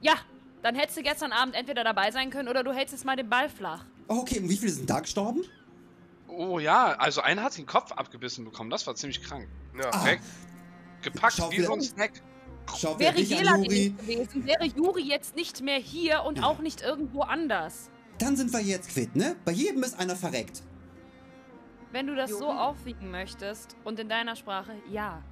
Ja, 0.00 0.14
dann 0.62 0.74
hättest 0.74 0.96
du 0.98 1.02
gestern 1.02 1.32
Abend 1.32 1.54
entweder 1.54 1.84
dabei 1.84 2.10
sein 2.10 2.30
können 2.30 2.48
oder 2.48 2.62
du 2.64 2.72
hältst 2.72 2.92
jetzt 2.92 3.04
mal 3.04 3.16
den 3.16 3.28
Ball 3.28 3.48
flach. 3.48 3.84
okay, 4.08 4.38
und 4.40 4.48
wie 4.48 4.56
viele 4.56 4.72
sind 4.72 4.88
da 4.90 5.00
gestorben? 5.00 5.42
Oh 6.30 6.58
ja, 6.58 6.92
also 6.92 7.20
einer 7.20 7.42
hat 7.42 7.56
den 7.58 7.66
Kopf 7.66 7.92
abgebissen 7.92 8.44
bekommen. 8.44 8.70
Das 8.70 8.86
war 8.86 8.94
ziemlich 8.94 9.22
krank. 9.22 9.48
Ja. 9.76 9.90
Ah, 9.92 10.06
gepackt 11.02 11.34
Schau 11.36 11.50
wie 11.50 11.60
so 11.62 11.72
ein 11.74 11.80
Snack. 11.82 12.22
schau 12.78 12.98
Wäre 12.98 13.20
Jela 13.20 13.56
Juri. 13.56 13.90
gewesen, 13.90 14.46
wäre 14.46 14.64
Juri 14.64 15.02
jetzt 15.02 15.34
nicht 15.36 15.60
mehr 15.62 15.78
hier 15.78 16.22
und 16.24 16.42
auch 16.42 16.58
nicht 16.60 16.82
irgendwo 16.82 17.22
anders. 17.22 17.90
Dann 18.18 18.36
sind 18.36 18.52
wir 18.52 18.60
jetzt 18.60 18.90
quitt, 18.90 19.16
ne? 19.16 19.36
Bei 19.44 19.52
jedem 19.52 19.82
ist 19.82 19.98
einer 19.98 20.14
verreckt. 20.16 20.62
Wenn 21.92 22.06
du 22.06 22.14
das 22.14 22.30
so 22.30 22.40
Juri? 22.50 22.56
aufwiegen 22.58 23.10
möchtest 23.10 23.76
und 23.84 23.98
in 23.98 24.08
deiner 24.08 24.36
Sprache, 24.36 24.74
ja. 24.90 25.22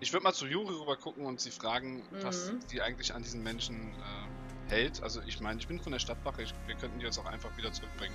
Ich 0.00 0.12
würde 0.12 0.24
mal 0.24 0.32
zu 0.32 0.46
Juri 0.46 0.74
rüber 0.74 0.96
gucken 0.96 1.26
und 1.26 1.40
sie 1.40 1.50
fragen, 1.50 2.02
was 2.22 2.52
Mhm. 2.52 2.60
die 2.72 2.80
eigentlich 2.80 3.12
an 3.14 3.22
diesen 3.22 3.42
Menschen 3.42 3.92
äh, 3.92 4.70
hält. 4.70 5.02
Also 5.02 5.20
ich 5.26 5.40
meine, 5.40 5.58
ich 5.60 5.66
bin 5.68 5.80
von 5.80 5.92
der 5.92 5.98
Stadtwache. 5.98 6.42
Ich, 6.42 6.54
wir 6.66 6.74
könnten 6.76 6.98
die 7.00 7.04
jetzt 7.04 7.18
auch 7.18 7.26
einfach 7.26 7.54
wieder 7.56 7.72
zurückbringen. 7.72 8.14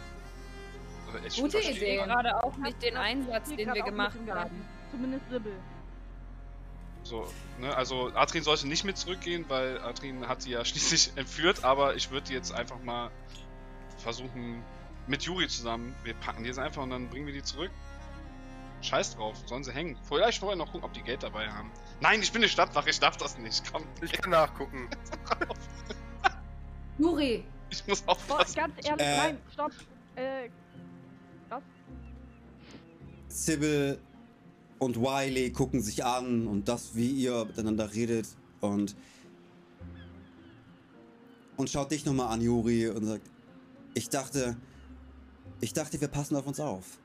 Ich 1.26 1.38
Gute 1.40 1.60
Idee. 1.60 1.98
man- 2.00 2.10
Gerade 2.10 2.44
auch 2.44 2.56
nicht 2.58 2.82
den 2.82 2.98
Einsatz, 2.98 3.50
den 3.50 3.74
wir 3.74 3.84
gemacht 3.84 4.18
haben. 4.30 4.66
Zumindest 4.92 5.24
Sibyl. 5.30 5.56
So, 7.04 7.28
ne, 7.60 7.76
also 7.76 8.12
Adrin 8.16 8.42
sollte 8.44 8.68
nicht 8.68 8.84
mit 8.84 8.98
zurückgehen, 8.98 9.46
weil 9.48 9.80
Adrin 9.82 10.28
hat 10.28 10.42
sie 10.42 10.52
ja 10.52 10.66
schließlich 10.66 11.12
entführt, 11.16 11.64
aber 11.64 11.96
ich 11.96 12.10
würde 12.12 12.34
jetzt 12.34 12.52
einfach 12.54 12.82
mal 12.84 13.12
versuchen, 13.98 14.64
mit 15.08 15.22
Juri 15.24 15.48
zusammen, 15.48 15.96
wir 16.04 16.16
packen 16.16 16.44
die 16.44 16.50
jetzt 16.50 16.58
einfach 16.60 16.82
und 16.82 16.90
dann 16.90 17.10
bringen 17.10 17.28
wir 17.28 17.34
die 17.34 17.44
zurück. 17.44 17.70
Scheiß 18.82 19.16
drauf, 19.16 19.36
sollen 19.46 19.64
sie 19.64 19.72
hängen. 19.72 19.98
Vielleicht 20.08 20.40
vorher 20.40 20.56
noch 20.58 20.72
gucken, 20.72 20.84
ob 20.84 20.94
die 20.94 21.02
Geld 21.02 21.24
dabei 21.24 21.48
haben. 21.50 21.72
Nein, 22.02 22.22
ich 22.22 22.32
bin 22.32 22.42
eine 22.42 22.50
Stadtwache, 22.50 22.90
ich 22.90 23.00
darf 23.00 23.18
das 23.18 23.38
nicht. 23.38 23.64
Komm, 23.72 23.84
Ich 24.02 24.12
kann 24.12 24.32
nachgucken. 24.32 24.90
Juri, 26.98 27.44
ich 27.70 27.86
muss 27.88 28.02
Boah, 28.02 28.12
aufpassen. 28.14 28.56
ganz 28.56 28.74
ehrlich, 28.88 29.06
Äh. 29.08 29.18
nein, 29.18 29.38
stopp. 29.54 29.72
Äh? 30.16 30.50
Sybil 33.36 34.00
und 34.80 34.98
Wiley 34.98 35.52
gucken 35.52 35.82
sich 35.82 36.06
an 36.06 36.48
und 36.48 36.68
das, 36.68 36.96
wie 36.96 37.12
ihr 37.12 37.46
miteinander 37.46 37.94
redet 37.94 38.28
und 38.62 38.96
und 41.58 41.70
schaut 41.70 41.92
dich 41.92 42.06
nochmal 42.06 42.34
an, 42.34 42.42
Juri, 42.42 42.90
und 42.90 43.06
sagt, 43.06 43.30
ich 43.94 44.10
dachte, 44.10 44.58
ich 45.62 45.72
dachte, 45.72 46.02
wir 46.02 46.10
passen 46.10 46.36
auf 46.36 46.48
uns 46.48 46.60
auf. 46.60 47.00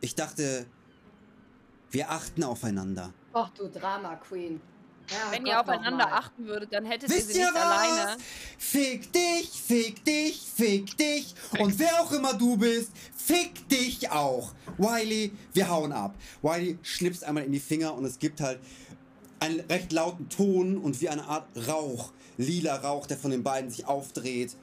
Ich 0.00 0.14
dachte, 0.14 0.66
wir 1.90 2.10
achten 2.10 2.44
aufeinander. 2.44 3.12
Och 3.34 3.48
du 3.50 3.68
Drama 3.68 4.14
Queen. 4.16 4.60
Ja, 5.10 5.30
Wenn 5.30 5.44
Gott 5.44 5.48
ihr 5.52 5.60
aufeinander 5.60 6.12
achten 6.12 6.46
würdet, 6.46 6.72
dann 6.72 6.84
hättet 6.84 7.10
ihr 7.10 7.16
Wisst 7.16 7.28
sie 7.32 7.38
ihr 7.40 7.46
nicht 7.46 7.54
was? 7.54 7.62
alleine. 7.62 8.16
Fick 8.58 9.12
dich, 9.12 9.50
fick 9.50 10.04
dich, 10.04 10.40
fick 10.54 10.96
dich 10.96 11.34
und 11.58 11.78
wer 11.78 12.00
auch 12.02 12.12
immer 12.12 12.34
du 12.34 12.56
bist, 12.56 12.90
fick 13.14 13.68
dich 13.68 14.10
auch. 14.10 14.52
Wiley, 14.78 15.32
wir 15.52 15.68
hauen 15.68 15.92
ab. 15.92 16.14
Wiley 16.42 16.78
schnipst 16.82 17.22
einmal 17.24 17.44
in 17.44 17.52
die 17.52 17.60
Finger 17.60 17.94
und 17.94 18.04
es 18.04 18.18
gibt 18.18 18.40
halt 18.40 18.58
einen 19.38 19.60
recht 19.60 19.92
lauten 19.92 20.28
Ton 20.28 20.78
und 20.78 21.00
wie 21.00 21.08
eine 21.08 21.24
Art 21.26 21.46
Rauch 21.68 22.12
lila 22.38 22.76
Rauch, 22.76 23.06
der 23.06 23.16
von 23.16 23.30
den 23.30 23.42
beiden 23.42 23.70
sich 23.70 23.86
aufdreht. 23.86 24.56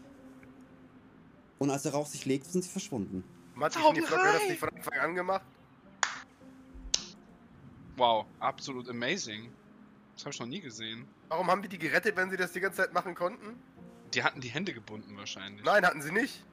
Und 1.60 1.70
als 1.72 1.84
der 1.84 1.94
Rauch 1.94 2.08
sich 2.08 2.26
legt, 2.26 2.46
sind 2.46 2.64
sie 2.64 2.70
verschwunden. 2.70 3.24
Matti 3.56 3.80
Schneeflocke 3.80 4.24
hat 4.24 4.36
das 4.42 4.50
nicht 4.50 4.60
von 4.60 4.70
Anfang 4.70 5.00
an 5.00 5.16
gemacht? 5.16 5.44
Wow, 7.96 8.26
absolut 8.40 8.90
amazing. 8.90 9.50
Das 10.16 10.26
habe 10.26 10.34
ich 10.34 10.40
noch 10.40 10.48
nie 10.48 10.62
gesehen. 10.62 11.08
Warum 11.30 11.50
haben 11.50 11.62
die 11.62 11.70
die 11.70 11.80
gerettet, 11.80 12.16
wenn 12.16 12.30
sie 12.30 12.38
das 12.38 12.52
die 12.52 12.60
ganze 12.60 12.78
Zeit 12.78 12.94
machen 12.94 13.16
konnten? 13.16 13.62
Die 14.14 14.24
hatten 14.24 14.42
die 14.42 14.50
Hände 14.50 14.74
gebunden 14.74 15.18
wahrscheinlich. 15.18 15.64
Nein, 15.66 15.86
hatten 15.86 16.02
sie 16.02 16.12
nicht. 16.12 16.44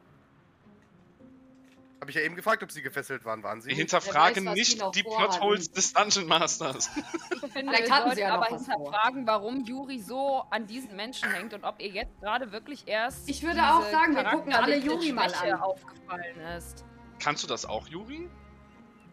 Habe 2.01 2.11
ich 2.11 2.17
ja 2.17 2.23
eben 2.23 2.35
gefragt, 2.35 2.63
ob 2.63 2.73
sie 2.73 2.81
gefesselt 2.81 3.27
waren. 3.27 3.43
Waren 3.43 3.61
sie? 3.61 3.69
Wir 3.69 3.77
hinterfragen 3.77 4.47
weiß, 4.47 4.55
die 4.55 4.61
nicht 4.61 4.95
die 4.95 5.03
vorhatten. 5.03 5.33
Plotholes 5.33 5.71
des 5.71 5.93
Dungeon 5.93 6.27
Masters. 6.27 6.89
Ich 6.97 7.03
finde, 7.53 7.73
Vielleicht 7.75 7.91
hatten 7.91 8.15
sie 8.15 8.23
ja 8.23 8.35
aber 8.37 8.47
vor. 8.47 8.57
hinterfragen, 8.59 9.27
warum 9.27 9.65
Juri 9.67 10.01
so 10.01 10.43
an 10.49 10.67
diesen 10.67 10.97
Menschen 10.97 11.31
hängt 11.31 11.53
und 11.53 11.63
ob 11.65 11.79
ihr 11.83 11.89
jetzt 11.91 12.19
gerade 12.23 12.53
wirklich 12.53 12.89
erst 12.89 13.29
Ich 13.29 13.43
würde 13.43 13.57
diese 13.57 13.75
auch 13.75 13.91
sagen, 13.91 14.17
wir 14.17 14.25
gucken 14.25 14.55
alle 14.55 14.79
Juri 14.79 15.13
mal 15.13 15.31
an. 15.35 15.53
aufgefallen 15.61 16.41
ist. 16.57 16.87
Kannst 17.19 17.43
du 17.43 17.47
das 17.47 17.67
auch, 17.67 17.87
Juri? 17.89 18.31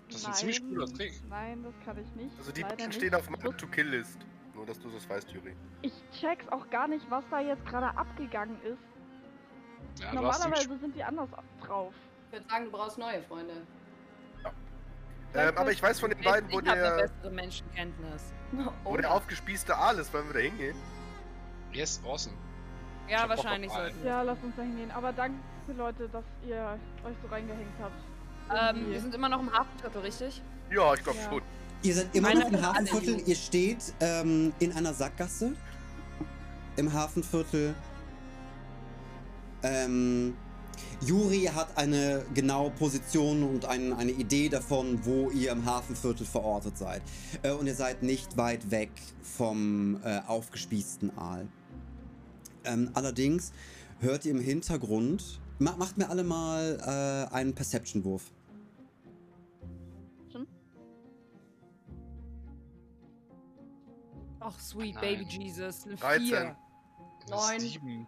Das 0.07 0.21
ist 0.21 0.27
ein 0.27 0.33
ziemlich 0.33 0.61
Nein, 0.61 0.69
cooler 0.69 0.87
Trick. 0.87 1.13
Nein, 1.27 1.63
das 1.63 1.73
kann 1.83 1.97
ich 1.97 2.09
nicht. 2.15 2.39
Also 2.39 2.53
die 2.53 2.63
nicht. 2.63 2.93
stehen 2.93 3.13
auf 3.15 3.29
meiner 3.29 3.57
To-Kill-List. 3.57 4.17
Nur, 4.57 4.65
dass 4.65 4.79
du 4.79 4.89
das 4.89 5.07
weißt, 5.07 5.29
Juri. 5.31 5.55
Ich 5.83 5.93
check's 6.19 6.47
auch 6.49 6.67
gar 6.71 6.87
nicht, 6.87 7.05
was 7.11 7.23
da 7.29 7.39
jetzt 7.39 7.63
gerade 7.67 7.95
abgegangen 7.95 8.57
ist. 8.63 10.01
Ja, 10.01 10.13
Normalerweise 10.13 10.77
sind 10.79 10.95
die 10.95 11.03
anders 11.03 11.29
drauf. 11.61 11.93
Ich 12.25 12.33
würde 12.33 12.49
sagen, 12.49 12.65
du 12.65 12.71
brauchst 12.71 12.97
neue 12.97 13.21
Freunde. 13.23 13.53
Ähm, 15.35 15.57
aber 15.57 15.71
ich 15.71 15.81
weiß 15.81 15.99
von 15.99 16.09
den 16.09 16.19
beiden, 16.21 16.51
wo 16.51 16.59
ich 16.59 16.67
habe 16.67 16.71
eine 16.81 16.95
der, 16.97 17.07
bessere 17.07 17.31
Menschenkenntnis. 17.31 18.33
wo 18.83 18.97
der 18.97 19.11
aufgespießte 19.13 19.77
Aal 19.77 19.99
ist. 19.99 20.11
Wollen 20.11 20.25
wir 20.27 20.33
da 20.33 20.39
hingehen? 20.39 20.75
Yes, 21.71 22.01
awesome. 22.03 22.35
Ja, 23.07 23.29
wahrscheinlich 23.29 23.71
sollten 23.71 24.01
wir. 24.01 24.09
Ja, 24.09 24.21
lasst 24.23 24.43
uns 24.43 24.55
da 24.55 24.63
hingehen. 24.63 24.89
Aber 24.89 25.13
danke, 25.13 25.37
Leute, 25.77 26.09
dass 26.09 26.23
ihr 26.47 26.79
euch 27.05 27.15
so 27.21 27.27
reingehängt 27.27 27.67
habt. 27.79 28.75
Ähm, 28.75 28.89
wir 28.89 28.99
sind 29.01 29.13
immer 29.13 29.29
noch 29.29 29.39
im 29.39 29.53
Hafenviertel, 29.53 30.01
richtig? 30.01 30.41
Ja, 30.71 30.93
ich 30.95 31.03
glaube 31.03 31.19
Ja. 31.19 31.29
schon. 31.29 31.41
Ihr 31.83 31.95
seid 31.95 32.15
immer 32.15 32.33
noch 32.33 32.51
im 32.51 32.61
Hafenviertel. 32.61 33.21
Ihr 33.25 33.35
steht 33.35 33.93
ähm, 33.99 34.53
in 34.59 34.71
einer 34.73 34.93
Sackgasse 34.93 35.53
im 36.75 36.91
Hafenviertel. 36.91 37.75
Ähm, 39.63 40.33
Juri 41.01 41.49
hat 41.53 41.77
eine 41.77 42.25
genaue 42.33 42.71
Position 42.71 43.43
und 43.43 43.65
ein, 43.65 43.93
eine 43.93 44.11
Idee 44.11 44.49
davon, 44.49 45.05
wo 45.05 45.29
ihr 45.29 45.51
im 45.51 45.65
Hafenviertel 45.65 46.25
verortet 46.25 46.77
seid. 46.77 47.01
Äh, 47.43 47.51
und 47.51 47.67
ihr 47.67 47.75
seid 47.75 48.03
nicht 48.03 48.37
weit 48.37 48.71
weg 48.71 48.91
vom 49.21 49.99
äh, 50.03 50.21
aufgespießten 50.27 51.17
Aal. 51.17 51.47
Ähm, 52.65 52.89
allerdings 52.93 53.51
hört 53.99 54.25
ihr 54.25 54.31
im 54.31 54.39
Hintergrund. 54.39 55.39
Ma 55.59 55.75
macht 55.77 55.97
mir 55.97 56.09
alle 56.09 56.23
mal 56.23 57.27
äh, 57.31 57.33
einen 57.33 57.53
Perception-Wurf. 57.53 58.31
Ach, 64.47 64.59
sweet 64.61 64.95
Nein. 64.95 65.01
baby 65.01 65.25
Jesus. 65.25 65.83
Eine 65.85 65.95
13. 65.95 66.27
4. 66.27 66.57
Neun. 67.29 67.59
Sieben. 67.59 68.07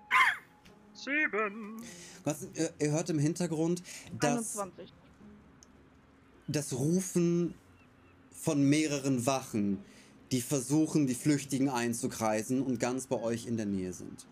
Sieben. 0.94 1.82
Was, 2.24 2.48
ihr, 2.54 2.74
ihr 2.80 2.92
hört 2.92 3.10
im 3.10 3.20
Hintergrund, 3.20 3.84
dass 4.18 4.58
21. 4.58 4.94
das 6.48 6.74
Rufen 6.74 7.54
von 8.32 8.62
mehreren 8.64 9.26
Wachen, 9.26 9.84
die 10.32 10.42
versuchen, 10.42 11.08
die 11.08 11.16
Flüchtigen 11.16 11.70
einzukreisen 11.70 12.62
und 12.62 12.80
ganz 12.80 13.08
bei 13.08 13.20
euch 13.22 13.46
in 13.46 13.58
der 13.58 13.66
Nähe 13.66 13.92
sind. 13.92 14.26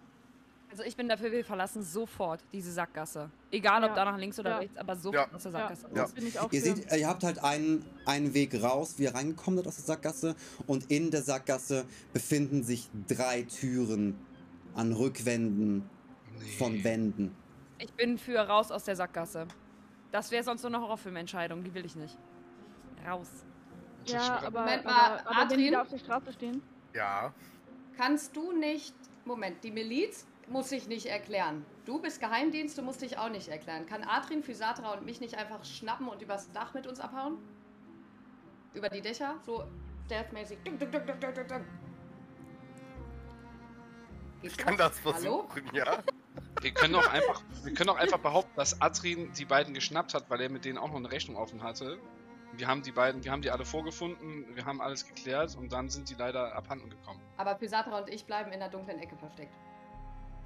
Also 0.78 0.88
ich 0.88 0.96
bin 0.96 1.10
dafür, 1.10 1.32
wir 1.32 1.44
verlassen 1.44 1.82
sofort 1.82 2.40
diese 2.54 2.72
Sackgasse. 2.72 3.32
Egal 3.50 3.84
ob 3.84 3.90
Ja. 3.90 3.96
da 3.96 4.06
nach 4.06 4.18
links 4.20 4.38
oder 4.40 4.52
Ja. 4.52 4.58
rechts, 4.60 4.78
aber 4.78 4.96
sofort 4.96 5.28
Ja. 5.32 5.36
aus 5.36 5.42
der 5.42 5.52
Sackgasse 5.52 5.88
Ja. 5.92 6.04
raus. 6.04 6.12
bin 6.12 6.28
ich 6.28 6.40
auch 6.40 6.52
Ihr 6.54 6.62
für. 6.62 6.76
seht, 6.76 6.96
ihr 6.96 7.08
habt 7.08 7.24
halt 7.24 7.44
einen, 7.44 7.84
einen 8.06 8.36
Weg 8.36 8.62
raus, 8.62 9.00
wie 9.00 9.06
ihr 9.06 9.16
reingekommen 9.16 9.58
seid 9.58 9.66
aus 9.66 9.76
der 9.78 9.86
Sackgasse 9.86 10.36
und 10.68 10.92
in 10.92 11.10
der 11.10 11.24
Sackgasse 11.24 11.86
befinden 12.14 12.62
sich 12.62 12.92
drei 13.08 13.42
Türen 13.42 14.20
an 14.76 14.94
Rückwänden 14.94 15.90
von 16.60 16.74
Nee. 16.74 16.84
Wänden. 16.84 17.36
Ich 17.80 17.92
bin 17.94 18.20
für 18.20 18.38
raus 18.38 18.70
aus 18.70 18.84
der 18.84 18.96
Sackgasse. 18.96 19.48
Das 20.12 20.30
wäre 20.30 20.44
sonst 20.44 20.62
so 20.62 20.68
eine 20.68 20.80
Horrorfilmentscheidung, 20.80 21.64
die 21.64 21.74
will 21.74 21.88
ich 21.88 21.96
nicht. 21.96 22.16
Raus. 23.04 23.30
Ja, 24.06 24.42
aber, 24.46 24.60
Moment 24.60 24.86
aber, 24.86 24.94
mal, 24.96 25.20
aber 25.22 25.30
wenn 25.30 25.48
die 25.48 25.54
Adrian? 25.56 25.72
da 25.74 25.82
auf 25.82 25.90
der 25.90 25.98
Straße 25.98 26.34
stehen. 26.34 26.62
Ja. 26.94 27.34
Kannst 27.98 28.36
du 28.36 28.52
nicht. 28.52 28.94
Moment, 29.26 29.62
die 29.64 29.72
Miliz 29.72 30.28
muss 30.50 30.70
sich 30.70 30.88
nicht 30.88 31.06
erklären. 31.06 31.66
Du 31.86 32.02
bist 32.02 32.20
Geheimdienst, 32.20 32.78
du 32.78 32.82
musst 32.82 33.02
dich 33.02 33.18
auch 33.18 33.30
nicht 33.30 33.50
erklären. 33.50 33.86
Kann 33.86 34.04
Adrian, 34.04 34.44
Physatra 34.44 34.94
und 34.94 35.06
mich 35.06 35.20
nicht 35.20 35.38
einfach 35.38 35.64
schnappen 35.66 36.08
und 36.08 36.22
übers 36.22 36.52
Dach 36.52 36.74
mit 36.74 36.88
uns 36.88 37.00
abhauen? 37.00 37.38
Über 38.74 38.90
die 38.90 39.02
Dächer? 39.02 39.36
So 39.46 39.64
stealthmäßig. 40.06 40.58
Ich 44.42 44.58
kann 44.58 44.78
das 44.78 45.04
Hallo? 45.04 45.48
versuchen, 45.48 45.64
ja. 45.74 46.04
Wir 46.62 46.72
können 46.72 46.96
auch 46.96 47.08
einfach, 47.12 47.42
wir 47.64 47.74
können 47.74 47.90
auch 47.90 47.98
einfach 47.98 48.20
behaupten, 48.20 48.56
dass 48.56 48.82
Adrin 48.82 49.32
die 49.34 49.46
beiden 49.46 49.74
geschnappt 49.74 50.14
hat, 50.14 50.30
weil 50.30 50.42
er 50.42 50.50
mit 50.50 50.66
denen 50.66 50.78
auch 50.78 50.90
noch 50.90 50.96
eine 50.96 51.12
Rechnung 51.12 51.38
offen 51.38 51.64
hatte. 51.64 52.00
Wir 52.54 52.68
haben 52.68 52.82
die 52.82 52.92
beiden, 52.92 53.24
wir 53.24 53.32
haben 53.32 53.42
die 53.42 53.52
alle 53.52 53.66
vorgefunden, 53.66 54.46
wir 54.56 54.66
haben 54.66 54.82
alles 54.82 55.06
geklärt 55.06 55.56
und 55.56 55.72
dann 55.72 55.90
sind 55.90 56.10
die 56.10 56.16
leider 56.16 56.56
abhanden 56.56 56.90
gekommen. 56.90 57.20
Aber 57.38 57.56
Physatra 57.58 58.00
und 58.00 58.10
ich 58.10 58.26
bleiben 58.26 58.52
in 58.52 58.60
der 58.60 58.70
dunklen 58.70 59.00
Ecke 59.00 59.18
versteckt. 59.18 59.54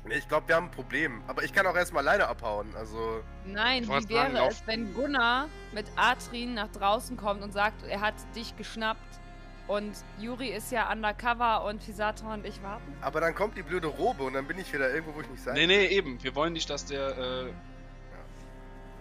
Nee, 0.05 0.15
Ich 0.17 0.27
glaube, 0.27 0.47
wir 0.47 0.55
haben 0.55 0.65
ein 0.65 0.71
Problem. 0.71 1.21
Aber 1.27 1.43
ich 1.43 1.53
kann 1.53 1.65
auch 1.67 1.75
erstmal 1.75 2.07
alleine 2.07 2.27
abhauen. 2.27 2.67
Also. 2.75 3.21
Nein, 3.45 3.83
wie 3.83 3.87
sagen, 3.87 4.09
wäre 4.09 4.47
es, 4.47 4.63
wenn 4.65 4.93
Gunnar 4.93 5.47
mit 5.73 5.85
Atrin 5.95 6.55
nach 6.55 6.69
draußen 6.69 7.17
kommt 7.17 7.43
und 7.43 7.53
sagt, 7.53 7.83
er 7.87 8.01
hat 8.01 8.15
dich 8.35 8.55
geschnappt 8.57 9.19
und 9.67 9.93
Juri 10.19 10.49
ist 10.49 10.71
ja 10.71 10.91
undercover 10.91 11.65
und 11.65 11.83
Fisatra 11.83 12.33
und 12.33 12.45
ich 12.45 12.61
warten? 12.63 12.93
Aber 13.01 13.21
dann 13.21 13.35
kommt 13.35 13.55
die 13.57 13.63
blöde 13.63 13.87
Robe 13.87 14.23
und 14.23 14.33
dann 14.33 14.47
bin 14.47 14.57
ich 14.59 14.73
wieder 14.73 14.91
irgendwo, 14.93 15.15
wo 15.15 15.21
ich 15.21 15.29
nicht 15.29 15.43
sein 15.43 15.53
Nee, 15.53 15.67
nee, 15.67 15.85
eben. 15.85 16.21
Wir 16.23 16.35
wollen 16.35 16.53
nicht, 16.53 16.69
dass 16.69 16.85
der, 16.85 17.17
äh, 17.17 17.45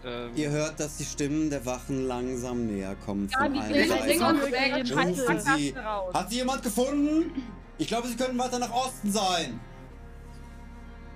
ähm, 0.03 0.31
Ihr 0.35 0.51
hört, 0.51 0.81
dass 0.81 0.97
die 0.97 1.05
Stimmen 1.05 1.51
der 1.51 1.65
Wachen 1.67 2.07
langsam 2.07 2.67
näher 2.67 2.95
kommen 3.05 3.29
Ja, 3.33 3.41
von 3.41 3.53
die 3.53 3.61
allen 3.61 3.89
Seiten. 4.87 5.77
Hat 6.15 6.31
sie 6.31 6.37
jemand 6.37 6.63
gefunden? 6.63 7.43
Ich 7.79 7.89
glaube, 7.89 8.09
sie 8.09 8.17
könnten 8.17 8.39
weiter 8.39 8.59
nach 8.59 8.73
Osten 8.73 9.11
sein. 9.11 9.61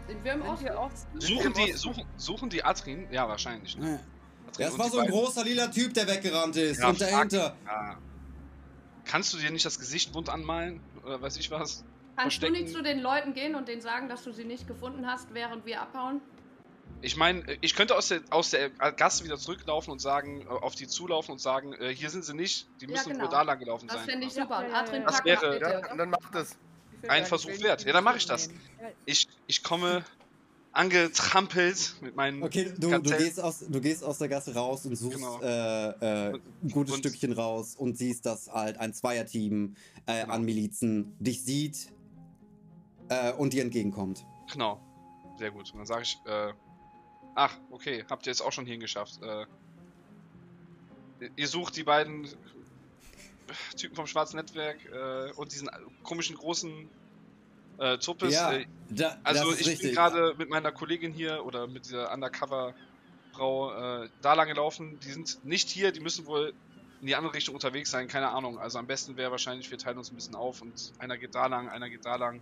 Sind 0.06 0.22
wir 0.24 0.32
im 0.32 0.42
Osten? 0.42 0.66
wir 0.66 1.20
suchen 1.20 1.52
die, 1.54 1.72
suchen, 1.72 2.04
suchen 2.16 2.50
die 2.50 2.62
Adrin? 2.64 3.06
Ja, 3.10 3.28
wahrscheinlich. 3.28 3.76
Ne? 3.76 3.90
Ja. 3.90 3.94
Adrin 4.48 4.66
Das 4.66 4.78
war 4.78 4.88
so 4.90 4.98
ein 4.98 5.06
beiden- 5.06 5.18
großer 5.20 5.44
lila 5.44 5.66
Typ, 5.68 5.94
der 5.94 6.06
weggerannt 6.06 6.56
ist. 6.56 6.80
Ja, 6.80 6.88
und 6.88 7.00
dahinter. 7.00 7.56
Ja. 7.66 7.96
Kannst 9.04 9.32
du 9.34 9.38
dir 9.38 9.50
nicht 9.50 9.64
das 9.64 9.78
Gesicht 9.78 10.12
bunt 10.12 10.28
anmalen? 10.28 10.80
Oder 11.04 11.20
weiß 11.20 11.36
ich 11.38 11.50
was? 11.50 11.84
Kannst 12.16 12.42
du 12.42 12.50
nicht 12.50 12.68
zu 12.70 12.82
den 12.82 13.00
Leuten 13.00 13.34
gehen 13.34 13.54
und 13.54 13.66
denen 13.68 13.80
sagen, 13.82 14.08
dass 14.08 14.22
du 14.22 14.32
sie 14.32 14.44
nicht 14.44 14.66
gefunden 14.68 15.06
hast, 15.06 15.32
während 15.34 15.66
wir 15.66 15.80
abhauen? 15.82 16.20
Ich 17.02 17.16
meine, 17.16 17.44
ich 17.60 17.74
könnte 17.74 17.96
aus 17.96 18.08
der, 18.08 18.20
aus 18.30 18.50
der 18.50 18.70
Gasse 18.70 19.24
wieder 19.24 19.36
zurücklaufen 19.36 19.90
und 19.92 20.00
sagen, 20.00 20.42
äh, 20.42 20.46
auf 20.46 20.74
die 20.74 20.86
zulaufen 20.86 21.32
und 21.32 21.38
sagen, 21.40 21.74
äh, 21.74 21.94
hier 21.94 22.08
sind 22.08 22.24
sie 22.24 22.34
nicht, 22.34 22.66
die 22.80 22.86
Ja, 22.86 22.92
müssen 22.92 23.10
genau. 23.12 23.24
wohl 23.24 23.30
da 23.30 23.42
lang 23.42 23.58
gelaufen 23.58 23.88
Das 23.88 23.96
sein. 23.98 24.04
fände 24.06 24.26
ich 24.26 24.34
Ja, 24.34 24.42
super. 24.44 24.62
ja, 24.62 24.84
ja, 24.86 24.94
ja. 24.94 25.00
Das 25.04 25.24
wäre-. 25.24 25.60
Ja, 25.60 25.96
dann 25.96 26.10
macht 26.10 26.34
das. 26.34 26.56
Ein 27.08 27.26
Versuch 27.26 27.60
wert. 27.60 27.84
Ja, 27.84 27.92
dann 27.92 28.04
mache 28.04 28.16
ich 28.18 28.26
das. 28.26 28.50
Ich, 29.06 29.28
ich 29.46 29.62
komme 29.62 30.04
angetrampelt 30.72 31.94
mit 32.00 32.16
meinen. 32.16 32.42
Okay, 32.42 32.72
du, 32.76 32.90
du, 32.98 33.16
gehst 33.16 33.40
aus, 33.40 33.60
du 33.68 33.80
gehst 33.80 34.02
aus 34.02 34.18
der 34.18 34.28
Gasse 34.28 34.54
raus 34.54 34.84
und 34.86 34.96
suchst 34.96 35.16
Genau. 35.18 35.40
äh, 35.40 35.88
äh, 35.90 36.32
ein 36.62 36.68
gutes 36.70 36.94
Und- 36.94 37.00
Stückchen 37.00 37.32
raus 37.32 37.76
und 37.76 37.96
siehst, 37.96 38.26
dass 38.26 38.50
halt 38.50 38.78
ein 38.78 38.92
Zweierteam 38.92 39.76
äh, 40.06 40.22
Genau. 40.22 40.34
an 40.34 40.44
Milizen 40.44 41.14
dich 41.20 41.42
sieht 41.44 41.92
äh, 43.08 43.32
und 43.32 43.52
dir 43.52 43.62
entgegenkommt. 43.62 44.24
Genau. 44.52 44.80
Sehr 45.38 45.50
gut. 45.50 45.70
Und 45.72 45.78
dann 45.78 45.86
sage 45.86 46.02
ich, 46.02 46.18
äh, 46.26 46.52
ach, 47.34 47.56
okay, 47.70 48.04
habt 48.10 48.26
ihr 48.26 48.30
jetzt 48.30 48.40
auch 48.40 48.52
schon 48.52 48.64
hierhin 48.66 48.80
geschafft. 48.80 49.20
Äh, 49.22 49.46
ihr 51.36 51.48
sucht 51.48 51.76
die 51.76 51.84
beiden 51.84 52.28
Typen 53.76 53.96
vom 53.96 54.06
schwarzen 54.06 54.36
Netzwerk 54.36 54.78
äh, 54.86 55.32
und 55.32 55.52
diesen 55.52 55.70
komischen 56.02 56.36
großen 56.36 56.88
äh, 57.78 57.98
Tuppes. 57.98 58.32
ja, 58.34 58.52
Äh, 58.52 58.66
da, 58.90 59.18
Also 59.24 59.52
ich 59.52 59.66
richtig. 59.66 59.80
bin 59.80 59.94
gerade 59.94 60.34
mit 60.38 60.48
meiner 60.50 60.72
Kollegin 60.72 61.12
hier 61.12 61.44
oder 61.44 61.66
mit 61.66 61.86
dieser 61.86 62.12
Undercover-Frau 62.12 64.04
äh, 64.04 64.08
da 64.22 64.34
lang 64.34 64.48
gelaufen. 64.48 64.98
Die 65.00 65.10
sind 65.10 65.44
nicht 65.44 65.68
hier, 65.68 65.92
die 65.92 66.00
müssen 66.00 66.26
wohl 66.26 66.54
in 67.00 67.06
die 67.08 67.16
andere 67.16 67.34
Richtung 67.34 67.54
unterwegs 67.54 67.90
sein, 67.90 68.08
keine 68.08 68.30
Ahnung. 68.30 68.58
Also 68.58 68.78
am 68.78 68.86
besten 68.86 69.16
wäre 69.16 69.30
wahrscheinlich, 69.30 69.70
wir 69.70 69.76
teilen 69.78 69.98
uns 69.98 70.10
ein 70.10 70.14
bisschen 70.14 70.34
auf 70.36 70.62
und 70.62 70.92
einer 70.98 71.18
geht 71.18 71.34
da 71.34 71.46
lang, 71.46 71.68
einer 71.68 71.90
geht 71.90 72.04
da 72.06 72.16
lang. 72.16 72.40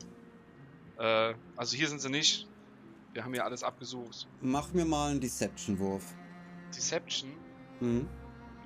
Äh, 0.98 1.34
also 1.56 1.76
hier 1.76 1.88
sind 1.88 2.00
sie 2.00 2.10
nicht. 2.10 2.46
Wir 3.12 3.24
haben 3.24 3.32
hier 3.34 3.44
alles 3.44 3.62
abgesucht. 3.62 4.26
Mach 4.40 4.72
mir 4.72 4.84
mal 4.84 5.10
einen 5.10 5.20
Deception-Wurf. 5.20 6.14
Deception. 6.74 7.32
Hm? 7.80 8.08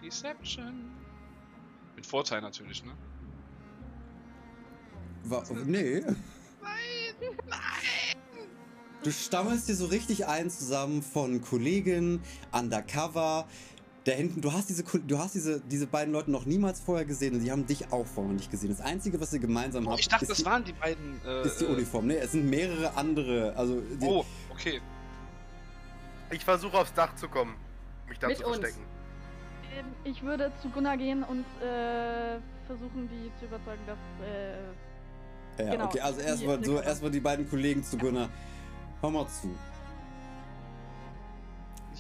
Deception. 0.05 0.91
Mit 1.97 2.07
Vorteil 2.07 2.41
natürlich, 2.43 2.85
ne? 2.85 2.93
Wa 5.25 5.43
nee. 5.65 6.01
Nein! 6.01 6.17
Du 9.03 9.11
stammelst 9.11 9.69
dir 9.69 9.75
so 9.75 9.87
richtig 9.87 10.27
ein 10.27 10.51
zusammen 10.51 11.03
von 11.03 11.41
Kollegen, 11.41 12.21
Undercover. 12.53 13.47
Da 14.05 14.13
hinten, 14.13 14.41
du 14.41 14.53
hast 14.53 14.69
diese, 14.69 14.85
du 14.85 15.19
hast 15.19 15.35
diese, 15.35 15.61
diese 15.61 15.87
beiden 15.87 16.13
Leute 16.13 16.31
noch 16.31 16.47
niemals 16.47 16.81
vorher 16.81 17.05
gesehen 17.05 17.35
und 17.35 17.41
die 17.41 17.51
haben 17.51 17.67
dich 17.67 17.93
auch 17.93 18.07
vorher 18.07 18.35
nicht 18.35 18.51
gesehen. 18.51 18.71
Das 18.71 18.81
Einzige, 18.81 19.21
was 19.21 19.33
ihr 19.33 19.41
gemeinsam 19.41 19.87
Oh, 19.87 19.91
habt, 19.91 20.01
ich 20.01 20.09
dachte, 20.09 20.25
ist, 20.27 20.31
das 20.31 20.39
die, 20.39 20.45
waren 20.45 20.65
die 20.65 20.73
beiden. 20.73 21.21
Äh, 21.25 21.47
ist 21.47 21.61
die 21.61 21.65
äh, 21.65 21.69
Uniform. 21.69 22.07
Nee, 22.07 22.17
es 22.19 22.33
sind 22.33 22.49
mehrere 22.49 22.95
andere. 22.97 23.55
Also 23.57 23.81
die, 23.81 24.07
Oh, 24.07 24.25
okay. 24.51 24.81
Ich 26.31 26.45
versuche 26.45 26.77
aufs 26.79 26.95
Dach 26.95 27.15
zu 27.17 27.29
kommen. 27.29 27.55
Mich 28.09 28.19
da 28.19 28.29
Mit 28.29 28.39
zu 28.39 28.47
uns. 28.47 28.59
verstecken. 28.59 28.83
Ähm, 28.83 28.96
Ich 30.05 30.23
würde 30.23 30.53
zu 30.63 30.69
Gunnar 30.71 30.97
gehen 30.97 31.23
und 31.25 31.45
äh, 31.63 32.39
versuchen, 32.67 33.09
die 33.09 33.31
zu 33.39 33.47
überzeugen, 33.47 33.83
dass. 33.87 33.99
Äh, 34.27 35.65
Ja, 35.65 35.73
Genau. 35.73 35.85
okay, 35.87 36.01
also 36.01 36.21
erstmal 36.21 36.59
die 36.59 36.65
so, 36.67 36.81
erstmal 36.81 37.11
die 37.11 37.21
beiden 37.21 37.49
Kollegen 37.49 37.83
zu 37.83 37.97
Gunnar. 37.97 38.29
Hör 39.01 39.11
mal 39.11 39.27
zu. 39.29 39.51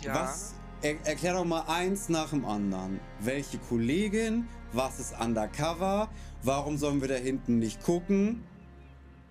Ja. 0.02 0.14
Was? 0.14 0.54
Er, 0.82 0.96
erklär 1.06 1.32
doch 1.34 1.44
mal 1.44 1.64
eins 1.68 2.08
nach 2.08 2.30
dem 2.30 2.44
anderen. 2.44 3.00
Welche 3.20 3.58
Kollegin? 3.58 4.46
Was 4.72 4.98
ist 5.00 5.18
undercover? 5.18 6.08
Warum 6.42 6.76
sollen 6.76 7.00
wir 7.00 7.08
da 7.08 7.14
hinten 7.14 7.58
nicht 7.58 7.82
gucken? 7.82 8.44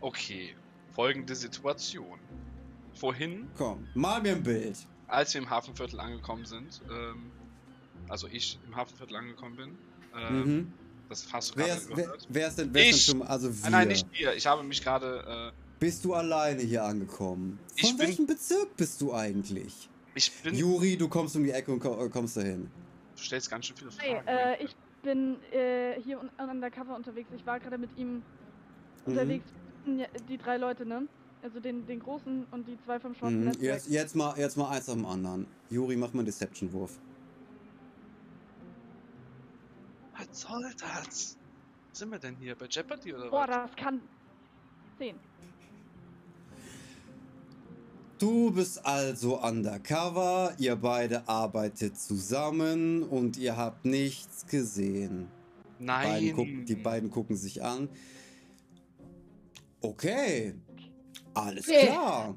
Okay. 0.01 0.55
Folgende 0.91 1.35
Situation. 1.35 2.17
Vorhin, 2.95 3.47
Komm, 3.57 3.85
mal 3.93 4.21
mir 4.21 4.31
ein 4.33 4.43
Bild. 4.43 4.77
als 5.07 5.33
wir 5.33 5.41
im 5.41 5.49
Hafenviertel 5.49 5.99
angekommen 5.99 6.45
sind, 6.45 6.81
ähm, 6.89 7.31
also 8.09 8.27
ich 8.27 8.59
im 8.67 8.75
Hafenviertel 8.75 9.15
angekommen 9.17 9.55
bin, 9.55 9.77
ähm, 10.17 10.39
Mhm. 10.57 10.73
das 11.09 11.31
hast 11.31 11.51
du 11.55 11.59
Wer 11.59 11.65
gerade 11.67 11.79
ist, 11.81 11.89
wer, 11.95 12.13
wer 12.29 12.47
ist 12.47 12.57
denn, 12.59 12.73
wer 12.73 12.89
ist 12.89 12.95
Ich. 12.97 13.05
denn 13.07 13.19
schon, 13.19 13.27
also 13.27 13.49
wir. 13.53 13.61
Nein, 13.63 13.71
nein, 13.71 13.87
nicht 13.89 14.07
wir. 14.13 14.33
Ich 14.35 14.45
habe 14.47 14.63
mich 14.63 14.81
gerade, 14.83 15.51
Bist 15.79 16.05
du 16.05 16.13
alleine 16.13 16.61
hier 16.61 16.83
angekommen? 16.85 17.59
Ich 17.75 17.89
Von 17.89 17.97
bin- 17.97 18.07
welchem 18.07 18.25
Bezirk 18.27 18.75
bist 18.77 19.01
du 19.01 19.13
eigentlich? 19.13 19.89
äh, 20.13 20.17
ich 20.17 20.31
bin, 20.41 20.55
Juri, 20.55 20.95
du 20.97 21.09
kommst 21.09 21.35
um 21.35 21.43
die 21.43 21.51
Ecke 21.51 21.71
und 21.73 21.83
äh, 21.83 22.09
kommst 22.09 22.37
dahin. 22.37 22.69
du 23.17 23.21
stellst 23.21 23.49
ganz 23.49 23.65
schön 23.65 23.75
viele 23.75 23.91
hey, 23.97 24.13
Fragen. 24.23 24.27
äh, 24.27 24.63
ich 24.63 24.75
bin 25.03 25.35
äh, 25.51 26.01
hier 26.01 26.19
un 26.19 26.29
undercover 26.39 26.95
unterwegs. 26.95 27.29
Ich 27.35 27.45
war 27.45 27.59
gerade 27.59 27.77
mit 27.77 27.89
ihm 27.97 28.23
unterwegs. 29.05 29.45
Ja, 29.85 30.05
die 30.29 30.37
drei 30.37 30.57
Leute, 30.57 30.85
ne? 30.85 31.07
Also 31.43 31.59
den, 31.59 31.85
den 31.85 31.99
großen 31.99 32.45
und 32.49 32.67
die 32.67 32.75
zwei 32.85 32.99
vom 32.99 33.13
schwarzen 33.13 33.39
Mhm. 33.41 33.45
Netzwerk. 33.49 33.63
Jetzt, 33.75 33.89
jetzt, 33.89 34.15
mal, 34.15 34.35
jetzt 34.39 34.57
mal 34.57 34.69
eins 34.69 34.87
nach 34.87 34.95
dem 34.95 35.05
anderen. 35.05 35.45
Juri, 35.69 35.95
mach 35.97 36.11
mal 36.13 36.19
einen 36.21 36.25
Deception-Wurf. 36.25 36.97
Was 40.17 40.24
soll 40.35 40.71
das? 40.79 41.37
Sind 41.91 42.11
wir 42.11 42.19
denn 42.19 42.35
hier? 42.35 42.55
Bei 42.55 42.67
Jeopardy 42.67 43.13
oder 43.13 43.29
Boah, 43.29 43.47
was? 43.47 43.69
das 43.71 43.75
kann. 43.75 44.01
Zehn. 44.97 45.15
Du 48.17 48.51
bist 48.51 48.85
also 48.85 49.41
undercover, 49.41 50.53
ihr 50.57 50.75
beide 50.77 51.27
arbeitet 51.27 51.97
zusammen 51.99 53.03
und 53.03 53.35
ihr 53.37 53.57
habt 53.57 53.83
nichts 53.83 54.45
gesehen. 54.47 55.27
Nein. 55.79 56.07
Beiden 56.07 56.33
guck, 56.35 56.65
die 56.65 56.75
beiden 56.75 57.11
gucken 57.11 57.35
sich 57.35 57.61
an. 57.61 57.89
Okay, 59.81 60.55
alles 61.33 61.67
Okay. 61.67 61.87
klar. 61.87 62.35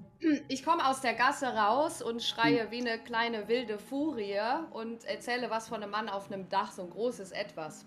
Ich 0.49 0.65
komme 0.65 0.87
aus 0.89 1.01
der 1.01 1.15
Gasse 1.15 1.47
raus 1.47 2.03
und 2.03 2.23
schreie 2.23 2.71
wie 2.71 2.81
eine 2.81 2.99
kleine 2.99 3.47
wilde 3.47 3.79
Furie 3.79 4.39
und 4.73 5.05
erzähle 5.05 5.49
was 5.49 5.69
von 5.69 5.81
einem 5.83 5.93
Mann 5.93 6.09
auf 6.09 6.31
einem 6.31 6.49
Dach, 6.49 6.73
so 6.73 6.83
ein 6.83 6.91
großes 6.91 7.31
Etwas. 7.31 7.85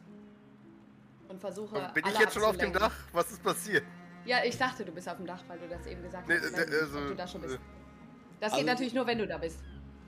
Und 1.27 1.39
versuche. 1.41 1.91
Bin 1.93 2.03
alle 2.05 2.13
ich 2.13 2.19
jetzt 2.19 2.33
schon 2.33 2.43
auf 2.43 2.57
dem. 2.57 2.71
Dach? 2.71 2.93
Was 3.11 3.31
ist 3.31 3.43
passiert? 3.43 3.83
Ja, 4.25 4.43
ich 4.45 4.57
dachte, 4.57 4.85
du 4.85 4.91
bist 4.91 5.09
auf 5.09 5.17
dem 5.17 5.25
Dach, 5.25 5.43
weil 5.47 5.59
du 5.59 5.67
das 5.67 5.85
eben 5.87 6.01
gesagt 6.03 6.27
Nee, 6.27 6.35
hast. 6.41 6.53
Äh, 6.57 6.75
also, 6.81 6.99
du 7.09 7.15
da 7.15 7.27
schon 7.27 7.41
bist. 7.41 7.55
äh, 7.55 7.59
Das 8.39 8.51
also- 8.53 8.57
geht 8.63 8.67
natürlich 8.73 8.93
nur, 8.93 9.07
wenn 9.07 9.17
du 9.17 9.27
da 9.27 9.37
bist. 9.37 9.59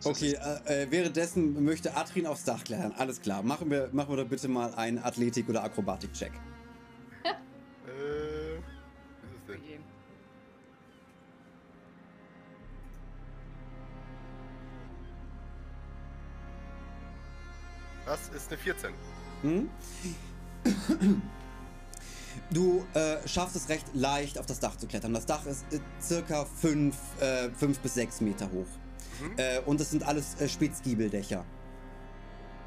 Okay, 0.06 0.34
äh, 0.68 0.84
äh, 0.84 0.92
währenddessen 0.92 1.64
möchte 1.64 1.96
Adrin 1.96 2.28
aufs 2.28 2.44
Dach 2.44 2.64
klettern. 2.64 2.94
Alles 2.98 3.22
klar. 3.22 3.42
Machen 3.42 3.70
wir, 3.72 3.90
machen 3.94 4.10
wir 4.16 4.24
doch 4.24 4.30
bitte 4.30 4.48
mal 4.50 4.74
einen 4.76 5.00
Athletik- 5.00 5.48
oder 5.50 5.64
Akrobatik-Check. 5.64 6.32
Was 18.14 18.30
ist 18.30 18.52
eine 18.52 18.60
14? 18.60 18.94
Hm? 19.42 19.70
Du 22.52 22.86
äh, 22.94 23.28
schaffst 23.28 23.56
es 23.56 23.70
recht 23.70 23.88
leicht 23.96 24.38
auf 24.38 24.46
das 24.46 24.60
Dach 24.60 24.76
zu 24.76 24.86
klettern. 24.86 25.16
Das 25.16 25.26
Dach 25.26 25.44
ist 25.48 25.66
äh, 25.74 25.80
circa 26.00 26.46
5 26.46 26.96
äh, 27.20 27.50
fünf 27.50 27.80
bis 27.80 27.96
6 27.96 28.22
Meter 28.22 28.52
hoch. 28.52 28.68
Mhm. 29.20 29.34
Äh, 29.38 29.60
und 29.62 29.82
es 29.82 29.90
sind 29.90 30.04
alles 30.04 30.40
äh, 30.40 30.48
Spitzgiebeldächer. 30.48 31.44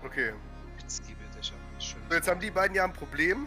Okay. 0.05 0.33
Spitzgiebeldächer. 0.79 1.55
Schön. 1.79 2.01
So, 2.09 2.17
jetzt 2.17 2.27
haben 2.27 2.41
die 2.41 2.51
beiden 2.51 2.75
ja 2.75 2.83
ein 2.83 2.93
Problem. 2.93 3.47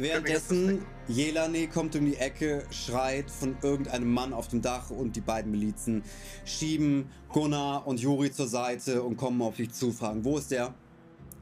Währenddessen 0.00 0.86
Jelane 1.08 1.68
kommt 1.68 1.94
um 1.94 2.06
die 2.06 2.16
Ecke, 2.16 2.64
schreit 2.70 3.30
von 3.30 3.58
irgendeinem 3.62 4.10
Mann 4.10 4.32
auf 4.32 4.48
dem 4.48 4.62
Dach 4.62 4.88
und 4.88 5.14
die 5.14 5.20
beiden 5.20 5.50
Milizen 5.50 6.02
schieben 6.46 7.10
Gunnar 7.28 7.86
und 7.86 8.00
Juri 8.00 8.32
zur 8.32 8.48
Seite 8.48 9.02
und 9.02 9.18
kommen 9.18 9.42
auf 9.42 9.56
dich 9.56 9.72
zu, 9.72 9.92
fragen, 9.92 10.24
wo 10.24 10.38
ist 10.38 10.52
der? 10.52 10.72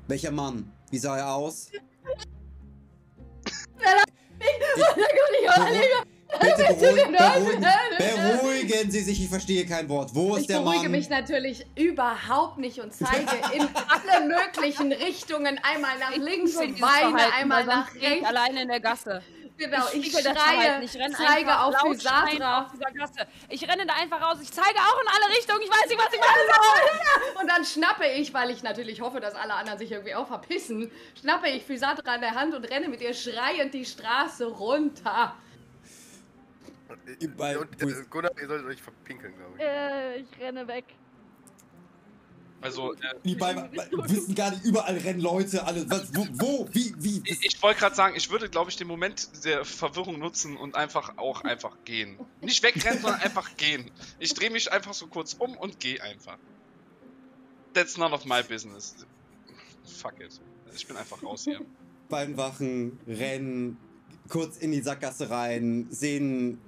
Welcher 0.09 0.33
Mann? 0.33 0.73
Wie 0.91 0.99
sah 0.99 1.19
er 1.19 1.35
aus? 1.35 1.71
Bitte 6.41 6.75
beruhigen, 6.81 7.17
beruhigen, 7.97 8.48
beruhigen 8.69 8.91
Sie 8.91 9.01
sich, 9.01 9.23
ich 9.23 9.29
verstehe 9.29 9.67
kein 9.67 9.89
Wort. 9.89 10.15
Wo 10.15 10.37
ist 10.37 10.43
Ich 10.43 10.47
der 10.49 10.61
beruhige 10.61 10.83
Mann? 10.83 10.91
mich 10.93 11.09
natürlich 11.09 11.67
überhaupt 11.77 12.59
nicht 12.59 12.81
und 12.81 12.93
zeige 12.95 13.37
in 13.55 13.69
alle 13.89 14.27
möglichen 14.27 14.93
Richtungen. 14.93 15.59
Einmal 15.63 15.99
nach 15.99 16.17
links 16.17 16.57
und 16.57 16.81
weine, 16.81 17.33
einmal 17.35 17.65
nach 17.65 17.95
ich 17.95 18.03
rechts. 18.03 18.27
alleine 18.27 18.63
in 18.63 18.69
der 18.69 18.81
Gasse. 18.81 19.23
Genau, 19.59 19.87
ich, 19.93 20.13
das 20.13 20.23
schreie. 20.23 20.85
Ich 20.85 20.95
renne 20.95 21.15
zeige 21.15 21.61
auf 21.61 21.75
dieser 21.91 22.93
Gasse. 22.93 23.27
Ich 23.49 23.69
renne 23.69 23.87
da 23.87 23.95
einfach 23.95 24.23
raus. 24.23 24.39
Ich 24.41 24.53
zeige 24.53 24.79
auch 24.79 25.01
in 25.03 25.09
alle 25.09 25.37
Richtungen. 25.37 25.61
Ich 25.63 25.69
weiß 25.69 25.89
nicht, 25.89 25.99
was 25.99 26.13
ich 26.13 26.21
mache. 26.21 27.41
Und 27.41 27.51
dann 27.51 27.65
schnappe 27.65 28.07
ich, 28.07 28.33
weil 28.33 28.51
ich 28.51 28.63
natürlich 28.63 29.01
hoffe, 29.01 29.19
dass 29.19 29.35
alle 29.35 29.55
anderen 29.55 29.79
sich 29.81 29.91
irgendwie 29.91 30.15
auch 30.15 30.29
verpissen, 30.29 30.93
schnappe 31.21 31.49
ich 31.49 31.65
Physatra 31.65 32.15
in 32.15 32.21
der 32.21 32.37
Hand 32.37 32.55
und 32.55 32.65
renne 32.71 32.89
mit 32.89 33.01
ihr 33.01 33.15
schreiend 33.15 33.75
die 33.75 33.85
Straße 33.85 34.47
runter. 34.47 35.35
Bei- 37.37 37.59
Und 37.59 37.83
äh, 37.83 37.87
Gunnar, 38.11 38.31
ihr 38.41 38.47
solltet 38.49 38.67
euch 38.67 38.83
verpinkeln, 38.83 39.35
glaube 39.37 39.55
ich. 39.57 39.63
Äh, 39.65 40.21
ich 40.21 40.41
renne 40.41 40.67
weg. 40.67 40.85
Also, 42.61 42.93
äh, 42.95 42.97
Die 43.25 43.37
beiden 43.37 43.71
wissen 43.73 44.35
gar 44.35 44.51
nicht, 44.51 44.65
überall 44.65 44.97
rennen 44.97 45.21
Leute, 45.21 45.65
alle. 45.65 45.89
Was, 45.89 46.13
wo, 46.15 46.27
wo, 46.33 46.69
wie, 46.73 46.93
wie? 46.99 47.23
ich, 47.25 47.39
ich 47.45 47.63
wollte 47.63 47.79
gerade 47.79 47.95
sagen, 47.95 48.17
ich 48.17 48.31
würde, 48.31 48.49
glaube 48.49 48.71
ich, 48.71 48.77
den 48.77 48.89
Moment 48.89 49.45
der 49.45 49.65
Verwirrung 49.65 50.19
nutzen 50.19 50.57
und 50.57 50.75
einfach 50.75 51.19
auch 51.19 51.43
einfach 51.43 51.77
gehen. 51.85 52.19
Nicht 52.41 52.63
wegrennen, 52.65 53.01
sondern 53.01 53.21
einfach 53.21 53.57
gehen. 53.57 53.91
Ich 54.19 54.35
drehe 54.35 54.51
mich 54.51 54.73
einfach 54.73 54.93
so 54.93 55.07
kurz 55.07 55.35
um 55.35 55.57
und 55.57 55.79
gehe 55.79 56.03
einfach. 56.03 56.37
That's 57.75 57.97
none 57.97 58.13
of 58.13 58.25
my 58.25 58.43
business. 58.43 58.97
Fuck 59.85 60.19
it. 60.21 60.41
Ich 60.75 60.87
bin 60.87 60.97
einfach 60.97 61.23
raus 61.23 61.45
hier. 61.45 61.61
beiden 62.09 62.37
Wachen 62.37 62.99
rennen 63.07 63.77
kurz 64.29 64.57
in 64.59 64.73
die 64.73 64.81
Sackgasse 64.81 65.31
rein, 65.31 65.87
sehen 65.91 66.59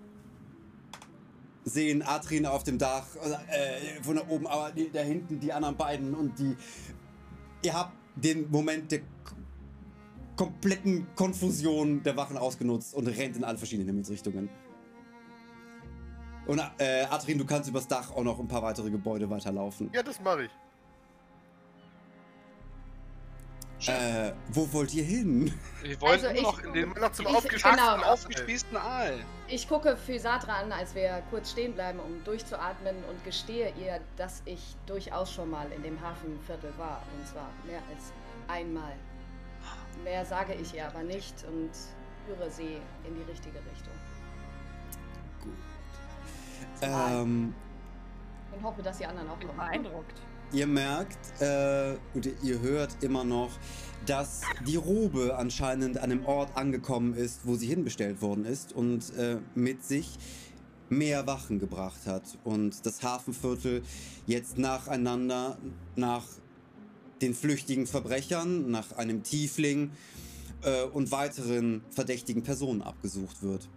sehen 1.65 2.03
Adrin 2.03 2.47
auf 2.47 2.65
dem 2.65 2.79
Dach, 2.79 3.07
äh, 3.17 4.03
von 4.03 4.17
da 4.17 4.23
oben, 4.29 4.47
aber 4.47 4.73
da 4.93 5.01
hinten 5.01 5.41
die 5.41 5.53
anderen 5.53 5.77
beiden 5.77 6.15
und 6.15 6.39
die. 6.39 6.57
Ihr 7.63 7.75
habt 7.75 7.93
den 8.17 8.51
Moment 8.51 8.91
der 8.91 9.01
kompletten 10.37 11.07
Konfusion 11.15 12.03
der 12.03 12.17
Wachen 12.17 12.39
ausgenutzt 12.39 12.95
und 12.95 13.07
rennt 13.07 13.37
in 13.37 13.45
alle 13.45 13.59
verschiedenen 13.59 13.89
Himmelsrichtungen. 13.89 14.49
Und 16.47 16.59
äh, 16.79 17.05
Adrin, 17.05 17.37
du 17.39 17.45
kannst 17.45 17.69
übers 17.69 17.87
Dach 17.87 18.11
auch 18.11 18.25
noch 18.25 18.41
ein 18.41 18.49
paar 18.49 18.63
weitere 18.63 18.91
Gebäude 18.91 19.29
weiterlaufen. 19.29 19.91
Ja, 19.93 20.03
das 20.03 20.21
mache 20.21 20.45
ich. 20.45 20.51
Äh, 23.87 24.33
wo 24.53 24.71
wollt 24.73 24.93
ihr 24.95 25.05
hin? 25.05 25.53
Wir 25.83 25.99
wollen 26.01 26.25
Also 26.25 26.43
noch 26.43 26.59
in 26.63 26.73
den 26.75 26.83
Immer 26.85 27.01
noch 27.01 27.13
zum 27.13 27.27
Ich- 27.27 27.35
aufgespaßten 27.35 27.87
genau. 27.97 28.07
Aufgespießten 28.13 28.77
Aal. 28.77 29.25
Ich 29.49 29.67
gucke 29.69 29.97
Physatra 29.97 30.53
an, 30.61 30.71
als 30.73 30.95
wir 30.95 31.23
kurz 31.31 31.53
stehen 31.53 31.73
bleiben, 31.75 31.99
um 31.99 32.23
durchzuatmen 32.25 32.95
und 33.09 33.25
gestehe 33.25 33.73
ihr, 33.81 34.01
dass 34.17 34.43
ich 34.45 34.77
durchaus 34.87 35.33
schon 35.33 35.51
mal 35.51 35.67
in 35.73 35.83
dem 35.83 36.01
Hafenviertel 36.01 36.73
war. 36.77 37.03
Und 37.19 37.27
zwar 37.27 37.49
mehr 37.67 37.81
als 37.91 38.13
einmal. 38.49 38.93
Mehr 40.05 40.25
sage 40.25 40.55
ich 40.55 40.75
ihr 40.75 40.87
aber 40.87 41.03
nicht 41.03 41.35
und 41.45 41.71
führe 42.27 42.51
sie 42.51 42.77
in 43.07 43.15
die 43.17 43.31
richtige 43.31 43.59
Richtung. 43.59 43.95
Aal. 46.83 47.23
Ähm, 47.23 47.55
Und 48.55 48.63
hoffe, 48.63 48.83
dass 48.83 48.99
die 48.99 49.07
anderen 49.07 49.29
auch 49.29 49.35
Ich 49.35 49.41
bin 49.41 49.49
kommen. 49.49 49.59
beeindruckt. 49.61 50.21
Ihr 50.53 50.67
merkt, 50.67 51.41
äh, 51.41 51.95
und 52.13 52.29
ihr 52.43 52.61
hört 52.61 53.05
immer 53.05 53.23
noch, 53.23 53.51
dass 54.07 54.41
die 54.67 54.75
Robe 54.75 55.37
anscheinend 55.37 55.99
an 55.99 56.11
einem 56.11 56.27
Ort 56.27 56.57
angekommen 56.57 57.15
ist, 57.15 57.43
wo 57.45 57.55
sie 57.55 57.69
hinbestellt 57.69 58.21
worden 58.21 58.45
ist 58.45 58.73
und 58.73 59.15
äh, 59.17 59.39
mit 59.55 59.85
sich 59.85 60.19
mehr 60.89 61.29
Wachen 61.29 61.61
gebracht 61.61 62.07
hat 62.07 62.25
und 62.43 62.85
das 62.85 63.01
Hafenviertel 63.05 63.83
jetzt 64.27 64.59
nacheinander 64.59 65.57
nach 65.95 66.25
den 67.23 67.33
flüchtigen 67.33 67.87
Verbrechern, 67.87 68.73
nach 68.73 68.91
einem 68.97 69.23
Tiefling 69.23 69.93
äh, 70.63 70.83
und 70.83 71.13
weiteren 71.13 71.83
verdächtigen 71.91 72.43
Personen 72.43 72.83
abgesucht 72.83 73.43
wird. 73.43 73.69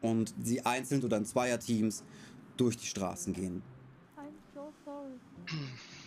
Und 0.00 0.32
sie 0.42 0.64
einzeln 0.64 1.04
oder 1.04 1.18
in 1.18 1.26
Zweierteams 1.26 2.02
durch 2.56 2.78
die 2.78 2.86
Straßen 2.86 3.34
gehen. 3.34 3.62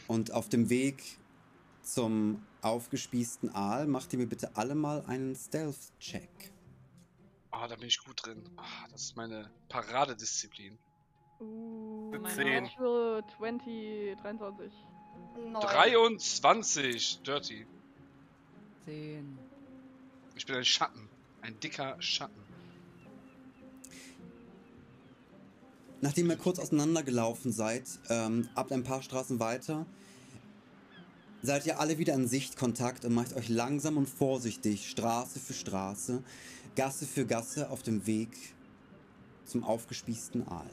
Und 0.07 0.31
auf 0.31 0.49
dem 0.49 0.69
Weg 0.69 1.03
zum 1.81 2.41
aufgespießten 2.61 3.53
Aal 3.55 3.87
macht 3.87 4.13
ihr 4.13 4.19
mir 4.19 4.27
bitte 4.27 4.55
alle 4.55 4.75
mal 4.75 5.03
einen 5.05 5.35
Stealth-Check. 5.35 6.29
Ah, 7.51 7.67
da 7.67 7.75
bin 7.75 7.87
ich 7.87 7.99
gut 8.03 8.25
drin. 8.25 8.43
Ah, 8.57 8.87
das 8.91 9.03
ist 9.03 9.15
meine 9.15 9.49
Paradedisziplin. 9.69 10.77
Uh, 11.39 12.09
Mit 12.11 12.21
meine 12.21 12.35
zehn. 12.35 12.63
Natural 12.63 13.23
20, 13.37 14.17
23. 14.21 14.73
Neun. 15.37 15.61
23, 15.61 17.21
Dirty. 17.21 17.65
10. 18.85 19.37
Ich 20.35 20.45
bin 20.45 20.55
ein 20.55 20.65
Schatten. 20.65 21.09
Ein 21.41 21.59
dicker 21.59 22.01
Schatten. 22.01 22.46
Nachdem 25.99 26.29
ihr 26.29 26.37
kurz 26.37 26.59
auseinandergelaufen 26.59 27.51
seid, 27.51 27.83
ähm, 28.09 28.47
ab 28.53 28.71
ein 28.71 28.83
paar 28.83 29.01
Straßen 29.01 29.39
weiter, 29.39 29.87
seid 31.41 31.65
ihr 31.65 31.79
alle 31.79 31.97
wieder 31.97 32.13
in 32.13 32.27
Sichtkontakt 32.27 33.03
und 33.03 33.15
macht 33.15 33.35
euch 33.35 33.49
langsam 33.49 33.97
und 33.97 34.07
vorsichtig 34.07 34.89
Straße 34.89 35.39
für 35.39 35.53
Straße, 35.53 36.23
Gasse 36.75 37.05
für 37.07 37.25
Gasse 37.25 37.71
auf 37.71 37.81
dem 37.81 38.05
Weg 38.05 38.29
zum 39.45 39.63
aufgespießten 39.63 40.47
Aal. 40.47 40.69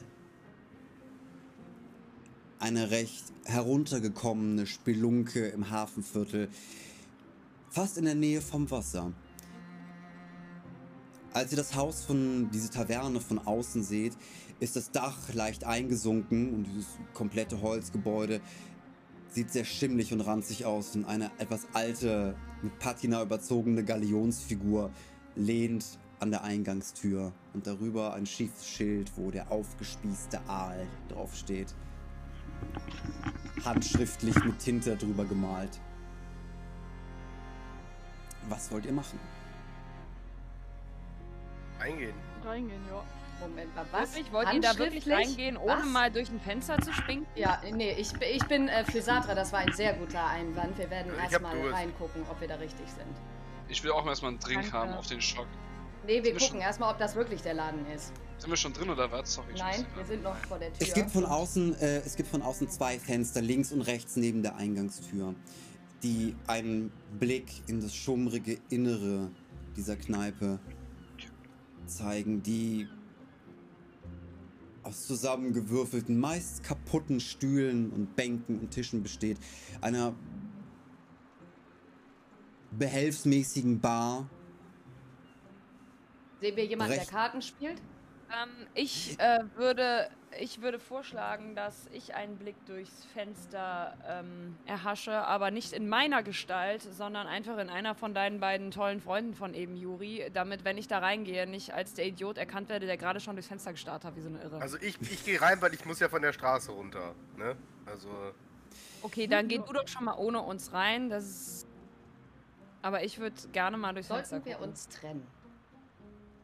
Eine 2.59 2.91
recht 2.91 3.23
heruntergekommene 3.45 4.67
Spelunke 4.67 5.47
im 5.47 5.71
Hafenviertel, 5.71 6.49
fast 7.69 7.97
in 7.97 8.05
der 8.05 8.15
Nähe 8.15 8.41
vom 8.41 8.69
Wasser. 8.69 9.11
Als 11.35 11.51
ihr 11.51 11.57
das 11.57 11.75
Haus 11.75 12.05
von 12.05 12.49
diese 12.51 12.69
Taverne 12.69 13.19
von 13.19 13.39
außen 13.39 13.83
seht, 13.83 14.13
ist 14.61 14.77
das 14.77 14.91
Dach 14.91 15.33
leicht 15.33 15.65
eingesunken 15.65 16.53
und 16.53 16.63
dieses 16.63 16.87
komplette 17.13 17.61
Holzgebäude 17.61 18.39
sieht 19.27 19.51
sehr 19.51 19.65
schimmlig 19.65 20.13
und 20.13 20.21
ranzig 20.21 20.63
aus 20.63 20.95
und 20.95 21.03
eine 21.03 21.29
etwas 21.37 21.67
alte, 21.73 22.37
mit 22.61 22.79
Patina 22.79 23.21
überzogene 23.21 23.83
Galionsfigur 23.83 24.91
lehnt 25.35 25.99
an 26.21 26.31
der 26.31 26.45
Eingangstür 26.45 27.33
und 27.53 27.67
darüber 27.67 28.13
ein 28.13 28.25
Schiffsschild, 28.25 29.11
wo 29.17 29.29
der 29.29 29.51
aufgespießte 29.51 30.39
Aal 30.47 30.87
draufsteht. 31.09 31.75
Handschriftlich 33.65 34.41
mit 34.45 34.57
Tinte 34.59 34.95
drüber 34.95 35.25
gemalt. 35.25 35.81
Was 38.47 38.71
wollt 38.71 38.85
ihr 38.85 38.93
machen? 38.93 39.19
Eingehen. 41.85 42.15
Reingehen, 42.43 42.81
ja. 42.89 43.03
Moment 43.39 43.75
mal, 43.75 43.85
was? 43.91 44.15
Wirklich? 44.15 44.33
Wollt 44.33 44.53
ihr 44.53 44.61
da 44.61 44.77
wirklich 44.77 45.09
reingehen, 45.09 45.57
ohne 45.57 45.81
Was? 45.81 45.85
mal 45.85 46.11
durch 46.11 46.29
ein 46.29 46.39
Fenster 46.39 46.79
zu 46.79 46.91
springen? 46.93 47.25
Ja, 47.35 47.61
nee, 47.73 47.91
ich, 47.91 48.13
ich 48.21 48.43
bin 48.45 48.69
äh, 48.69 48.85
für 48.85 49.01
Satra, 49.01 49.35
das 49.35 49.51
war 49.51 49.59
ein 49.59 49.73
sehr 49.73 49.93
guter 49.93 50.25
Einwand. 50.25 50.77
Wir 50.77 50.89
werden 50.89 51.11
Ich 51.13 51.31
erstmal 51.31 51.55
reingucken, 51.69 52.23
ob 52.29 52.39
wir 52.41 52.47
da 52.47 52.55
richtig 52.55 52.87
sind. 52.87 53.13
Ich 53.67 53.83
will 53.83 53.91
auch 53.91 54.05
erstmal 54.07 54.31
einen 54.31 54.39
Drink 54.39 54.61
Danke. 54.63 54.73
haben 54.77 54.93
auf 54.93 55.07
den 55.07 55.21
Schock. 55.21 55.47
Nee, 56.05 56.15
wir 56.15 56.23
Sind 56.23 56.39
wir 56.39 56.47
gucken 56.47 56.61
erstmal, 56.61 56.91
ob 56.93 56.97
das 56.97 57.15
wirklich 57.15 57.41
der 57.41 57.55
Laden 57.55 57.85
ist. 57.93 58.13
Sind 58.37 58.49
wir 58.49 58.57
schon 58.57 58.73
drin 58.73 58.89
oder 58.89 59.11
was? 59.11 59.33
Sorry, 59.33 59.47
ich 59.53 59.59
Nein, 59.59 59.85
wir 59.95 60.05
sind 60.05 60.23
noch 60.23 60.35
vor 60.47 60.57
der 60.57 60.71
Tür. 60.71 60.87
Es 60.87 60.93
gibt 60.93 61.11
von 61.11 61.25
außen, 61.25 61.79
äh, 61.79 61.97
es 61.99 62.15
gibt 62.15 62.29
von 62.29 62.41
außen 62.41 62.69
zwei 62.69 62.97
Fenster, 62.99 63.41
links 63.41 63.71
und 63.71 63.81
rechts 63.81 64.15
neben 64.15 64.43
der 64.43 64.55
Eingangstür, 64.55 65.35
die 66.03 66.35
einen 66.47 66.91
Blick 67.19 67.47
in 67.67 67.81
das 67.81 67.93
schummrige 67.95 68.57
Innere 68.69 69.29
dieser 69.75 69.95
Kneipe 69.97 70.59
zeigen, 71.87 72.41
die 72.43 72.87
aus 74.83 75.07
zusammengewürfelten, 75.07 76.19
meist 76.19 76.63
kaputten 76.63 77.19
Stühlen 77.19 77.89
und 77.89 78.15
Bänken 78.15 78.59
und 78.59 78.69
Tischen 78.71 79.01
besteht, 79.01 79.39
einer 79.81 80.13
behelfsmäßigen 82.71 83.79
Bar. 83.79 84.29
Sehen 86.39 86.55
wir 86.55 86.65
jemanden, 86.65 86.93
Recht- 86.93 87.09
der 87.11 87.17
Karten 87.17 87.41
spielt? 87.41 87.81
Ähm, 88.29 88.67
ich, 88.73 89.17
äh, 89.19 89.39
würde, 89.55 90.09
ich 90.39 90.61
würde 90.61 90.79
vorschlagen, 90.79 91.55
dass 91.55 91.87
ich 91.91 92.15
einen 92.15 92.37
Blick 92.37 92.55
durchs 92.65 93.05
Fenster 93.13 93.97
ähm, 94.07 94.55
erhasche, 94.65 95.13
aber 95.13 95.51
nicht 95.51 95.73
in 95.73 95.87
meiner 95.87 96.23
Gestalt, 96.23 96.81
sondern 96.81 97.27
einfach 97.27 97.57
in 97.57 97.69
einer 97.69 97.95
von 97.95 98.13
deinen 98.13 98.39
beiden 98.39 98.71
tollen 98.71 99.01
Freunden 99.01 99.33
von 99.33 99.53
eben, 99.53 99.75
Juri, 99.75 100.29
damit, 100.33 100.63
wenn 100.63 100.77
ich 100.77 100.87
da 100.87 100.99
reingehe, 100.99 101.47
nicht 101.47 101.73
als 101.73 101.93
der 101.93 102.07
Idiot 102.07 102.37
erkannt 102.37 102.69
werde, 102.69 102.85
der 102.85 102.97
gerade 102.97 103.19
schon 103.19 103.35
durchs 103.35 103.47
Fenster 103.47 103.71
gestarrt 103.71 104.05
hat, 104.05 104.15
wie 104.15 104.21
so 104.21 104.29
eine 104.29 104.41
Irre. 104.41 104.61
Also 104.61 104.77
ich, 104.81 104.99
ich 105.01 105.23
gehe 105.23 105.41
rein, 105.41 105.61
weil 105.61 105.73
ich 105.73 105.85
muss 105.85 105.99
ja 105.99 106.09
von 106.09 106.21
der 106.21 106.33
Straße 106.33 106.71
runter. 106.71 107.15
Ne? 107.37 107.55
Also. 107.85 108.09
okay, 109.01 109.27
dann 109.27 109.47
geh 109.47 109.57
du 109.57 109.73
doch 109.73 109.87
schon 109.87 110.05
mal 110.05 110.15
ohne 110.17 110.41
uns 110.41 110.73
rein, 110.73 111.09
das 111.09 111.25
ist... 111.25 111.67
Aber 112.81 113.03
ich 113.03 113.17
würde 113.19 113.35
gerne 113.51 113.77
mal 113.77 113.93
durchs 113.93 114.09
Fenster 114.09 114.35
Sollten 114.35 114.45
wir 114.45 114.53
gucken. 114.55 114.69
uns 114.69 114.87
trennen? 114.87 115.27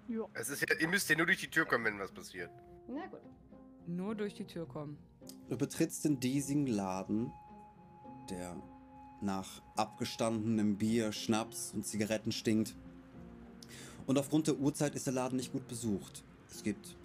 Ja. 0.08 0.26
Es 0.34 0.50
ist 0.50 0.62
ja, 0.62 0.76
ihr 0.78 0.88
müsst 0.88 1.10
ja 1.10 1.16
nur 1.16 1.26
durch 1.26 1.40
die 1.40 1.50
Tür 1.50 1.66
kommen, 1.66 1.86
wenn 1.86 2.00
was 2.00 2.12
passiert. 2.12 2.50
Na 2.88 3.06
gut. 3.06 3.22
Nur 3.88 4.16
durch 4.16 4.34
die 4.34 4.46
Tür 4.46 4.68
kommen. 4.68 4.98
Du 5.50 5.58
betrittst 5.58 6.06
den 6.06 6.20
diesigen 6.20 6.68
Laden, 6.68 7.32
der 8.30 8.56
nach 9.22 9.62
abgestandenem 9.76 10.78
Bier, 10.78 11.12
Schnaps 11.12 11.72
und 11.74 11.86
Zigaretten 11.86 12.32
stinkt. 12.32 12.76
Und 14.08 14.18
aufgrund 14.18 14.48
der 14.48 14.58
Uhrzeit 14.58 14.96
ist 14.96 15.06
der 15.06 15.14
Laden 15.14 15.38
nicht 15.38 15.52
gut 15.52 15.68
besucht. 15.68 16.24
Es 16.50 16.64
gibt 16.64 16.96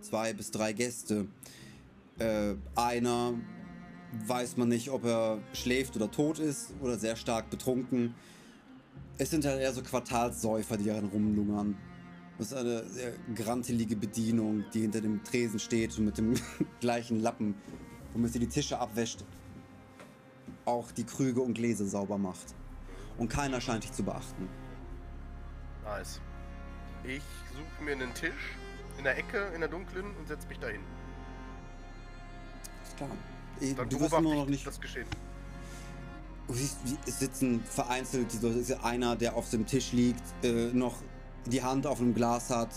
zwei 0.00 0.32
bis 0.32 0.50
drei 0.50 0.72
Gäste. 0.72 1.26
Äh, 2.18 2.54
einer 2.74 3.34
weiß 4.26 4.56
man 4.56 4.68
nicht, 4.68 4.90
ob 4.90 5.04
er 5.04 5.40
schläft 5.52 5.96
oder 5.96 6.10
tot 6.10 6.38
ist 6.38 6.72
oder 6.80 6.98
sehr 6.98 7.16
stark 7.16 7.50
betrunken. 7.50 8.14
Es 9.18 9.30
sind 9.30 9.44
halt 9.44 9.60
eher 9.60 9.72
so 9.72 9.82
Quartalssäufer, 9.82 10.76
die 10.76 10.84
darin 10.84 11.06
rumlungern. 11.06 11.76
Das 12.38 12.48
ist 12.48 12.54
eine 12.54 12.84
sehr 12.88 13.12
grantelige 13.34 13.94
Bedienung, 13.96 14.64
die 14.74 14.80
hinter 14.80 15.00
dem 15.00 15.22
Tresen 15.22 15.58
steht 15.60 15.96
und 15.98 16.06
mit 16.06 16.18
dem 16.18 16.34
gleichen 16.80 17.20
Lappen, 17.20 17.54
womit 18.12 18.32
sie 18.32 18.40
die 18.40 18.48
Tische 18.48 18.78
abwäscht, 18.78 19.24
auch 20.64 20.90
die 20.92 21.04
Krüge 21.04 21.40
und 21.40 21.54
Gläser 21.54 21.86
sauber 21.86 22.18
macht. 22.18 22.54
Und 23.18 23.28
keiner 23.28 23.60
scheint 23.60 23.84
dich 23.84 23.92
zu 23.92 24.02
beachten. 24.02 24.48
Nice. 25.84 26.20
Ich 27.04 27.22
suche 27.52 27.84
mir 27.84 27.92
einen 27.92 28.12
Tisch 28.14 28.56
in 28.98 29.04
der 29.04 29.16
Ecke, 29.16 29.38
in 29.54 29.60
der 29.60 29.68
dunklen 29.68 30.06
und 30.18 30.26
setze 30.26 30.48
mich 30.48 30.58
dahin. 30.58 30.80
Ist 32.84 32.96
klar. 32.96 33.10
Eh, 33.60 33.74
Dann 33.74 33.88
Du 33.88 34.00
wirst 34.00 34.12
immer 34.12 34.34
noch 34.34 34.44
ich 34.44 34.50
nicht. 34.50 34.66
das 34.66 34.80
Geschehen. 34.80 35.06
Du 36.48 36.54
siehst, 36.54 36.78
es 37.06 37.20
sitzen 37.20 37.60
vereinzelt, 37.60 38.34
es 38.34 38.42
ist 38.42 38.84
einer, 38.84 39.14
der 39.16 39.36
auf 39.36 39.48
dem 39.50 39.64
Tisch 39.66 39.92
liegt, 39.92 40.22
äh, 40.42 40.72
noch 40.72 40.96
die 41.46 41.62
Hand 41.62 41.86
auf 41.86 42.00
einem 42.00 42.14
Glas 42.14 42.50
hat 42.50 42.70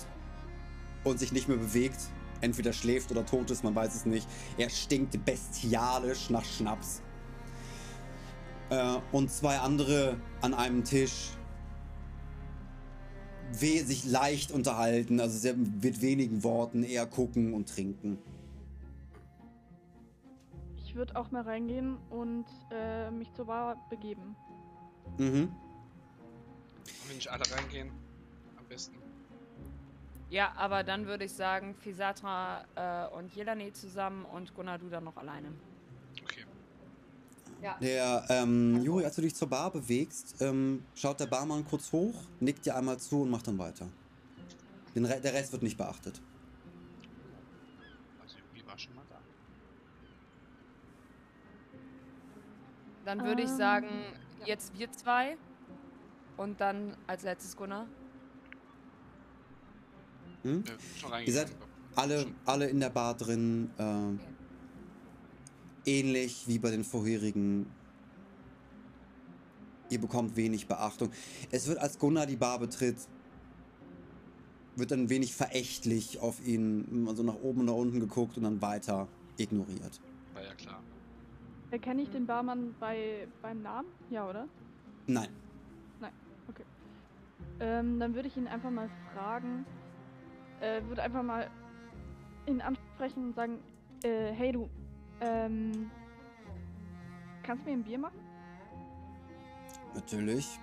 und 1.04 1.20
sich 1.20 1.32
nicht 1.32 1.48
mehr 1.48 1.58
bewegt. 1.58 2.00
Entweder 2.42 2.72
schläft 2.74 3.12
oder 3.12 3.26
tot 3.26 3.50
ist, 3.50 3.64
man 3.64 3.74
weiß 3.74 3.96
es 3.96 4.06
nicht. 4.06 4.28
Er 4.58 4.70
stinkt 4.70 5.24
bestialisch 5.26 6.30
nach 6.30 6.46
Schnaps. 6.46 7.02
Äh, 8.70 8.98
und 9.12 9.32
zwei 9.32 9.58
andere 9.58 10.18
an 10.42 10.54
einem 10.54 10.84
Tisch 10.84 11.32
we 13.54 13.84
sich 13.84 14.06
leicht 14.06 14.52
unterhalten, 14.52 15.20
also 15.20 15.38
sehr, 15.38 15.56
mit 15.56 16.02
wenigen 16.02 16.44
Worten 16.44 16.84
eher 16.84 17.06
gucken 17.06 17.54
und 17.54 17.70
trinken. 17.70 18.18
Ich 20.76 20.96
würde 20.96 21.16
auch 21.16 21.32
mal 21.32 21.44
reingehen 21.44 21.98
und 22.10 22.46
äh, 22.72 23.12
mich 23.12 23.32
zur 23.34 23.46
Bar 23.46 23.78
begeben. 23.90 24.36
Mhm. 25.18 25.50
Wenn 27.08 27.16
nicht 27.16 27.30
alle 27.30 27.44
reingehen, 27.52 27.92
besten. 28.68 28.98
Ja, 30.30 30.54
aber 30.58 30.84
dann 30.84 31.06
würde 31.08 31.24
ich 31.26 31.34
sagen, 31.34 31.74
Fisatra 31.76 32.66
äh, 32.76 33.16
und 33.16 33.34
Jelane 33.34 33.72
zusammen 33.72 34.26
und 34.26 34.54
Gunnar, 34.54 34.78
du 34.78 34.90
dann 34.90 35.06
noch 35.06 35.16
alleine. 35.16 35.54
Okay. 36.22 36.46
Ja. 37.62 37.78
Der, 37.82 38.26
ähm, 38.30 38.82
Juri, 38.84 39.06
als 39.06 39.16
du 39.16 39.22
dich 39.22 39.34
zur 39.36 39.48
Bar 39.50 39.72
bewegst, 39.72 40.42
ähm, 40.42 40.84
schaut 40.96 41.20
der 41.20 41.28
Barmann 41.28 41.66
kurz 41.66 41.92
hoch, 41.92 42.14
nickt 42.40 42.66
dir 42.66 42.76
einmal 42.76 43.00
zu 43.00 43.22
und 43.22 43.30
macht 43.30 43.48
dann 43.48 43.58
weiter. 43.58 43.88
Den 44.96 45.06
Re 45.06 45.20
der 45.22 45.34
Rest 45.34 45.54
wird 45.54 45.64
nicht 45.64 45.78
beachtet. 45.78 46.22
Also 48.22 48.38
Juli 48.54 48.68
war 48.68 48.78
schon 48.78 48.96
mal 48.96 49.06
da. 49.10 49.20
Dann 53.06 53.24
würde 53.24 53.44
ich 53.44 53.50
Ähm, 53.50 53.58
sagen, 53.58 53.90
ja. 54.42 54.48
jetzt 54.48 54.78
wir 54.78 54.92
zwei. 54.92 55.38
Und 56.36 56.62
dann 56.62 56.96
als 57.08 57.24
letztes 57.24 57.56
Gunnar. 57.56 57.88
Hm? 60.48 60.64
Ja, 60.66 60.74
seid 61.02 61.12
reingegangen. 61.12 61.56
alle, 61.96 62.26
alle 62.46 62.68
in 62.70 62.80
der 62.80 62.90
Bar 62.90 63.16
drin. 63.16 63.70
Äh, 63.78 64.14
ähnlich 65.86 66.48
wie 66.48 66.58
bei 66.60 66.72
den 66.72 66.84
vorherigen. 66.84 67.66
Ihr 69.90 70.00
bekommt 70.00 70.36
wenig 70.36 70.68
Beachtung. 70.68 71.12
Es 71.52 71.68
wird, 71.68 71.80
als 71.80 71.98
Gunnar 71.98 72.26
die 72.26 72.36
Bar 72.36 72.60
betritt, 72.60 72.98
wird 74.76 74.92
dann 74.92 75.10
wenig 75.10 75.34
verächtlich 75.34 76.20
auf 76.20 76.46
ihn, 76.46 77.06
also 77.08 77.24
nach 77.24 77.36
oben 77.36 77.62
und 77.62 77.66
nach 77.68 77.74
unten 77.74 78.00
geguckt 78.00 78.38
und 78.38 78.44
dann 78.44 78.62
weiter 78.62 79.08
ignoriert. 79.38 80.02
War 80.34 80.44
ja 80.44 80.54
klar. 80.56 80.82
Erkenne 81.72 82.02
ich 82.02 82.10
den 82.10 82.26
Barmann 82.26 82.76
bei, 82.80 83.28
beim 83.42 83.62
Namen? 83.62 83.88
Ja, 84.10 84.30
oder? 84.30 84.48
Nein. 85.08 85.30
Ähm, 87.60 88.00
dann 88.00 88.14
würde 88.14 88.28
ich 88.28 88.38
ihn 88.38 88.48
einfach 88.48 88.70
mal 88.70 88.90
fragen, 89.14 89.66
äh, 90.62 90.82
würde 90.84 91.04
einfach 91.04 91.24
mal 91.24 91.50
ihn 92.46 92.62
ansprechen 92.62 93.26
und 93.26 93.36
sagen, 93.36 93.60
äh, 94.04 94.32
hey 94.32 94.52
du, 94.52 94.70
ähm, 95.22 95.92
kannst 97.44 97.66
du 97.66 97.70
mir 97.70 97.78
ein 97.78 97.84
Bier 97.84 98.00
machen? 98.00 98.20
Natürlich. 99.94 100.60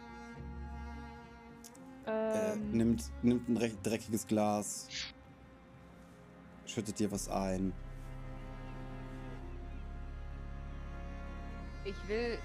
Äh, 2.07 2.53
Ähm, 2.53 2.71
nimmt, 2.73 3.11
nimmt 3.23 3.49
ein 3.49 3.57
recht 3.57 3.79
dreckiges 3.85 4.27
Glas. 4.27 4.89
Schüttet 6.67 6.99
dir 6.99 7.11
was 7.11 7.29
ein. 7.29 7.73
Ich 11.85 12.09
will, 12.09 12.39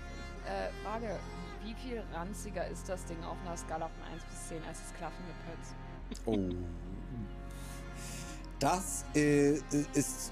äh, 0.46 0.70
Frage, 0.84 1.18
wie 1.64 1.74
viel 1.74 2.04
ranziger 2.14 2.68
ist 2.68 2.88
das 2.90 3.06
Ding 3.06 3.22
auf 3.24 3.38
einer 3.46 3.56
Skala 3.58 3.88
von 3.88 4.04
1 4.14 4.24
bis 4.26 4.48
10 4.50 4.64
als 4.68 4.80
das 4.82 4.94
klaffende 4.96 5.32
Pötz? 5.46 5.76
Oh. 6.26 6.38
Das 8.60 9.06
äh, 9.16 9.54
ist. 9.94 10.32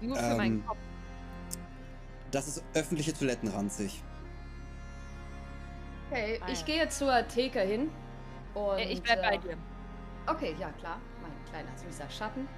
Nur 0.00 0.16
für 0.16 0.22
Ähm, 0.24 0.36
meinen 0.36 0.66
Kopf. 0.66 0.78
Das 2.30 2.48
ist 2.48 2.64
öffentliche 2.74 3.12
Toilettenranzig. 3.12 4.02
Okay, 6.10 6.40
Ah, 6.42 6.48
ich 6.50 6.60
ja. 6.60 6.66
gehe 6.66 6.88
zur 6.88 7.26
Theke 7.28 7.60
hin. 7.60 7.90
Und, 8.54 8.78
Äh, 8.78 8.92
ich 8.92 9.02
bleib 9.02 9.22
bei 9.22 9.34
äh, 9.34 9.38
dir. 9.38 9.56
Okay, 10.26 10.54
ja 10.58 10.70
klar, 10.72 10.98
mein 11.22 11.32
kleiner 11.50 11.76
süßer 11.76 12.08
Schatten. 12.10 12.48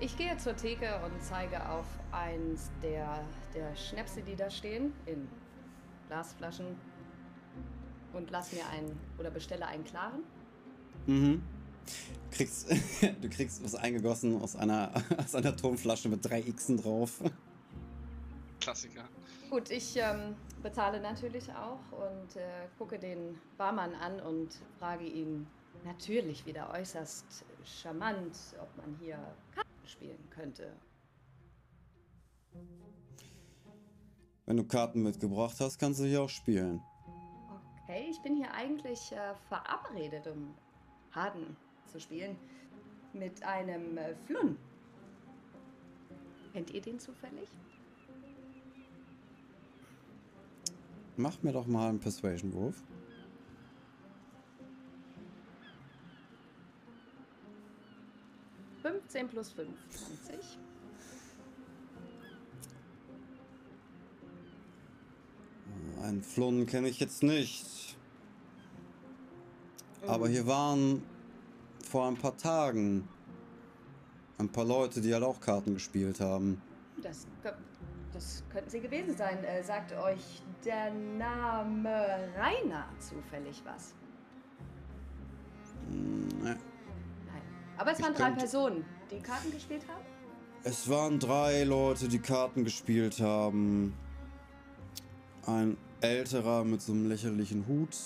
Ich 0.00 0.16
gehe 0.16 0.36
zur 0.36 0.56
Theke 0.56 1.00
und 1.04 1.22
zeige 1.22 1.68
auf 1.68 1.86
eins 2.12 2.70
der, 2.82 3.24
der 3.54 3.74
Schnäpse, 3.76 4.22
die 4.22 4.36
da 4.36 4.48
stehen, 4.50 4.92
in 5.06 5.28
Glasflaschen. 6.08 6.76
Und 8.12 8.30
lass 8.30 8.52
mir 8.52 8.66
einen 8.68 8.98
oder 9.18 9.30
bestelle 9.30 9.66
einen 9.66 9.84
klaren. 9.84 10.22
Mhm. 11.06 11.42
Kriegst, 12.30 12.70
du 13.22 13.28
kriegst 13.28 13.62
was 13.64 13.74
eingegossen 13.74 14.40
aus 14.40 14.56
einer, 14.56 14.92
aus 15.18 15.34
einer 15.34 15.56
Turmflasche 15.56 16.08
mit 16.08 16.24
drei 16.24 16.42
Xen 16.42 16.76
drauf. 16.76 17.22
Klassiker. 18.60 19.08
Gut, 19.50 19.70
ich 19.70 19.96
ähm, 19.96 20.36
bezahle 20.62 21.00
natürlich 21.00 21.50
auch 21.52 21.80
und 21.92 22.36
äh, 22.36 22.68
gucke 22.76 22.98
den 22.98 23.38
Barmann 23.56 23.94
an 23.94 24.20
und 24.20 24.50
frage 24.78 25.06
ihn 25.06 25.46
natürlich 25.84 26.44
wieder 26.44 26.70
äußerst 26.74 27.44
charmant, 27.64 28.36
ob 28.60 28.76
man 28.76 28.94
hier 29.00 29.18
Karten 29.54 29.86
spielen 29.86 30.30
könnte. 30.30 30.72
Wenn 34.44 34.56
du 34.56 34.64
Karten 34.64 35.02
mitgebracht 35.02 35.56
hast, 35.60 35.78
kannst 35.78 36.00
du 36.00 36.04
hier 36.04 36.22
auch 36.22 36.28
spielen. 36.28 36.82
Okay, 37.84 38.06
ich 38.10 38.20
bin 38.22 38.36
hier 38.36 38.52
eigentlich 38.52 39.12
äh, 39.12 39.34
verabredet, 39.48 40.26
um 40.26 40.54
Harden 41.10 41.56
zu 41.88 42.00
spielen. 42.00 42.36
Mit 43.12 43.42
einem 43.42 43.96
äh, 43.96 44.14
Flunn. 44.26 44.56
Kennt 46.52 46.70
ihr 46.70 46.80
den 46.80 46.98
zufällig? 46.98 47.48
Mach 51.16 51.42
mir 51.42 51.52
doch 51.52 51.66
mal 51.66 51.88
einen 51.88 51.98
Persuasion-Wurf. 51.98 52.82
15 58.82 59.28
plus 59.28 59.50
5, 59.50 59.68
20. 60.26 60.58
Einen 66.02 66.22
Flun 66.22 66.66
kenne 66.66 66.88
ich 66.88 67.00
jetzt 67.00 67.22
nicht. 67.22 67.96
Aber 70.06 70.28
hier 70.28 70.46
waren 70.46 71.02
vor 71.88 72.06
ein 72.06 72.16
paar 72.16 72.36
Tagen 72.36 73.08
ein 74.38 74.48
paar 74.48 74.64
Leute, 74.64 75.00
die 75.00 75.12
halt 75.12 75.24
auch 75.24 75.40
Karten 75.40 75.74
gespielt 75.74 76.20
haben. 76.20 76.60
Das, 77.02 77.26
das 78.12 78.42
könnten 78.52 78.70
sie 78.70 78.80
gewesen 78.80 79.16
sein. 79.16 79.42
Äh, 79.42 79.62
sagt 79.64 79.92
euch 79.92 80.42
der 80.64 80.92
Name 80.92 82.28
Rainer 82.36 82.86
zufällig 82.98 83.62
was? 83.64 83.94
Hm, 85.90 86.28
ne. 86.42 86.56
Nein. 87.26 87.42
Aber 87.78 87.92
es 87.92 87.98
Ich 87.98 88.04
waren 88.04 88.14
drei 88.14 88.24
könnte- 88.24 88.38
Personen, 88.40 88.84
die 89.10 89.20
Karten 89.20 89.50
gespielt 89.50 89.82
haben? 89.88 90.04
Es 90.64 90.88
waren 90.88 91.18
drei 91.18 91.64
Leute, 91.64 92.08
die 92.08 92.18
Karten 92.18 92.64
gespielt 92.64 93.20
haben. 93.20 93.94
Ein 95.46 95.76
älterer 96.00 96.64
mit 96.64 96.82
so 96.82 96.92
einem 96.92 97.08
lächerlichen 97.08 97.66
Hut. 97.66 97.96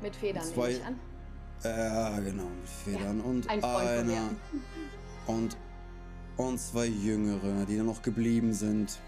Mit 0.00 0.14
Federn 0.14 0.44
Zwei- 0.44 0.68
nehme 0.68 0.78
ich 0.80 0.86
an. 0.86 1.00
Ja, 1.64 2.18
genau, 2.20 2.44
mit 2.44 2.68
Federn. 2.68 3.20
und 3.20 3.48
ein 3.48 3.62
einer. 3.62 4.30
Und, 5.26 5.56
und 6.36 6.58
zwei 6.58 6.86
Jüngere, 6.86 7.64
die 7.66 7.76
noch 7.78 8.02
geblieben 8.02 8.52
sind. 8.52 8.98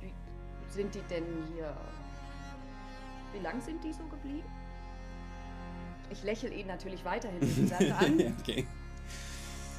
Wie 0.00 0.12
sind 0.70 0.94
die 0.94 1.02
denn 1.10 1.24
hier? 1.54 1.76
Wie 3.32 3.40
lang 3.40 3.60
sind 3.60 3.82
die 3.84 3.92
so 3.92 4.04
geblieben? 4.04 4.48
Ich 6.10 6.22
lächle 6.22 6.52
ihn 6.54 6.66
natürlich 6.66 7.04
weiterhin 7.04 7.40
die 7.40 7.66
Seite 7.66 7.94
an. 7.98 8.34
okay. 8.40 8.66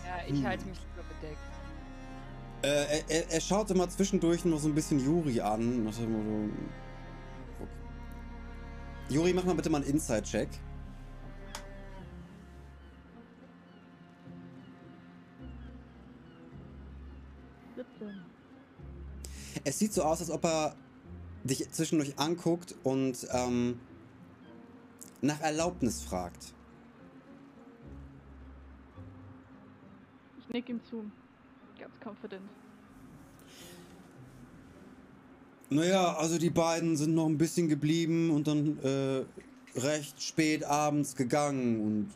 Ja, 0.05 0.17
ich 0.27 0.37
hm. 0.37 0.47
halte 0.47 0.65
mich 0.65 0.79
lieber 0.79 1.03
bedeckt. 1.19 1.37
Äh, 2.63 3.03
er, 3.09 3.31
er, 3.31 3.41
schaut 3.41 3.69
immer 3.71 3.89
zwischendurch 3.89 4.45
noch 4.45 4.59
so 4.59 4.69
ein 4.69 4.75
bisschen 4.75 4.99
Juri 4.99 5.41
an. 5.41 5.85
Juri, 9.09 9.33
mach 9.33 9.43
mal 9.43 9.55
bitte 9.55 9.69
mal 9.69 9.81
einen 9.81 9.91
Inside-Check. 9.91 10.47
Siebzehn. 17.75 18.21
Es 19.63 19.79
sieht 19.79 19.93
so 19.93 20.03
aus, 20.03 20.19
als 20.19 20.29
ob 20.29 20.43
er 20.45 20.75
dich 21.43 21.69
zwischendurch 21.71 22.17
anguckt 22.17 22.75
und 22.83 23.27
ähm, 23.31 23.79
nach 25.21 25.41
Erlaubnis 25.41 26.01
fragt. 26.01 26.53
Ich 30.39 30.49
nick 30.49 30.69
ihm 30.69 30.83
zu. 30.83 31.05
Ganz 31.79 31.93
confident. 32.03 32.49
Naja, 35.69 36.15
also 36.17 36.37
die 36.37 36.49
beiden 36.51 36.97
sind 36.97 37.15
noch 37.15 37.25
ein 37.25 37.37
bisschen 37.37 37.67
geblieben 37.67 38.29
und 38.29 38.47
dann 38.47 38.77
äh, 38.83 39.25
recht 39.75 40.21
spät 40.21 40.63
abends 40.63 41.15
gegangen 41.15 41.81
und 41.81 42.11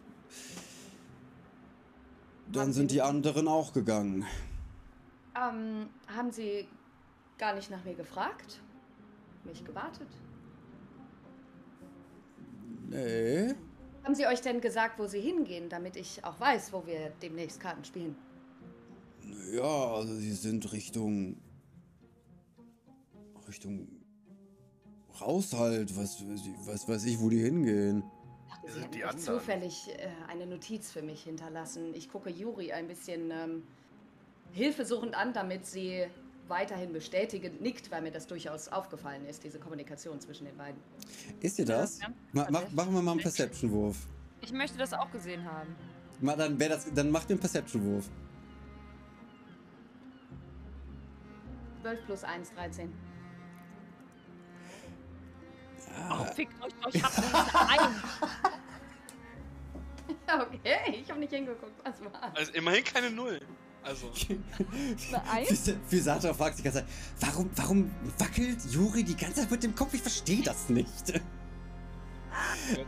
dann 2.51 2.72
sind 2.72 2.91
die 2.91 3.01
anderen 3.01 3.47
auch 3.47 3.74
gegangen. 3.74 4.26
Ähm, 5.38 5.89
haben 6.07 6.31
Sie 6.31 6.67
gar 7.38 7.53
nicht 7.53 7.69
nach 7.69 7.83
mir 7.83 7.93
gefragt? 7.93 8.61
Mich 9.43 9.63
gewartet? 9.63 10.07
Nee. 12.89 13.53
Haben 14.03 14.15
Sie 14.15 14.25
euch 14.25 14.41
denn 14.41 14.61
gesagt, 14.61 14.97
wo 14.99 15.07
Sie 15.07 15.19
hingehen, 15.19 15.69
damit 15.69 15.95
ich 15.97 16.23
auch 16.23 16.39
weiß, 16.39 16.71
wo 16.73 16.85
wir 16.85 17.11
demnächst 17.21 17.59
Karten 17.59 17.83
spielen? 17.83 18.15
Ja, 19.51 19.63
also 19.63 20.15
sie 20.15 20.31
sind 20.33 20.71
Richtung. 20.71 21.38
Richtung. 23.47 23.88
Raus 25.19 25.53
halt, 25.53 25.95
was, 25.97 26.21
weiß 26.25 26.41
ich- 26.45 26.67
was 26.67 26.88
weiß 26.88 27.05
ich, 27.05 27.19
wo 27.19 27.29
die 27.29 27.41
hingehen. 27.43 28.03
Wer 28.63 28.71
Sie 28.91 29.03
anderen? 29.03 29.19
zufällig 29.19 29.89
äh, 29.97 30.09
eine 30.29 30.45
Notiz 30.45 30.91
für 30.91 31.01
mich 31.01 31.23
hinterlassen. 31.23 31.93
Ich 31.93 32.09
gucke 32.09 32.29
Juri 32.29 32.71
ein 32.71 32.88
bisschen 32.88 33.31
ähm, 33.31 33.63
hilfesuchend 34.54 35.16
an, 35.16 35.34
damit 35.34 35.66
sie 35.66 36.08
weiterhin 36.48 36.93
bestätigend 36.93 37.62
nickt, 37.62 37.91
weil 37.91 38.02
mir 38.02 38.12
das 38.12 38.28
durchaus 38.28 38.68
aufgefallen 38.70 39.26
ist, 39.26 39.43
diese 39.43 39.60
Kommunikation 39.60 40.20
zwischen 40.20 40.45
den 40.45 40.58
beiden. 40.58 40.80
Ist 41.41 41.58
dir 41.58 41.66
das? 41.66 42.00
Ja, 42.00 42.08
Ma 42.32 42.48
mach, 42.50 42.72
machen 42.72 42.93
wir 42.93 43.02
mal 43.02 43.12
einen 43.12 43.22
Perception-Wurf. 43.22 43.98
Ich 44.41 44.52
möchte 44.52 44.78
das 44.78 44.93
auch 44.93 45.12
gesehen 45.12 45.43
haben. 45.43 45.76
Mal, 46.22 46.36
dann, 46.36 46.58
das, 46.58 46.91
dann 46.93 47.12
macht 47.12 47.30
mir 47.30 47.34
einen 47.34 47.39
Perception-Wurf. 47.41 48.10
12 51.82 52.06
plus 52.06 52.24
1, 52.24 52.54
13. 52.54 52.93
Ah. 55.95 56.22
Oh, 56.22 56.34
fickt 56.34 56.64
euch 56.64 56.74
doch, 56.82 56.93
ich 56.93 57.04
hab 57.04 57.18
nicht 57.18 57.56
einen. 57.72 57.95
okay, 60.41 61.02
ich 61.02 61.10
hab 61.10 61.18
nicht 61.18 61.34
hingeguckt, 61.34 61.84
was 61.84 62.04
war. 62.04 62.36
Also 62.36 62.52
immerhin 62.54 62.84
keine 62.84 63.10
Null. 63.10 63.39
Also? 63.88 64.11
Physatra 65.88 66.33
fragt 66.33 66.57
sich 66.57 66.63
die 66.63 66.69
ganze 66.71 66.79
Zeit, 66.79 66.88
warum, 67.21 67.49
warum 67.55 67.91
wackelt 68.17 68.57
Juri 68.69 69.03
die 69.03 69.15
ganze 69.15 69.41
Zeit 69.41 69.51
mit 69.51 69.63
dem 69.63 69.73
Kopf? 69.75 69.93
Ich 69.93 70.01
verstehe 70.01 70.43
das 70.43 70.69
nicht. 70.69 71.13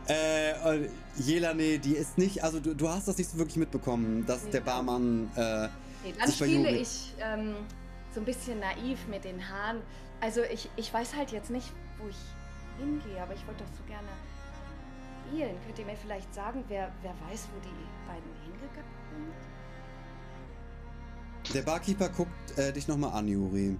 äh, 0.08 0.52
und 0.68 0.90
Jelane, 1.16 1.78
die 1.78 1.94
ist 1.96 2.18
nicht, 2.18 2.44
also 2.44 2.60
du, 2.60 2.74
du 2.74 2.88
hast 2.88 3.08
das 3.08 3.16
nicht 3.18 3.30
so 3.30 3.38
wirklich 3.38 3.56
mitbekommen, 3.56 4.24
dass 4.26 4.44
Nee. 4.44 4.50
der 4.50 4.60
Barmann, 4.60 5.30
äh, 5.36 5.68
Nee, 6.04 6.14
dann 6.18 6.30
spiele 6.32 6.70
Juri. 6.70 6.76
ich 6.82 7.14
ähm, 7.20 7.54
so 8.14 8.20
ein 8.20 8.24
bisschen 8.26 8.58
naiv 8.60 8.98
mit 9.08 9.24
den 9.24 9.48
Haaren. 9.48 9.80
Also 10.20 10.42
ich, 10.42 10.68
ich 10.76 10.92
weiß 10.92 11.14
halt 11.16 11.30
jetzt 11.32 11.50
nicht, 11.50 11.72
wo 11.98 12.08
ich 12.08 12.16
hingehe, 12.78 13.22
aber 13.22 13.34
ich 13.34 13.46
wollte 13.46 13.64
doch 13.64 13.70
so 13.76 13.82
gerne 13.86 14.08
spielen. 15.28 15.56
Könnt 15.66 15.78
ihr 15.78 15.84
mir 15.86 15.96
vielleicht 15.96 16.32
sagen, 16.34 16.64
wer, 16.68 16.90
wer 17.02 17.12
weiß, 17.28 17.48
wo 17.54 17.60
die 17.60 18.06
beiden 18.06 18.30
hingegangen 18.44 18.94
sind? 19.10 19.59
Der 21.52 21.62
Barkeeper 21.62 22.08
guckt 22.08 22.58
äh, 22.58 22.72
dich 22.72 22.86
nochmal 22.88 23.12
an, 23.12 23.28
Juri. 23.28 23.76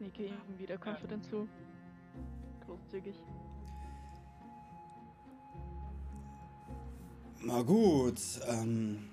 Nicke 0.00 0.24
ihm 0.26 0.58
wieder 0.58 0.76
confident 0.78 1.24
zu. 1.24 1.48
Großzügig. 2.66 3.14
Na 7.42 7.62
gut, 7.62 8.20
ähm. 8.48 9.10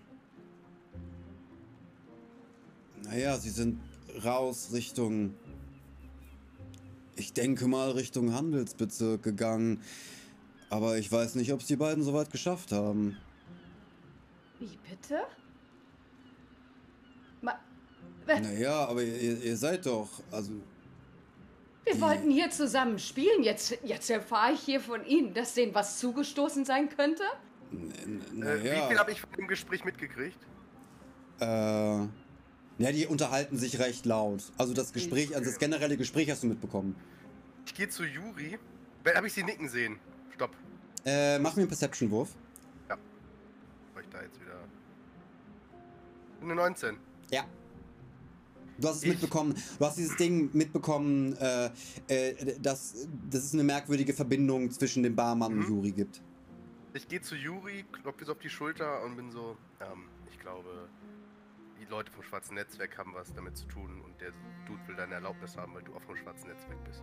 Naja, 3.04 3.38
sie 3.38 3.50
sind 3.50 3.80
raus 4.24 4.70
Richtung. 4.74 5.34
Ich 7.16 7.34
denke 7.34 7.68
mal 7.68 7.92
Richtung 7.92 8.34
Handelsbezirk 8.34 9.24
gegangen. 9.24 9.82
Aber 10.70 10.98
ich 10.98 11.12
weiß 11.12 11.36
nicht, 11.36 11.52
ob 11.52 11.60
es 11.60 11.68
die 11.68 11.76
beiden 11.76 12.04
so 12.04 12.14
weit 12.14 12.32
geschafft 12.32 12.72
haben. 12.72 13.18
Wie 14.60 14.78
bitte? 14.90 15.24
Ma 18.28 18.40
Naja, 18.40 18.86
aber 18.86 19.04
ihr, 19.04 19.38
ihr 19.44 19.58
seid 19.58 19.86
doch. 19.86 20.10
Also. 20.32 20.52
wir 21.86 21.94
die- 21.94 22.02
wollten 22.02 22.30
hier 22.32 22.50
zusammen 22.52 23.00
spielen. 23.00 23.44
Jetzt, 23.44 23.78
jetzt 23.84 24.10
erfahre 24.10 24.54
ich 24.54 24.60
hier 24.62 24.80
von 24.80 25.06
Ihnen, 25.06 25.34
dass 25.34 25.54
denen 25.54 25.74
was 25.74 26.00
zugestoßen 26.00 26.66
sein 26.66 26.90
könnte. 26.90 27.24
n- 27.72 27.92
n- 28.34 28.44
Äh, 28.44 28.58
wie 28.58 28.62
viel 28.68 28.78
Naja. 28.78 29.00
habe 29.00 29.12
ich 29.12 29.22
von 29.22 29.30
dem 29.38 29.48
Gespräch 29.48 29.84
mitgekriegt? 29.86 30.38
Äh. 31.40 31.46
Ja, 31.46 32.92
die 32.92 33.06
unterhalten 33.06 33.58
sich 33.58 33.78
recht 33.80 34.06
laut. 34.06 34.44
Also 34.58 34.74
das 34.74 34.92
Gespräch, 34.94 35.36
also 35.36 35.46
das 35.50 35.60
generelle 35.60 35.98
Gespräch 35.98 36.30
hast 36.32 36.42
du 36.44 36.48
mitbekommen. 36.48 36.96
Ich 37.66 37.76
gehe 37.76 37.90
zu 37.90 38.04
Juri. 38.04 38.58
Habe 39.16 39.28
ich 39.28 39.34
sie 39.34 39.44
nicken 39.44 39.70
sehen? 39.70 40.00
Stopp. 40.34 40.52
Äh, 41.06 41.38
mach 41.40 41.56
mir 41.56 41.62
einen 41.64 41.68
Perception-Wurf. 41.70 42.30
War 42.88 42.98
ich 44.02 44.08
da 44.10 44.22
jetzt 44.22 44.40
wieder. 44.42 44.54
Eine 46.42 46.56
19. 46.56 46.98
Ja. 47.30 47.44
Du 48.82 48.88
hast 48.88 48.98
es 48.98 49.04
Ich- 49.04 49.10
mitbekommen, 49.10 49.54
du 49.80 49.86
hast 49.86 49.98
dieses 49.98 50.16
Ding 50.18 50.50
mitbekommen, 50.54 51.36
äh, 51.38 51.70
äh, 52.08 52.60
dass, 52.60 53.08
dass 53.30 53.44
es 53.44 53.54
eine 53.54 53.64
merkwürdige 53.64 54.14
Verbindung 54.14 54.72
zwischen 54.72 55.04
dem 55.04 55.16
Barmann 55.16 55.54
und 55.54 55.60
Mhm. 55.60 55.68
Juri 55.70 55.92
gibt. 55.92 56.22
Ich 56.94 57.08
gehe 57.08 57.22
zu 57.22 57.36
Juri, 57.36 57.86
klopfe 58.02 58.26
so 58.26 58.34
auf 58.34 58.40
die 58.40 58.50
Schulter 58.50 59.04
und 59.06 59.16
bin 59.16 59.32
so, 59.32 59.56
ähm, 59.80 60.06
ich 60.30 60.40
glaube, 60.40 60.90
die 61.80 61.86
Leute 61.90 62.12
vom 62.12 62.24
schwarzen 62.24 62.56
Netzwerk 62.56 62.98
haben 62.98 63.14
was 63.14 63.34
damit 63.34 63.56
zu 63.56 63.66
tun 63.68 64.02
und 64.04 64.20
der 64.20 64.32
Dude 64.68 64.80
will 64.88 64.96
deine 64.96 65.14
Erlaubnis 65.16 65.56
haben, 65.56 65.74
weil 65.74 65.84
du 65.84 65.94
auch 65.96 66.02
vom 66.02 66.16
schwarzen 66.18 66.48
Netzwerk 66.50 66.84
bist. 66.84 67.02